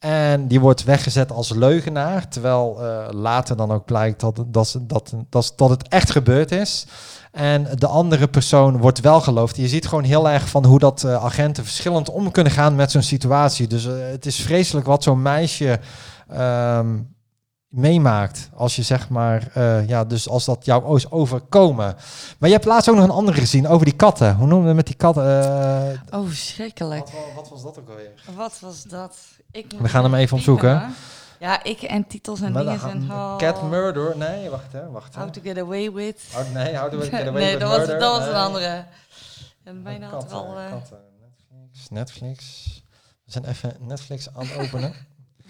En 0.03 0.47
die 0.47 0.61
wordt 0.61 0.85
weggezet 0.85 1.33
als 1.33 1.51
leugenaar. 1.51 2.29
Terwijl 2.29 2.77
uh, 2.81 3.07
later 3.11 3.57
dan 3.57 3.73
ook 3.73 3.85
blijkt 3.85 4.21
dat, 4.21 4.45
dat, 4.47 4.79
dat, 4.81 5.15
dat, 5.29 5.53
dat 5.57 5.71
het 5.71 5.89
echt 5.89 6.11
gebeurd 6.11 6.53
is. 6.53 6.87
En 7.33 7.67
de 7.75 7.87
andere 7.87 8.29
persoon 8.29 8.79
wordt 8.79 9.01
wel 9.01 9.21
geloofd. 9.21 9.57
Je 9.57 9.69
ziet 9.69 9.89
gewoon 9.89 10.05
heel 10.05 10.31
erg 10.31 10.49
van 10.49 10.65
hoe 10.65 10.79
dat 10.79 11.03
uh, 11.03 11.25
agenten 11.25 11.65
verschillend 11.65 12.11
om 12.11 12.31
kunnen 12.31 12.53
gaan 12.53 12.75
met 12.75 12.91
zo'n 12.91 13.03
situatie. 13.03 13.67
Dus 13.67 13.85
uh, 13.85 13.93
het 14.11 14.27
is 14.27 14.37
vreselijk 14.37 14.87
wat 14.87 15.03
zo'n 15.03 15.23
meisje 15.23 15.79
um, 16.33 17.12
meemaakt. 17.73 18.49
Als 18.55 18.77
je 18.77 18.83
zeg 18.83 19.09
maar, 19.09 19.49
uh, 19.57 19.89
ja, 19.89 20.05
dus 20.05 20.29
als 20.29 20.45
dat 20.45 20.65
jou 20.65 20.97
is 20.97 21.11
overkomen. 21.11 21.97
Maar 22.39 22.49
je 22.49 22.55
hebt 22.55 22.67
laatst 22.67 22.89
ook 22.89 22.95
nog 22.97 23.05
een 23.05 23.11
andere 23.11 23.39
gezien 23.39 23.69
over 23.69 23.85
die 23.85 23.97
katten. 23.97 24.35
Hoe 24.37 24.47
noemen 24.47 24.69
we 24.69 24.75
met 24.75 24.87
die 24.87 24.97
katten? 24.97 26.03
oh, 26.11 26.31
schrikkelijk. 26.31 27.05
Wat, 27.05 27.13
wat, 27.35 27.49
was 27.49 27.63
dat 27.63 27.79
ook 27.79 27.89
alweer? 27.89 28.25
Wat 28.37 28.59
was 28.61 28.83
dat? 28.83 29.17
Ik 29.51 29.67
we 29.79 29.89
gaan 29.89 30.03
hem 30.05 30.15
even 30.15 30.37
opzoeken. 30.37 30.95
Ja, 31.39 31.65
ik 31.65 31.83
en 31.83 32.07
titels 32.07 32.41
en 32.41 32.53
Maar 32.53 32.65
dingen 32.65 32.91
en... 32.91 33.11
Oh, 33.11 33.37
Cat 33.37 33.63
Murder. 33.63 34.17
Nee, 34.17 34.51
wacht 34.51 34.73
hè. 34.73 34.91
Wacht, 34.91 35.15
hè. 35.15 35.21
How 35.21 35.31
to 35.31 35.41
get 35.41 35.59
away 35.59 35.93
with. 35.93 36.23
Nee, 36.53 36.77
How 36.77 36.91
to 36.91 37.01
Get 37.01 37.13
Away 37.29 37.33
nee, 37.33 37.51
with 37.51 37.61
dat 37.61 37.69
was, 37.69 37.79
Murder. 37.79 37.99
dat 37.99 38.19
was 38.19 38.29
een 38.29 38.35
andere. 38.35 38.85
Ja, 39.65 39.73
bijna 39.73 40.09
had 40.09 40.21
Katten, 40.21 40.37
al... 40.37 40.59
eh, 40.59 40.71
katten. 40.71 40.99
Netflix, 41.21 41.89
Netflix. 41.91 42.67
We 43.25 43.33
zijn 43.33 43.45
even 43.45 43.77
Netflix 43.81 44.35
aan 44.35 44.47
het 44.47 44.59
openen. 44.59 44.95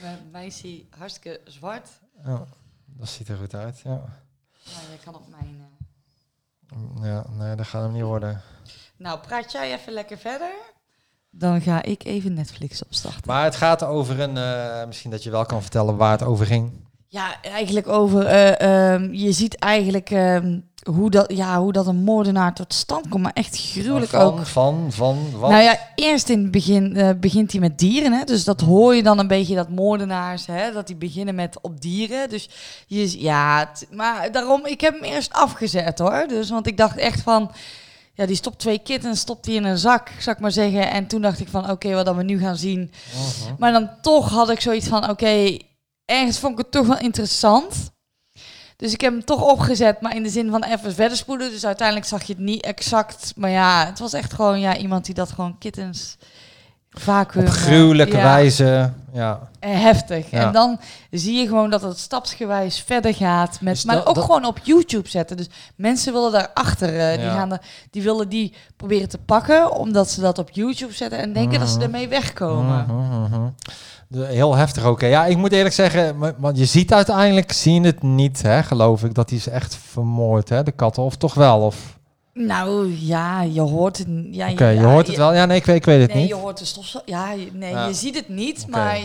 bij 0.01 0.19
mij 0.31 0.47
is 0.47 0.61
hij 0.63 0.87
hartstikke 0.99 1.41
zwart. 1.45 1.89
Oh, 2.27 2.41
dat 2.87 3.09
ziet 3.09 3.29
er 3.29 3.37
goed 3.37 3.55
uit, 3.55 3.79
ja. 3.81 3.91
Maar 4.65 4.83
je 4.91 4.99
kan 5.05 5.15
op 5.15 5.29
mijn... 5.29 5.67
eh, 7.01 7.05
Ja, 7.11 7.25
nee, 7.31 7.55
dat 7.57 7.67
gaat 7.67 7.83
hem 7.83 7.93
niet 7.93 8.03
worden. 8.03 8.41
Nou, 8.97 9.19
praat 9.21 9.53
jij 9.53 9.73
even 9.73 9.93
lekker 9.93 10.19
verder. 10.19 10.53
Dan 11.31 11.61
ga 11.61 11.83
ik 11.83 12.05
even 12.05 12.35
Netflix 12.35 12.85
opstarten. 12.85 13.23
Maar 13.27 13.45
het 13.45 13.57
gaat 13.57 13.83
over 13.83 14.21
een, 14.21 14.37
eh, 14.37 14.87
misschien 14.87 15.11
dat 15.11 15.23
je 15.23 15.31
wel 15.31 15.47
kan 15.47 15.63
vertellen 15.63 15.97
waar 15.97 16.11
het 16.13 16.23
over 16.23 16.47
ging. 16.47 16.87
Ja, 17.09 17.43
eigenlijk 17.43 17.89
over. 17.89 18.27
eh, 18.27 18.93
ehm, 18.95 19.13
je 19.13 19.33
ziet 19.33 19.57
eigenlijk 19.59 20.11
ehm, 20.11 20.61
hoe, 20.91 21.11
dat, 21.11 21.33
ja, 21.33 21.61
hoe 21.61 21.73
dat 21.73 21.87
een 21.87 22.05
moordenaar 22.05 22.55
tot 22.55 22.75
stand 22.75 23.09
komt. 23.09 23.23
Maar 23.23 23.33
echt 23.33 23.59
gruwelijk 23.59 24.11
van, 24.11 24.21
ook. 24.21 24.47
Van, 24.47 24.87
van, 24.89 25.31
wat? 25.39 25.51
Nou 25.51 25.63
ja, 25.63 25.79
eerst 25.95 26.29
in 26.29 26.43
het 26.43 26.51
begin 26.51 26.97
eh, 26.97 27.11
begint 27.21 27.53
hij 27.53 27.61
met 27.61 27.79
dieren. 27.79 28.13
Hè? 28.13 28.25
Dus 28.25 28.45
dat 28.45 28.61
hoor 28.61 28.95
je 28.95 29.03
dan 29.03 29.19
een 29.19 29.27
beetje 29.27 29.55
dat 29.55 29.69
moordenaars, 29.69 30.47
hè? 30.47 30.73
dat 30.73 30.87
die 30.87 30.97
beginnen 30.97 31.35
met 31.35 31.59
op 31.61 31.81
dieren. 31.81 32.29
Dus 32.29 32.49
je, 32.87 33.21
ja, 33.21 33.71
maar 33.91 34.33
daarom, 34.33 34.67
ik 34.67 34.81
heb 34.81 34.95
hem 35.01 35.13
eerst 35.13 35.33
afgezet 35.33 35.99
hoor. 35.99 36.25
Dus, 36.29 36.51
want 36.51 36.67
ik 36.67 36.77
dacht 36.77 36.97
echt 36.97 37.21
van, 37.21 37.51
ja, 38.15 38.27
die 38.27 38.37
stopt 38.37 38.59
twee 38.59 38.79
kittens, 38.79 39.21
stopt 39.21 39.45
die 39.45 39.57
in 39.57 39.65
een 39.65 39.79
zak, 39.79 40.11
zou 40.19 40.37
ik 40.37 40.43
maar 40.43 40.53
zeggen. 40.53 40.91
En 40.91 41.07
toen 41.07 41.23
dacht 41.23 41.41
ik 41.41 41.49
van, 41.49 41.71
oké, 41.71 41.95
wat 41.95 42.05
dan 42.05 42.17
we 42.17 42.23
nu 42.23 42.39
gaan 42.39 42.57
zien. 42.57 42.93
Mhm. 43.13 43.55
Maar 43.59 43.73
dan 43.73 43.91
toch 44.01 44.31
had 44.31 44.51
ik 44.51 44.61
zoiets 44.61 44.89
van, 44.89 45.11
oké, 45.11 45.57
ergens 46.05 46.39
vond 46.39 46.53
ik 46.53 46.59
het 46.59 46.71
toch 46.71 46.87
wel 46.87 46.99
interessant. 46.99 47.92
Dus 48.83 48.93
ik 48.93 49.01
heb 49.01 49.13
hem 49.13 49.25
toch 49.25 49.43
opgezet, 49.43 50.01
maar 50.01 50.17
in 50.17 50.23
de 50.23 50.29
zin 50.29 50.51
van 50.51 50.65
even 50.65 50.95
verder 50.95 51.17
spoelen. 51.17 51.51
Dus 51.51 51.67
uiteindelijk 51.67 52.07
zag 52.07 52.23
je 52.23 52.33
het 52.33 52.43
niet 52.43 52.63
exact. 52.65 53.33
Maar 53.37 53.51
ja, 53.51 53.87
het 53.87 53.99
was 53.99 54.13
echt 54.13 54.33
gewoon 54.33 54.61
ja, 54.61 54.77
iemand 54.77 55.05
die 55.05 55.15
dat 55.15 55.31
gewoon 55.31 55.59
kittens 55.59 56.17
vacuüm... 56.93 57.43
Op 57.47 57.49
gruwelijke 57.51 58.17
ja, 58.17 58.23
wijze, 58.23 58.93
ja. 59.13 59.41
eh, 59.61 59.81
Heftig. 59.81 60.31
Ja. 60.31 60.47
En 60.47 60.53
dan 60.53 60.81
zie 61.11 61.39
je 61.41 61.47
gewoon 61.47 61.71
dat 61.71 61.83
het 61.83 61.99
stapsgewijs 61.99 62.81
verder 62.87 63.15
gaat. 63.15 63.59
Met, 63.61 63.75
Dus 63.75 63.85
maar 63.85 63.97
dat- 63.97 64.07
ook 64.07 64.15
dat- 64.15 64.25
gewoon 64.25 64.45
op 64.45 64.59
YouTube 64.63 65.09
zetten. 65.09 65.37
Dus 65.37 65.49
mensen 65.77 66.13
willen 66.13 66.33
daarachter. 66.33 66.99
eh 66.99 67.19
die, 67.21 67.31
gaan 67.31 67.53
er, 67.53 67.61
die 67.91 68.03
willen 68.03 68.29
die 68.29 68.55
proberen 68.77 69.09
te 69.09 69.19
pakken, 69.19 69.73
omdat 69.77 70.11
ze 70.11 70.21
dat 70.21 70.39
op 70.39 70.51
YouTube 70.51 70.93
zetten 70.93 71.19
en 71.19 71.33
denken 71.33 71.59
dat 71.59 71.69
ze 71.69 71.75
Mhm. 71.75 71.85
ermee 71.85 72.09
wegkomen. 72.09 72.85
Mhm, 72.89 73.21
mhm. 73.23 73.49
De- 74.09 74.27
Heel 74.27 74.55
heftig 74.57 74.85
ook. 74.85 75.01
hè. 75.01 75.07
Ja, 75.07 75.25
ik 75.27 75.37
moet 75.37 75.53
eerlijk 75.53 75.75
zeggen, 75.75 76.35
want 76.39 76.59
je 76.59 76.65
ziet 76.65 76.93
uiteindelijk, 76.93 77.53
zie 77.53 77.81
je 77.81 77.87
het 77.87 78.03
niet, 78.03 78.43
hè, 78.43 78.63
geloof 78.63 79.05
ik, 79.05 79.15
dat 79.15 79.31
hij 79.31 79.39
ze 79.39 79.51
echt 79.51 79.77
vermoord, 79.91 80.49
hè, 80.49 80.63
de 80.63 80.71
katten, 80.73 81.03
of 81.03 81.17
toch 81.17 81.35
wel? 81.35 81.61
Of... 81.61 81.77
Nou 82.35 82.97
ja, 82.99 83.43
je 83.43 83.61
hoort 83.61 83.99
het. 83.99 84.07
Ja, 84.31 84.51
Oké, 84.51 84.69
je 84.69 84.81
ja, 84.81 84.93
hoort 84.93 85.07
het 85.07 85.17
wel. 85.17 85.35
Ja, 85.35 85.45
nee, 85.47 85.57
ik 85.59 85.65
weet, 85.65 85.77
ik 85.77 85.85
weet 85.85 86.01
het 86.01 86.13
Nee, 86.13 86.21
niet. 86.23 86.29
je 86.29 86.35
hoort 86.35 86.59
de 86.59 86.65
stof. 86.65 87.03
Ja, 87.05 87.35
nee, 87.53 87.71
Ja. 87.71 87.87
je 87.87 87.95
ziet 87.95 88.15
het 88.15 88.29
niet, 88.29 88.67
maar 88.69 88.99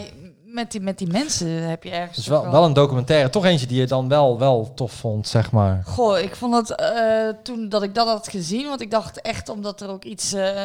met 0.45 0.71
die, 0.71 0.81
met 0.81 0.97
die 0.97 1.07
mensen 1.07 1.47
heb 1.69 1.83
je 1.83 1.89
ergens. 1.89 2.25
Toch 2.25 2.41
wel, 2.41 2.51
wel 2.51 2.63
een 2.65 2.73
documentaire, 2.73 3.29
toch 3.29 3.45
eentje 3.45 3.67
die 3.67 3.79
je 3.79 3.87
dan 3.87 4.07
wel, 4.07 4.39
wel 4.39 4.71
tof 4.75 4.91
vond, 4.91 5.27
zeg 5.27 5.51
maar. 5.51 5.81
Goh, 5.85 6.19
ik 6.19 6.35
vond 6.35 6.55
het 6.55 6.75
eh, 6.79 7.29
toen 7.43 7.69
dat 7.69 7.83
ik 7.83 7.95
dat 7.95 8.07
had 8.07 8.27
gezien, 8.27 8.67
want 8.67 8.81
ik 8.81 8.91
dacht 8.91 9.21
echt 9.21 9.49
omdat 9.49 9.81
er 9.81 9.89
ook 9.89 10.03
iets. 10.03 10.33
eh, 10.33 10.61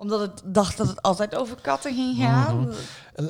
omdat 0.00 0.22
ik 0.22 0.30
dacht 0.44 0.76
dat 0.76 0.86
het 0.86 1.02
altijd 1.02 1.34
over 1.34 1.56
katten 1.62 1.94
ging 1.94 2.16
gaan. 2.18 2.58
Mhm. 2.60 2.72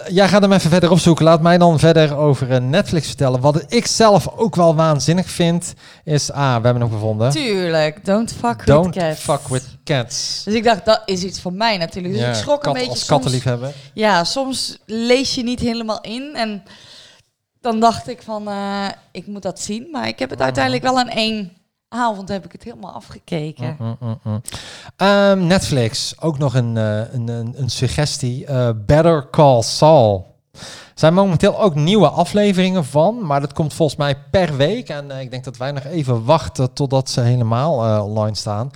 Jij 0.08 0.28
gaat 0.28 0.42
hem 0.42 0.52
even 0.52 0.70
verder 0.70 0.90
opzoeken. 0.90 1.24
Laat 1.24 1.40
mij 1.42 1.58
dan 1.58 1.78
verder 1.78 2.16
over 2.16 2.50
eh, 2.50 2.60
Netflix 2.60 3.06
vertellen. 3.06 3.40
Wat 3.40 3.64
ik 3.72 3.86
zelf 3.86 4.28
ook 4.36 4.56
wel 4.56 4.74
waanzinnig 4.74 5.30
vind, 5.30 5.74
is... 6.04 6.30
Ah, 6.32 6.56
we 6.56 6.64
hebben 6.64 6.82
hem 6.82 6.92
gevonden. 6.92 7.30
Tuurlijk, 7.30 8.04
don't 8.04 8.32
fuck 8.32 8.66
Don't 8.66 8.94
with 8.94 9.04
cats. 9.04 9.20
fuck 9.20 9.48
with 9.48 9.64
cats. 9.84 10.42
Dus 10.44 10.54
ik 10.54 10.64
dacht, 10.64 10.84
dat 10.84 11.02
is 11.04 11.22
iets 11.24 11.40
voor 11.40 11.52
mij 11.52 11.76
natuurlijk. 11.76 12.14
Dus 12.14 12.22
Ja, 12.22 12.28
ik 12.28 12.34
schrok 12.34 12.66
een 12.66 12.72
beetje. 12.72 12.88
Als 12.90 13.04
kattenliefhebber. 13.04 13.72
Ja, 13.94 14.24
soms 14.24 14.78
lees 14.86 15.34
je 15.34 15.42
niet 15.42 15.60
helemaal 15.60 16.00
in. 16.00 16.34
En 16.34 16.62
dan 17.60 17.80
dacht 17.80 18.08
ik 18.08 18.22
van, 18.22 18.48
eh, 18.48 18.86
ik 19.12 19.26
moet 19.26 19.42
dat 19.42 19.60
zien. 19.60 19.88
Maar 19.92 20.08
ik 20.08 20.18
heb 20.18 20.30
het 20.30 20.40
uiteindelijk 20.40 20.84
wel 20.84 21.00
in 21.00 21.10
één 21.10 21.52
avond 21.88 22.28
heb 22.28 22.44
ik 22.44 22.52
het 22.52 22.62
helemaal 22.62 22.92
afgekeken. 22.92 23.76
Mm, 23.78 23.96
mm, 24.00 24.18
mm. 24.22 24.40
Ehm, 24.96 25.46
Netflix, 25.46 26.14
ook 26.20 26.38
nog 26.38 26.54
een, 26.54 26.76
eh, 26.76 27.12
een, 27.12 27.28
een, 27.28 27.54
een 27.56 27.70
suggestie. 27.70 28.46
Eh, 28.46 28.68
Better 28.86 29.30
Call 29.30 29.62
Saul. 29.62 30.36
Er 30.52 31.04
zijn 31.04 31.14
momenteel 31.14 31.60
ook 31.60 31.74
nieuwe 31.74 32.08
afleveringen 32.08 32.84
van, 32.84 33.26
maar 33.26 33.40
dat 33.40 33.52
komt 33.52 33.74
volgens 33.74 33.98
mij 33.98 34.16
per 34.30 34.56
week. 34.56 34.88
En 34.88 35.10
eh, 35.10 35.20
ik 35.20 35.30
denk 35.30 35.44
dat 35.44 35.56
wij 35.56 35.72
nog 35.72 35.84
even 35.84 36.24
wachten 36.24 36.72
totdat 36.72 37.10
ze 37.10 37.20
helemaal 37.20 38.02
online 38.04 38.36
staan. 38.36 38.70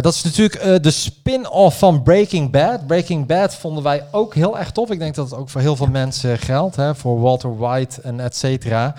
Dat 0.00 0.14
is 0.14 0.22
natuurlijk 0.22 0.82
de 0.82 0.90
spin-off 0.90 1.78
van 1.78 2.02
Breaking 2.02 2.50
Bad. 2.50 2.86
Breaking 2.86 3.26
Bad 3.26 3.54
vonden 3.54 3.82
wij 3.82 4.04
ook 4.10 4.34
heel 4.34 4.58
erg 4.58 4.70
tof. 4.70 4.90
Ik 4.90 4.98
denk 4.98 5.14
dat 5.14 5.30
het 5.30 5.38
ook 5.38 5.50
voor 5.50 5.60
heel 5.60 5.76
veel 5.76 5.86
mensen 5.86 6.38
geldt, 6.38 6.76
hè, 6.76 6.94
voor 6.94 7.20
Walter 7.20 7.56
White 7.56 8.00
en 8.00 8.20
et 8.20 8.36
cetera. 8.36 8.94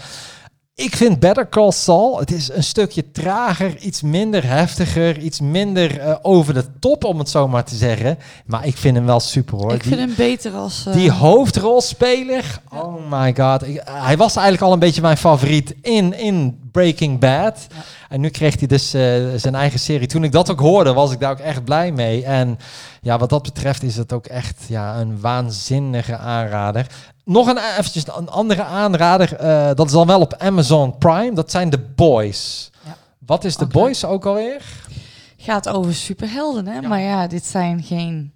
Ik 0.77 0.95
vind 0.95 1.19
Better 1.19 1.49
Call 1.49 1.71
Saul, 1.71 2.19
het 2.19 2.31
is 2.31 2.49
een 2.51 2.63
stukje 2.63 3.11
trager, 3.11 3.77
iets 3.77 4.01
minder 4.01 4.47
heftiger, 4.47 5.17
iets 5.17 5.39
minder 5.39 5.99
eh, 5.99 6.15
over 6.21 6.53
de 6.53 6.65
top, 6.79 7.03
om 7.03 7.19
het 7.19 7.29
zo 7.29 7.47
maar 7.47 7.63
te 7.63 7.75
zeggen. 7.75 8.17
Maar 8.45 8.65
ik 8.65 8.77
vind 8.77 8.95
hem 8.95 9.05
wel 9.05 9.19
super 9.19 9.57
hoor. 9.57 9.73
Ik 9.73 9.83
Die- 9.83 9.95
vind 9.95 10.07
hem 10.07 10.15
beter 10.17 10.53
als... 10.53 10.85
eh, 10.85 10.93
die 10.93 11.11
hoofdrolspeler, 11.11 12.59
oh 12.73 12.95
my 13.09 13.35
god. 13.37 13.67
Ik- 13.67 13.81
hij 13.85 14.17
was 14.17 14.35
eigenlijk 14.35 14.65
al 14.65 14.73
een 14.73 14.79
beetje 14.79 15.01
mijn 15.01 15.17
favoriet 15.17 15.75
in, 15.81 16.17
in 16.17 16.59
Breaking 16.71 17.19
Bad. 17.19 17.67
Ja. 17.69 17.83
En 18.09 18.21
nu 18.21 18.29
kreeg 18.29 18.59
hij 18.59 18.67
dus 18.67 18.93
eh, 18.93 19.01
zijn 19.35 19.55
eigen 19.55 19.79
serie. 19.79 20.07
Toen 20.07 20.23
ik 20.23 20.31
dat 20.31 20.51
ook 20.51 20.59
hoorde, 20.59 20.93
was 20.93 21.11
ik 21.11 21.19
daar 21.19 21.31
ook 21.31 21.39
echt 21.39 21.63
blij 21.63 21.91
mee. 21.91 22.23
En 22.23 22.59
ja, 23.01 23.17
wat 23.17 23.29
dat 23.29 23.43
betreft 23.43 23.83
is 23.83 23.95
het 23.95 24.13
ook 24.13 24.25
echt 24.25 24.65
ja, 24.67 24.99
een 24.99 25.21
waanzinnige 25.21 26.17
aanrader. 26.17 26.87
Nog 27.23 27.47
een, 27.47 27.57
eventjes 27.57 28.07
een 28.15 28.29
andere 28.29 28.63
aanrader, 28.63 29.35
eh, 29.35 29.69
dat 29.73 29.85
is 29.85 29.91
dan 29.91 30.07
wel 30.07 30.19
op 30.19 30.33
Amazon 30.37 30.97
Prime. 30.97 31.33
Dat 31.33 31.51
zijn 31.51 31.69
The 31.69 31.79
Boys. 31.95 32.71
Ja. 32.85 32.95
Wat 33.25 33.43
is 33.43 33.55
The. 33.55 33.65
Boys 33.65 34.05
ook 34.05 34.25
alweer? 34.25 34.61
gaat 35.45 35.69
over 35.69 35.93
superhelden, 35.93 36.67
hè? 36.67 36.79
Ja. 36.79 36.87
Maar 36.87 37.01
ja, 37.01 37.27
dit 37.27 37.45
zijn 37.45 37.83
geen... 37.83 38.33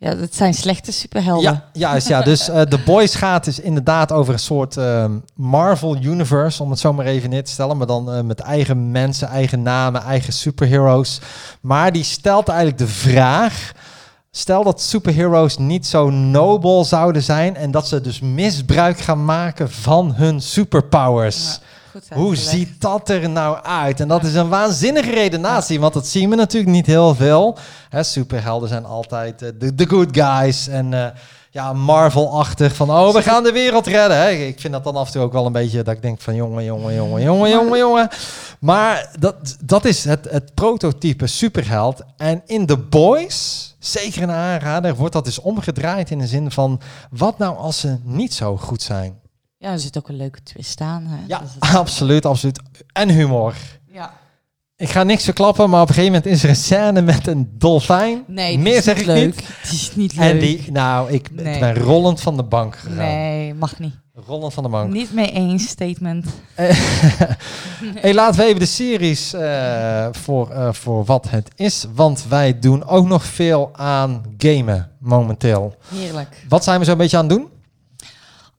Ja, 0.00 0.14
dit 0.14 0.34
zijn 0.34 0.54
slechte 0.54 0.92
superhelden. 0.92 1.52
Ja, 1.52 1.64
juist. 1.72 2.08
Ja, 2.08 2.22
dus 2.22 2.48
eh 2.48 2.60
The 2.60 2.78
Boys 2.78 3.14
gaat 3.14 3.44
dus 3.44 3.60
inderdaad 3.60 4.12
over 4.12 4.32
een 4.32 4.38
soort 4.38 4.76
ehm, 4.76 5.12
Marvel 5.34 5.96
Universe, 5.96 6.62
om 6.62 6.70
het 6.70 6.78
zo 6.78 6.92
maar 6.92 7.06
even 7.06 7.30
neer 7.30 7.44
te 7.44 7.50
stellen. 7.50 7.76
Maar 7.76 7.86
dan 7.86 8.12
eh, 8.12 8.20
met 8.20 8.40
eigen 8.40 8.90
mensen, 8.90 9.28
eigen 9.28 9.62
namen, 9.62 10.02
eigen 10.02 10.32
superheroes. 10.32 11.20
Maar 11.60 11.92
die 11.92 12.04
stelt 12.04 12.48
eigenlijk 12.48 12.78
de 12.78 12.86
vraag... 12.86 13.72
Stel 14.30 14.64
dat 14.64 14.80
superheroes 14.80 15.56
niet 15.58 15.86
zo 15.86 16.10
nobel 16.10 16.84
zouden 16.84 17.22
zijn... 17.22 17.56
en 17.56 17.70
dat 17.70 17.88
ze 17.88 18.00
dus 18.00 18.20
misbruik 18.20 18.98
gaan 18.98 19.24
maken 19.24 19.70
van 19.70 20.14
hun 20.14 20.40
superpowers... 20.40 21.58
Ja, 21.60 21.66
Hoe 22.14 22.36
ziet 22.36 22.80
dat 22.80 23.08
er 23.08 23.28
nou 23.28 23.62
uit? 23.62 24.00
En 24.00 24.08
dat 24.08 24.24
is 24.24 24.34
een 24.34 24.48
waanzinnige 24.48 25.10
redenatie, 25.10 25.80
want 25.80 25.94
dat 25.94 26.06
zien 26.06 26.30
we 26.30 26.36
natuurlijk 26.36 26.72
niet 26.72 26.86
heel 26.86 27.14
veel. 27.14 27.58
Hè, 27.88 28.02
superhelden 28.02 28.68
zijn 28.68 28.84
altijd 28.84 29.42
eh, 29.42 29.48
de, 29.58 29.74
de 29.74 29.86
good 29.86 30.08
guys 30.16 30.68
en 30.68 30.94
eh, 30.94 31.06
ja, 31.50 31.72
Marvel-achtig 31.72 32.74
van 32.74 32.90
oh, 32.90 33.12
we 33.12 33.22
gaan 33.22 33.42
de 33.42 33.52
wereld 33.52 33.86
redden. 33.86 34.16
Hè. 34.16 34.30
Ik 34.30 34.60
vind 34.60 34.72
dat 34.72 34.84
dan 34.84 34.96
af 34.96 35.06
en 35.06 35.12
toe 35.12 35.22
ook 35.22 35.32
wel 35.32 35.46
een 35.46 35.52
beetje 35.52 35.82
dat 35.82 35.94
ik 35.94 36.02
denk 36.02 36.20
van 36.20 36.34
jongen, 36.34 36.64
jongen, 36.64 36.94
jongen, 36.94 37.22
jongen, 37.22 37.50
jongen, 37.50 37.78
jongen. 37.78 38.08
Maar 38.60 39.10
dat, 39.18 39.56
dat 39.64 39.84
is 39.84 40.04
het, 40.04 40.30
het 40.30 40.54
prototype 40.54 41.26
superheld. 41.26 42.02
En 42.16 42.42
in 42.46 42.66
The 42.66 42.78
Boys, 42.78 43.74
zeker 43.78 44.22
een 44.22 44.30
aanrader, 44.30 44.94
wordt 44.94 45.12
dat 45.12 45.24
dus 45.24 45.40
omgedraaid 45.40 46.10
in 46.10 46.18
de 46.18 46.26
zin 46.26 46.50
van 46.50 46.80
wat 47.10 47.38
nou 47.38 47.56
als 47.56 47.80
ze 47.80 47.96
niet 48.02 48.34
zo 48.34 48.56
goed 48.56 48.82
zijn? 48.82 49.18
Ja, 49.58 49.72
er 49.72 49.78
zit 49.78 49.98
ook 49.98 50.08
een 50.08 50.16
leuke 50.16 50.42
twist 50.42 50.80
aan. 50.80 51.06
Hè? 51.06 51.16
Ja, 51.26 51.38
Dus 51.38 51.54
het- 51.60 51.74
absoluut, 51.82 52.26
absoluut. 52.26 52.60
En 52.92 53.08
humor. 53.08 53.54
ja. 53.92 54.12
Ik 54.76 54.88
ga 54.90 55.02
niks 55.02 55.24
verklappen, 55.24 55.70
maar 55.70 55.80
op 55.82 55.88
een 55.88 55.94
gegeven 55.94 56.14
moment 56.16 56.32
is 56.34 56.42
er 56.42 56.48
een 56.48 56.56
scène 56.56 57.02
met 57.02 57.26
een 57.26 57.50
dolfijn. 57.58 58.22
Nee, 58.26 58.58
Meer 58.58 58.82
zeg 58.82 58.98
ik 58.98 59.06
leuk. 59.06 59.24
niet. 59.26 59.36
Die 59.36 59.72
is 59.78 59.96
niet 59.96 60.14
leuk. 60.16 60.30
En 60.30 60.38
die, 60.38 60.72
nou, 60.72 61.12
ik, 61.12 61.30
Nee. 61.32 61.58
ben 61.58 61.74
rollend 61.78 62.20
van 62.20 62.36
de 62.36 62.42
bank 62.42 62.76
gegaan. 62.76 62.96
Nee, 62.96 63.54
mag 63.54 63.78
niet. 63.78 63.94
Rollend 64.26 64.54
van 64.54 64.62
de 64.62 64.68
bank. 64.68 64.92
Niet 64.92 65.12
mee 65.14 65.32
eens 65.32 65.68
statement. 65.68 66.26
hey, 68.00 68.14
laten 68.14 68.40
we 68.40 68.46
even 68.46 68.58
de 68.60 68.66
series 68.66 69.32
eh, 69.32 70.08
voor, 70.12 70.50
eh, 70.50 70.72
voor 70.72 71.04
wat 71.04 71.30
het 71.30 71.50
is. 71.54 71.86
Want 71.94 72.24
wij 72.28 72.58
doen 72.58 72.84
ook 72.86 73.06
nog 73.06 73.24
veel 73.24 73.70
aan 73.72 74.22
gamen 74.36 74.90
momenteel. 74.98 75.74
Heerlijk. 75.94 76.44
Wat 76.48 76.64
zijn 76.64 76.78
we 76.78 76.84
zo'n 76.84 76.96
beetje 76.96 77.16
aan 77.16 77.28
het 77.28 77.36
doen? 77.38 77.48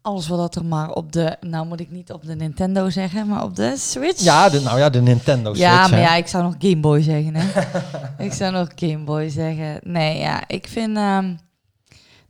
Alles 0.02 0.28
wat 0.28 0.56
er 0.56 0.66
maar 0.66 0.90
op 0.92 1.12
de... 1.12 1.38
Nou 1.42 1.66
moet 1.66 1.80
ik 1.80 1.92
niet 1.92 2.12
op 2.12 2.26
de 2.26 2.36
Nintendo 2.36 2.90
zeggen, 2.90 3.28
maar 3.28 3.44
op 3.44 3.56
de 3.56 3.74
Switch. 3.78 4.22
Ja, 4.24 4.50
de, 4.50 4.62
nou 4.62 4.80
ja, 4.80 4.90
de 4.90 5.02
Nintendo 5.02 5.54
Switch. 5.54 5.70
Ja, 5.72 5.88
maar 5.88 6.00
hè. 6.00 6.02
ja, 6.06 6.16
ik 6.16 6.28
zou 6.28 6.44
nog 6.44 6.56
Game 6.60 6.80
Boy 6.80 7.02
zeggen. 7.02 7.36
Hè? 7.36 7.62
ik 8.26 8.34
zou 8.34 8.52
nog 8.52 8.68
Game 8.76 9.04
Boy 9.04 9.30
zeggen. 9.30 9.80
Nee, 9.84 10.18
ja, 10.18 10.44
ik 10.48 10.68
vind. 10.68 10.98
ehm, 10.98 11.36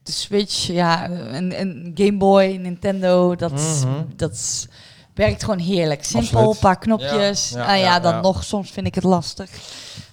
de 0.04 0.12
Switch, 0.12 0.68
ja, 0.68 1.10
een, 1.10 1.60
een 1.62 1.92
Game 1.96 2.18
Boy, 2.18 2.46
Nintendo, 2.62 3.36
dat, 3.36 3.52
Mhm. 3.52 4.02
dat 4.16 4.68
werkt 5.14 5.44
gewoon 5.44 5.60
heerlijk. 5.60 6.04
Simpel, 6.04 6.52
een 6.52 6.58
paar 6.60 6.80
knopjes. 6.80 7.50
Ja, 7.50 7.58
Ja, 7.60 7.66
ja, 7.66 7.74
ja, 7.74 7.84
ja, 7.84 8.00
dan 8.00 8.14
ja. 8.14 8.22
nog, 8.22 8.44
soms 8.44 8.72
vind 8.72 8.88
ik 8.88 8.96
het 8.96 9.04
lastig. 9.04 9.50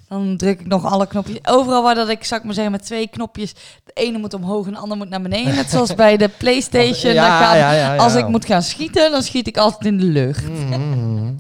Dan 0.09 0.37
druk 0.37 0.61
ik 0.61 0.67
nog 0.67 0.85
alle 0.85 1.07
knopjes. 1.07 1.39
Overal 1.45 1.83
waar 1.83 1.95
dat 1.95 2.09
ik, 2.09 2.25
zou 2.25 2.41
ik 2.41 2.47
maar 2.47 2.55
zeggen, 2.55 2.73
met 2.73 2.85
twee 2.85 3.09
knopjes. 3.09 3.53
De 3.85 3.93
ene 3.95 4.19
moet 4.19 4.35
omhoog 4.35 4.67
en 4.67 4.73
de 4.73 4.79
andere 4.79 5.01
moet 5.01 5.09
naar 5.09 5.23
beneden. 5.23 5.55
Net 5.55 5.71
zoals 5.71 5.95
bij 5.95 6.17
de 6.17 6.29
Playstation. 6.39 7.13
Ja, 7.13 7.55
ja, 7.55 7.73
ja. 7.73 7.97
Als 7.97 8.15
ik 8.15 8.29
moet 8.29 8.45
gaan 8.45 8.63
schieten, 8.63 9.11
dan 9.11 9.23
schiet 9.23 9.47
ik 9.47 9.57
altijd 9.57 9.85
in 9.85 9.99
de 9.99 10.05
lucht. 10.05 10.49
Mhm. 10.49 11.33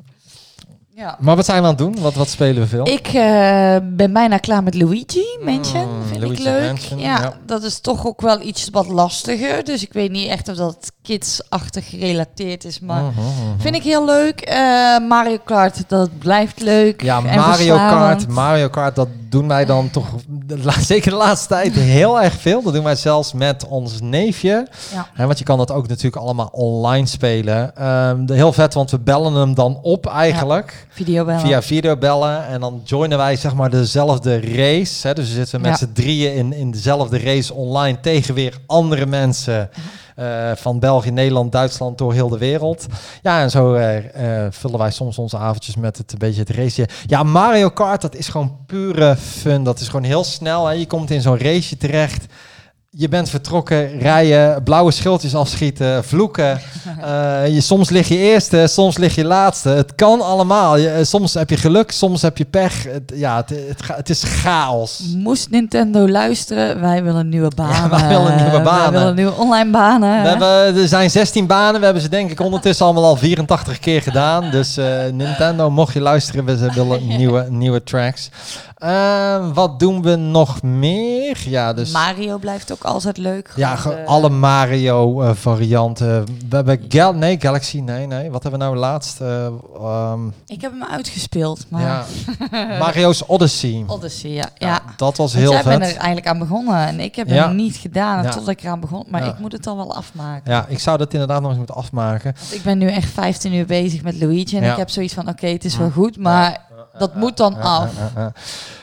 Ja. 0.97 1.17
Maar 1.21 1.37
wat 1.37 1.45
zijn 1.45 1.59
we 1.59 1.63
aan 1.69 1.75
het 1.75 1.79
doen? 1.79 2.03
Wat, 2.03 2.15
wat 2.15 2.29
spelen 2.29 2.63
we 2.63 2.69
veel? 2.69 2.89
Ik 2.89 3.07
eh, 3.07 3.77
ben 3.83 4.13
bijna 4.13 4.39
klaar 4.39 4.63
met 4.63 4.75
Luigi 4.75 5.39
Mansion. 5.45 5.97
Mm, 5.97 6.03
vind 6.07 6.21
Luigi 6.21 6.43
ik 6.43 6.49
leuk. 6.49 6.67
Mansion, 6.67 6.99
ja, 6.99 7.21
ja. 7.21 7.33
dat 7.47 7.63
is 7.63 7.81
toch 7.81 8.07
ook 8.07 8.21
wel 8.21 8.41
iets 8.41 8.69
wat 8.71 8.89
lastiger. 8.89 9.65
Dus 9.65 9.83
ik 9.83 9.93
weet 9.93 10.11
niet 10.11 10.29
echt 10.29 10.49
of 10.49 10.57
dat 10.57 10.93
kidsachtig 11.03 11.89
gerelateerd 11.89 12.65
is. 12.65 12.81
Maar 12.81 13.03
Mhm, 13.03 13.21
mhm. 13.21 13.59
vind 13.59 13.75
ik 13.75 13.83
heel 13.83 14.05
leuk. 14.05 14.41
Eh, 14.41 14.57
Mario 15.09 15.39
Kart, 15.45 15.89
dat 15.89 16.19
blijft 16.19 16.61
leuk. 16.61 17.03
Ja, 17.03 17.21
Mario. 17.21 17.77
Kart. 17.77 18.29
Mario 18.29 18.69
Kart, 18.69 18.97
dat 18.97 19.09
doen 19.39 19.49
wij 19.49 19.65
dan 19.65 19.91
toch 19.91 20.07
zeker 20.81 21.11
de 21.11 21.17
laatste 21.17 21.49
tijd 21.49 21.73
heel 21.75 22.23
erg 22.23 22.35
veel. 22.35 22.63
Dat 22.63 22.73
doen 22.73 22.85
wij 22.85 22.95
zelfs 22.97 23.33
met 23.33 23.67
ons 23.67 24.01
neefje. 24.01 24.67
Ja. 24.93 25.09
Hè, 25.15 25.27
want 25.27 25.39
je 25.39 25.45
kan 25.45 25.59
dat 25.59 25.71
ook 25.71 25.89
natuurlijk 25.89 26.23
allemaal 26.23 26.49
online 26.53 27.07
spelen. 27.07 27.73
De- 28.27 28.35
heel 28.35 28.53
vet, 28.53 28.75
want 28.75 28.91
we 28.91 28.99
bellen 28.99 29.33
hem 29.35 29.55
dan 29.55 29.79
op 29.83 30.07
eigenlijk. 30.07 30.87
Videobellen. 30.91 31.41
Via 31.41 31.63
videobellen. 31.63 32.47
En 32.47 32.61
dan 32.61 32.81
joinen 32.85 33.19
wij 33.19 33.37
zeg 33.37 33.55
maar 33.55 33.71
dezelfde 33.71 34.41
race. 34.41 35.07
Hè. 35.07 35.15
Dus 35.15 35.29
we 35.29 35.35
zitten 35.35 35.61
met 35.61 35.71
Ja. 35.71 35.77
z'n 35.77 35.93
drieën 35.93 36.35
in, 36.35 36.53
in 36.53 36.71
dezelfde 36.71 37.19
race 37.19 37.55
online 37.55 38.01
tegen 38.01 38.35
weer 38.35 38.59
andere 38.67 39.07
mensen. 39.07 39.71
Eh, 40.17 40.51
van 40.55 40.79
België, 40.79 41.11
Nederland, 41.11 41.53
Duitsland, 41.53 41.99
door 41.99 42.13
heel 42.13 42.29
de 42.29 42.39
wereld. 42.39 42.87
Ja, 43.23 43.41
en 43.41 43.51
zo 43.51 43.75
eh, 43.75 43.97
eh, 44.45 44.53
vullen 44.53 44.79
wij 44.79 44.91
soms 44.91 45.19
onze 45.19 45.37
avondjes 45.37 45.77
met 45.77 45.97
het 45.97 46.13
een 46.13 46.19
beetje 46.19 46.41
het 46.41 46.51
race. 46.51 46.89
Ja, 47.07 47.23
Mario 47.23 47.69
Kart, 47.69 48.01
dat 48.01 48.15
is 48.15 48.29
gewoon 48.29 48.57
pure 48.67 49.17
fun. 49.17 49.63
Dat 49.65 49.81
is 49.81 49.87
gewoon 49.87 50.05
heel 50.05 50.25
snel. 50.25 50.67
Hè. 50.67 50.73
Je 50.73 50.87
komt 50.87 51.11
in 51.11 51.21
zo'n 51.21 51.39
race 51.39 51.77
terecht. 51.77 52.27
Je 52.99 53.09
bent 53.09 53.29
vertrokken, 53.29 53.99
rijden, 53.99 54.63
blauwe 54.63 54.91
schildjes 54.91 55.35
afschieten, 55.35 56.05
vloeken. 56.05 56.61
Eh, 57.03 57.55
je, 57.55 57.61
soms 57.61 57.91
lig 57.91 58.09
je 58.09 58.17
eerste, 58.17 58.67
soms 58.67 58.97
lig 58.97 59.15
je 59.15 59.25
laatste. 59.25 59.69
Het 59.69 59.95
kan 59.95 60.21
allemaal. 60.21 60.77
Je, 60.77 60.89
eh, 60.89 61.05
soms 61.05 61.35
heb 61.35 61.51
je 61.51 61.57
geluk, 61.57 61.91
soms 61.91 62.23
heb 62.23 62.39
je 62.39 62.45
pech. 62.45 62.85
Het, 62.85 63.13
ja, 63.15 63.37
het, 63.37 63.83
het, 63.93 64.11
is 64.11 64.23
chaos. 64.23 65.03
Moest 65.17 65.51
Nintendo 65.51 66.09
luisteren, 66.09 66.81
wij 66.81 67.03
willen 67.03 67.29
nieuwe 67.29 67.51
banen. 67.57 67.91
wij 67.91 68.09
willen 68.09 68.37
nieuwe 68.37 68.51
Wij 68.51 68.63
banen. 68.63 68.93
willen 68.93 69.15
nieuwe 69.15 69.33
online 69.33 69.71
banen. 69.71 70.23
We 70.23 70.29
hebben, 70.29 70.83
er 70.83 70.89
zijn 70.89 71.11
16 71.11 71.47
banen. 71.47 71.79
We 71.79 71.85
hebben 71.85 72.03
ze 72.03 72.09
denk 72.09 72.31
ik 72.31 72.41
ondertussen 72.41 72.85
allemaal 72.85 73.05
al 73.05 73.17
84 73.17 73.79
keer 73.79 74.03
gedaan. 74.03 74.51
Dus 74.51 74.77
eh, 74.77 74.87
Nintendo, 75.13 75.71
mocht 75.71 75.93
je 75.93 76.01
luisteren, 76.01 76.45
we 76.45 76.73
willen 76.73 77.07
nieuwe, 77.17 77.47
nieuwe 77.51 77.83
tracks. 77.83 78.31
Eh, 78.87 79.47
wat 79.55 79.79
doen 79.79 80.03
we 80.03 80.17
nog 80.17 80.63
meer? 80.63 81.39
Ja, 81.45 81.73
dus... 81.73 81.91
Mario 81.93 82.39
blijft 82.39 82.73
ook 82.73 82.85
altijd 82.85 83.17
leuk. 83.17 83.53
Ja, 83.57 83.73
eh, 83.73 84.07
alle 84.07 84.29
Mario 84.29 85.23
eh, 85.23 85.31
varianten. 85.35 86.25
We 86.49 86.57
hebben 86.57 86.85
Gal 86.89 87.15
nee, 87.15 87.41
Galaxy, 87.41 87.81
nee, 87.81 88.07
nee. 88.07 88.31
Wat 88.31 88.43
hebben 88.43 88.61
we 88.61 88.67
nou 88.67 88.77
laatst? 88.79 89.21
Eh, 89.21 89.47
ehm, 89.77 90.27
Ik 90.47 90.61
heb 90.61 90.73
hem 90.73 90.85
uitgespeeld, 90.85 91.65
maar... 91.69 91.83
ja. 91.83 92.05
Mario's 92.79 93.23
Odyssey. 93.27 93.85
Odyssey, 93.87 94.31
ja. 94.31 94.49
Ja, 94.59 94.67
ja. 94.69 94.83
dat 94.97 95.17
was 95.17 95.33
heel 95.35 95.53
vet. 95.53 95.65
bent 95.65 95.83
er 95.83 95.89
eigenlijk 95.89 96.27
aan 96.27 96.39
begonnen 96.39 96.87
en 96.87 97.01
ik 97.01 97.17
heb 97.17 97.29
Ja. 97.29 97.47
hem 97.47 97.57
niet 97.57 97.77
gedaan 97.77 98.23
Ja. 98.23 98.31
tot 98.31 98.49
ik 98.49 98.63
eraan 98.63 98.81
begon. 98.81 99.05
Maar 99.09 99.27
ik 99.27 99.39
moet 99.39 99.53
het 99.53 99.65
dan 99.65 99.77
wel 99.77 99.95
afmaken. 99.95 100.53
Ja, 100.53 100.67
ik 100.69 100.79
zou 100.79 100.99
dat 100.99 101.13
inderdaad 101.13 101.41
nog 101.41 101.49
eens 101.49 101.59
moeten 101.59 101.77
afmaken. 101.77 102.35
Want 102.39 102.55
ik 102.55 102.63
ben 102.63 102.79
nu 102.79 102.87
echt 102.89 103.11
15 103.13 103.55
uur 103.55 103.67
bezig 103.67 104.03
met 104.03 104.21
Luigi 104.21 104.57
en 104.57 104.71
ik 104.71 104.77
heb 104.77 104.91
zoiets 104.91 105.15
van, 105.15 105.29
oké, 105.29 105.47
het 105.47 105.65
is 105.65 105.77
wel 105.77 105.91
goed, 105.91 106.17
maar 106.19 106.66
dat 106.99 107.15
moet 107.15 107.37
dan 107.37 107.61
af. 107.61 107.91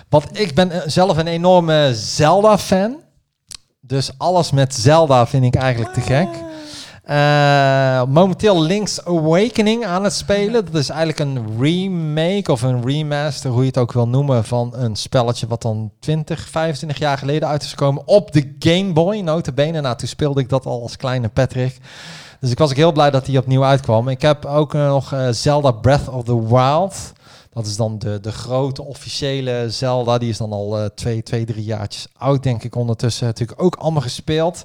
Want 0.09 0.39
ik 0.39 0.55
ben 0.55 0.71
eh, 0.71 0.81
zelf 0.85 1.17
een 1.17 1.27
enorme 1.27 1.91
Zelda-fan. 1.93 2.95
Dus 3.81 4.11
alles 4.17 4.51
met 4.51 4.75
Zelda 4.75 5.27
vind 5.27 5.43
ik 5.43 5.55
eigenlijk 5.55 5.93
te 5.93 6.01
gek. 6.01 6.27
Eh, 7.03 8.03
momenteel 8.03 8.61
Link's 8.61 8.99
Awakening 9.05 9.85
aan 9.85 10.03
het 10.03 10.13
spelen. 10.13 10.65
Dat 10.65 10.75
is 10.75 10.89
eigenlijk 10.89 11.19
een 11.19 11.59
remake 11.59 12.51
of 12.51 12.61
een 12.61 12.85
remaster, 12.85 13.51
hoe 13.51 13.61
je 13.61 13.67
het 13.67 13.77
ook 13.77 13.91
wil 13.93 14.07
noemen, 14.07 14.45
van 14.45 14.73
een 14.75 14.95
spelletje 14.95 15.47
wat 15.47 15.61
dan 15.61 15.91
20, 15.99 16.47
25 16.49 16.97
jaar 16.97 17.17
geleden 17.17 17.47
uit 17.47 17.63
is 17.63 17.69
gekomen 17.69 18.07
op 18.07 18.31
de 18.31 18.55
Game 18.59 18.93
Boy, 18.93 19.19
notabene. 19.19 19.81
Nou, 19.81 19.97
toen 19.97 20.07
speelde 20.07 20.41
ik 20.41 20.49
dat 20.49 20.65
al 20.65 20.81
als 20.81 20.97
kleine 20.97 21.29
Patrick. 21.29 21.77
Dus 22.39 22.51
ik 22.51 22.57
was 22.57 22.69
ook 22.69 22.75
heel 22.75 22.91
blij 22.91 23.11
dat 23.11 23.25
die 23.25 23.37
opnieuw 23.37 23.63
uitkwam. 23.63 24.07
Ik 24.07 24.21
heb 24.21 24.45
ook 24.45 24.73
eh, 24.73 24.87
nog 24.87 25.15
Zelda 25.31 25.71
Breath 25.71 26.07
of 26.09 26.23
the 26.23 26.47
Wild. 26.47 27.13
Dat 27.53 27.65
is 27.65 27.75
dan 27.75 27.99
de, 27.99 28.19
de 28.19 28.31
grote 28.31 28.83
officiële 28.83 29.65
Zelda. 29.69 30.17
Die 30.17 30.29
is 30.29 30.37
dan 30.37 30.51
al 30.51 30.79
eh, 30.79 30.85
twee, 30.85 31.23
twee, 31.23 31.45
drie 31.45 31.63
jaartjes 31.63 32.07
oud, 32.17 32.43
denk 32.43 32.63
ik 32.63 32.75
ondertussen. 32.75 33.25
Natuurlijk 33.25 33.61
ook 33.61 33.75
allemaal 33.75 34.01
gespeeld. 34.01 34.63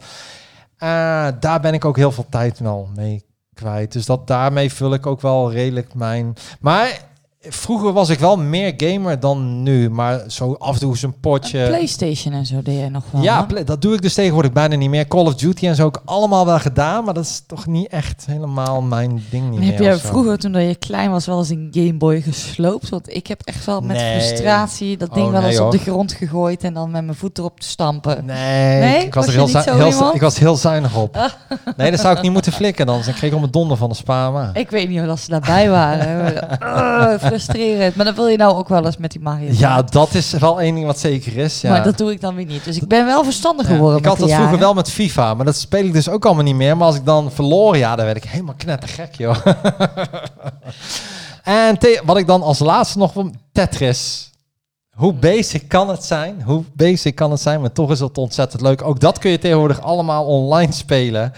Eh, 0.76 1.28
daar 1.40 1.60
ben 1.60 1.74
ik 1.74 1.84
ook 1.84 1.96
heel 1.96 2.12
veel 2.12 2.26
tijd 2.30 2.58
wel 2.58 2.88
mee 2.94 3.24
kwijt. 3.54 3.92
Dus 3.92 4.06
dat, 4.06 4.26
daarmee 4.26 4.72
vul 4.72 4.94
ik 4.94 5.06
ook 5.06 5.20
wel 5.20 5.52
redelijk 5.52 5.94
mijn... 5.94 6.36
Maar 6.60 7.08
vroeger 7.40 7.92
was 7.92 8.08
ik 8.08 8.18
wel 8.18 8.36
meer 8.36 8.74
gamer 8.76 9.20
dan 9.20 9.62
nu. 9.62 9.90
Maar 9.90 10.20
zo 10.26 10.52
af 10.58 10.74
en 10.74 10.80
toe 10.80 10.96
een 11.02 11.20
potje... 11.20 11.66
PlayStation 11.66 12.34
en 12.34 12.46
zo 12.46 12.62
deed 12.62 12.78
jij 12.78 12.88
nog 12.88 13.04
wel. 13.10 13.22
Ja, 13.22 13.46
hè? 13.54 13.64
dat 13.64 13.82
doe 13.82 13.94
ik 13.94 14.02
dus 14.02 14.14
tegenwoordig 14.14 14.52
bijna 14.52 14.76
niet 14.76 14.90
meer. 14.90 15.08
Call 15.08 15.26
of 15.26 15.34
Duty 15.34 15.66
en 15.66 15.74
zo 15.74 15.84
ook 15.84 16.02
allemaal 16.04 16.46
wel 16.46 16.58
gedaan, 16.58 17.04
maar 17.04 17.14
dat 17.14 17.24
is 17.24 17.42
toch 17.46 17.66
niet 17.66 17.88
echt 17.88 18.26
helemaal 18.26 18.82
mijn 18.82 19.22
ding 19.30 19.50
niet 19.50 19.70
heb 19.70 19.78
je 19.78 19.98
vroeger, 19.98 20.38
toen 20.38 20.62
je 20.62 20.74
klein 20.74 21.10
was, 21.10 21.26
wel 21.26 21.38
eens 21.38 21.48
een 21.48 21.68
Game 21.70 21.94
Boy 21.94 22.20
gesloopt? 22.20 22.88
Want 22.88 23.14
ik 23.14 23.26
heb 23.26 23.40
echt 23.44 23.64
wel 23.64 23.80
met 23.80 23.96
Nee. 23.96 24.20
frustratie 24.20 24.96
dat 24.96 25.08
Oh, 25.08 25.14
ding 25.14 25.30
wel 25.30 25.40
nee, 25.40 25.50
eens 25.50 25.60
op 25.60 25.70
de 25.70 25.78
grond 25.78 26.12
gegooid 26.12 26.64
en 26.64 26.74
dan 26.74 26.90
met 26.90 27.04
mijn 27.04 27.16
voet 27.16 27.38
erop 27.38 27.60
te 27.60 27.68
stampen. 27.68 28.24
Nee, 28.24 28.80
Nee? 28.80 29.04
ik 29.04 29.14
was, 29.14 29.24
Was 29.26 29.34
er 29.54 29.64
je 29.64 29.82
heel, 29.82 29.90
heel, 29.90 30.14
ik 30.14 30.20
was 30.20 30.38
heel 30.38 30.56
zuinig 30.56 30.96
op. 30.96 31.32
Nee, 31.76 31.90
dat 31.90 32.00
zou 32.00 32.16
ik 32.16 32.22
niet 32.22 32.32
moeten 32.32 32.52
flikken 32.52 32.86
dan. 32.86 33.00
Dan 33.04 33.14
kreeg 33.14 33.30
ik 33.30 33.36
om 33.36 33.42
het 33.42 33.52
donder 33.52 33.76
van 33.76 33.88
de 33.88 33.94
spa. 33.94 34.50
Ik 34.52 34.70
weet 34.70 34.88
niet 34.88 35.00
of 35.00 35.06
dat 35.06 35.20
ze 35.20 35.30
daarbij 35.30 35.70
waren. 35.70 36.34
Frustrerend. 37.28 37.94
Maar 37.94 38.04
dat 38.04 38.14
wil 38.14 38.26
je 38.26 38.36
nou 38.36 38.56
ook 38.56 38.68
wel 38.68 38.84
eens 38.84 38.96
met 38.96 39.10
die 39.10 39.20
Mario. 39.20 39.48
Ja, 39.52 39.82
dat 39.82 40.14
is 40.14 40.32
wel 40.32 40.60
één 40.60 40.74
ding 40.74 40.86
wat 40.86 40.98
zeker 40.98 41.36
is. 41.36 41.60
Ja. 41.60 41.70
Maar 41.70 41.84
dat 41.84 41.98
doe 41.98 42.12
ik 42.12 42.20
dan 42.20 42.34
weer 42.34 42.46
niet. 42.46 42.64
Dus 42.64 42.76
ik 42.76 42.88
ben 42.88 43.04
wel 43.04 43.24
verstandig 43.24 43.68
Ja, 43.68 43.74
geworden 43.74 43.98
ik 43.98 44.04
had 44.04 44.18
dat 44.18 44.32
vroeger 44.32 44.58
wel 44.58 44.74
met 44.74 44.90
FIFA, 44.90 45.34
maar 45.34 45.44
dat 45.44 45.56
speel 45.56 45.84
ik 45.84 45.92
dus 45.92 46.08
ook 46.08 46.24
allemaal 46.24 46.44
niet 46.44 46.54
meer. 46.54 46.76
Maar 46.76 46.86
als 46.86 46.96
ik 46.96 47.04
dan 47.04 47.32
verloor, 47.32 47.76
ja, 47.76 47.96
dan 47.96 48.04
werd 48.04 48.16
ik 48.16 48.24
helemaal 48.24 48.54
knettergek, 48.56 49.14
joh. 49.14 49.36
en 51.42 51.78
wat 52.04 52.16
ik 52.16 52.26
dan 52.26 52.42
als 52.42 52.58
laatste 52.58 52.98
nog 52.98 53.12
Tetris. 53.52 54.30
Hoe 54.98 55.12
basic 55.12 55.68
kan 55.68 55.88
het 55.88 56.04
zijn? 56.04 56.42
Hoe 56.42 56.64
basic 56.74 57.14
kan 57.14 57.30
het 57.30 57.40
zijn? 57.40 57.60
Maar 57.60 57.72
toch 57.72 57.90
is 57.90 58.00
het 58.00 58.18
ontzettend 58.18 58.62
leuk. 58.62 58.82
Ook 58.82 59.00
dat 59.00 59.18
kun 59.18 59.30
je 59.30 59.38
tegenwoordig 59.38 59.80
allemaal 59.80 60.24
online 60.24 60.72
spelen. 60.72 61.32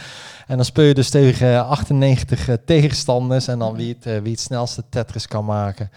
En 0.50 0.56
dan 0.56 0.64
speel 0.64 0.84
je 0.84 0.94
dus 0.94 1.10
tegen 1.10 1.52
eh, 1.52 1.68
98 1.68 2.48
eh, 2.48 2.54
tegenstanders. 2.64 3.48
En 3.48 3.58
dan 3.58 3.74
wie 3.74 3.94
het, 3.94 4.06
eh, 4.06 4.18
wie 4.22 4.32
het 4.32 4.40
snelste 4.40 4.84
Tetris 4.88 5.26
kan 5.26 5.44
maken. 5.44 5.90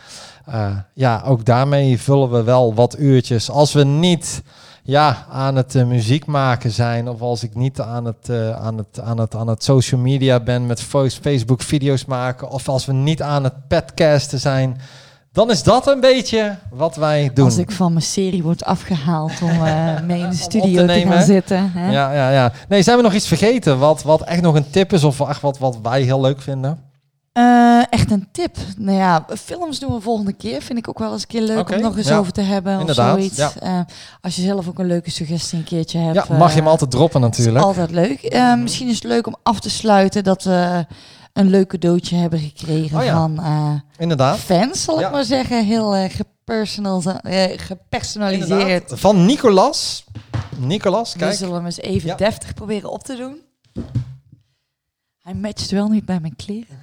Eh, 0.46 0.78
ja, 0.94 1.22
ook 1.26 1.46
daarmee 1.46 2.00
vullen 2.00 2.32
we 2.32 2.44
wel 2.44 2.74
wat 2.74 3.00
uurtjes. 3.00 3.50
Als 3.50 3.74
we 3.74 3.84
niet 3.84 4.44
ja, 4.84 5.26
aan 5.30 5.56
het 5.56 5.76
eh, 5.76 5.86
muziek 5.86 6.26
maken 6.26 6.72
zijn. 6.72 7.10
Of 7.10 7.22
als 7.22 7.44
ik 7.44 7.56
niet 7.56 7.80
aan 7.82 8.06
het, 8.06 8.30
eh, 8.30 8.52
aan, 8.52 8.78
het, 8.78 9.00
aan, 9.00 9.20
het, 9.20 9.36
aan 9.36 9.48
het 9.48 9.64
social 9.64 10.02
media 10.02 10.40
ben 10.40 10.66
met 10.66 10.82
Facebook 11.22 11.62
video's 11.62 12.06
maken. 12.06 12.50
Of 12.50 12.70
als 12.70 12.86
we 12.86 12.94
niet 12.94 13.22
aan 13.22 13.44
het 13.44 13.68
podcasten 13.68 14.40
zijn. 14.40 14.82
Dan 15.34 15.52
is 15.52 15.64
dat 15.64 15.88
een 15.88 16.00
beetje 16.00 16.58
wat 16.72 16.96
wij 16.96 17.32
doen. 17.34 17.46
Als 17.46 17.58
ik 17.58 17.72
van 17.72 17.92
mijn 17.92 18.06
serie 18.06 18.44
word 18.44 18.64
afgehaald 18.64 19.32
om 19.42 19.50
eh, 19.50 20.02
mee 20.02 20.22
in 20.22 20.30
de 20.30 20.36
studio 20.50 20.86
te 20.86 21.06
gaan 21.08 21.24
zitten. 21.24 21.72
Hè? 21.72 21.92
Ja, 21.92 22.14
ja, 22.14 22.32
ja. 22.32 22.52
Nee, 22.68 22.82
zijn 22.82 22.98
we 22.98 23.04
nog 23.04 23.14
iets 23.14 23.28
vergeten? 23.28 23.80
Wat, 23.80 24.04
wat 24.04 24.22
echt 24.22 24.42
nog 24.42 24.56
een 24.56 24.70
tip 24.70 24.94
is 24.94 25.04
of 25.04 25.20
echt 25.20 25.42
wat, 25.42 25.58
wat 25.58 25.78
wij 25.82 26.02
heel 26.02 26.22
leuk 26.22 26.42
vinden? 26.42 26.80
Eh, 27.32 27.80
echt 27.90 28.12
een 28.12 28.28
tip. 28.32 28.58
Nou 28.78 28.98
ja, 28.98 29.26
films 29.38 29.80
doen 29.80 29.94
we 29.94 30.02
volgende 30.02 30.34
keer. 30.34 30.62
Vind 30.62 30.80
ik 30.80 30.90
ook 30.90 31.00
wel 31.00 31.12
eens 31.12 31.22
een 31.22 31.28
keer 31.28 31.42
leuk 31.42 31.72
om 31.72 31.82
nog 31.82 31.98
eens 31.98 32.08
ja. 32.08 32.18
over 32.18 32.32
te 32.32 32.42
hebben. 32.42 32.80
Inderdaad, 32.80 33.14
of 33.14 33.20
zoiets. 33.20 33.38
ja. 33.38 33.52
Eh, 33.60 33.80
als 34.22 34.36
je 34.36 34.42
zelf 34.42 34.68
ook 34.68 34.80
een 34.80 34.88
leuke 34.88 35.12
suggestie 35.12 35.58
een 35.58 35.64
keertje 35.64 36.00
hebt. 36.00 36.28
Ja, 36.28 36.38
mag 36.38 36.50
je 36.50 36.58
hem 36.58 36.68
altijd 36.68 36.92
droppen 36.92 37.22
natuurlijk. 37.22 37.66
altijd 37.66 37.92
leuk. 37.92 38.38
Misschien 38.58 38.88
is 38.88 38.96
het 38.96 39.04
leuk 39.04 39.28
om 39.28 39.36
af 39.44 39.60
te 39.60 39.70
sluiten 39.70 40.24
dat 40.24 40.44
we 40.44 40.86
een 41.34 41.50
leuk 41.50 41.68
cadeautje 41.68 42.16
hebben 42.16 42.40
gekregen 42.40 42.98
Oh 43.00 43.04
ja. 43.06 43.14
van 43.14 43.40
eh, 43.40 43.74
Inderdaad. 43.98 44.38
fans, 44.40 44.84
zal 44.84 45.00
Ja. 45.00 45.06
ik 45.06 45.12
maar 45.12 45.24
zeggen. 45.24 45.66
Heel 45.66 45.96
eh, 45.96 46.04
eh, 46.06 46.12
gepersonaliseerd. 47.60 48.50
Inderdaad. 48.50 49.00
Van 49.00 49.26
Nicolas. 49.26 50.04
Nicolas, 50.58 51.14
We 51.14 51.20
kijk. 51.20 51.34
zullen 51.34 51.54
hem 51.56 51.66
eens 51.66 51.78
even 51.80 52.10
Ja. 52.10 52.16
deftig 52.16 52.54
proberen 52.54 52.92
op 52.92 53.04
te 53.04 53.16
doen. 53.16 53.42
Hij 55.20 55.34
matcht 55.34 55.72
wel 55.72 55.88
niet 55.90 56.06
bij 56.06 56.20
mijn 56.20 56.36
kleren. 56.36 56.78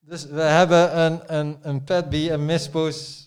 Dus 0.00 0.26
we 0.26 0.40
hebben 0.40 0.98
een, 1.00 1.20
een, 1.36 1.56
een 1.62 1.84
Padby, 1.84 2.30
een 2.30 2.44
Mispoes. 2.44 3.26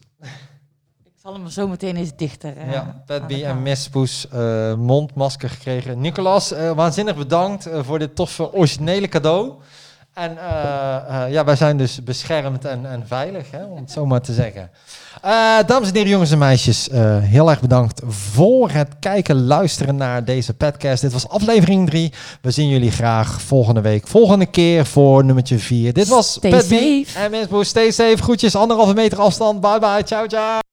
Zal 1.23 1.33
hem 1.33 1.47
zo 1.47 1.67
meteen 1.67 1.95
eens 1.95 2.11
dichter. 2.15 2.57
Uh, 2.57 2.71
ja, 2.71 3.01
Petby 3.05 3.43
en 3.43 3.61
Mispoes 3.61 4.27
uh, 4.33 4.73
mondmasker 4.73 5.49
gekregen. 5.49 6.01
Nicolas, 6.01 6.51
uh, 6.53 6.71
waanzinnig 6.71 7.15
bedankt 7.15 7.69
voor 7.81 7.99
dit 7.99 8.15
toffe 8.15 8.53
originele 8.53 9.07
cadeau. 9.07 9.53
En 10.13 10.37
ja, 11.29 11.43
wij 11.45 11.55
zijn 11.55 11.77
dus 11.77 12.03
beschermd 12.03 12.65
en, 12.65 12.85
en 12.85 13.07
veilig, 13.07 13.51
hè, 13.51 13.63
om 13.63 13.77
het 13.77 13.91
zo 13.91 14.05
maar 14.05 14.21
te 14.21 14.33
zeggen. 14.33 14.69
dames 15.67 15.87
en 15.87 15.95
heren, 15.95 16.09
jongens 16.09 16.31
en 16.31 16.37
meisjes, 16.37 16.89
heel 17.21 17.49
erg 17.49 17.61
bedankt 17.61 18.01
voor 18.07 18.69
het 18.69 18.89
kijken, 18.99 19.43
luisteren 19.45 19.95
naar 19.95 20.25
deze 20.25 20.53
podcast. 20.53 21.01
Dit 21.01 21.11
was 21.13 21.27
aflevering 21.27 21.89
3. 21.89 22.13
We 22.41 22.51
zien 22.51 22.69
jullie 22.69 22.91
graag 22.91 23.41
volgende 23.41 23.81
week, 23.81 24.07
volgende 24.07 24.45
keer 24.45 24.85
voor 24.85 25.25
nummertje 25.25 25.59
4. 25.59 25.93
Dit 25.93 26.07
was 26.07 26.37
Petby 26.37 27.05
en 27.15 27.31
Mispoes. 27.31 27.67
Stay 27.67 27.91
safe, 27.91 28.23
groetjes, 28.23 28.55
anderhalve 28.55 28.93
meter 28.93 29.19
afstand. 29.19 29.61
Bye 29.61 29.79
bye, 29.79 30.03
ciao 30.03 30.27
ciao. 30.27 30.61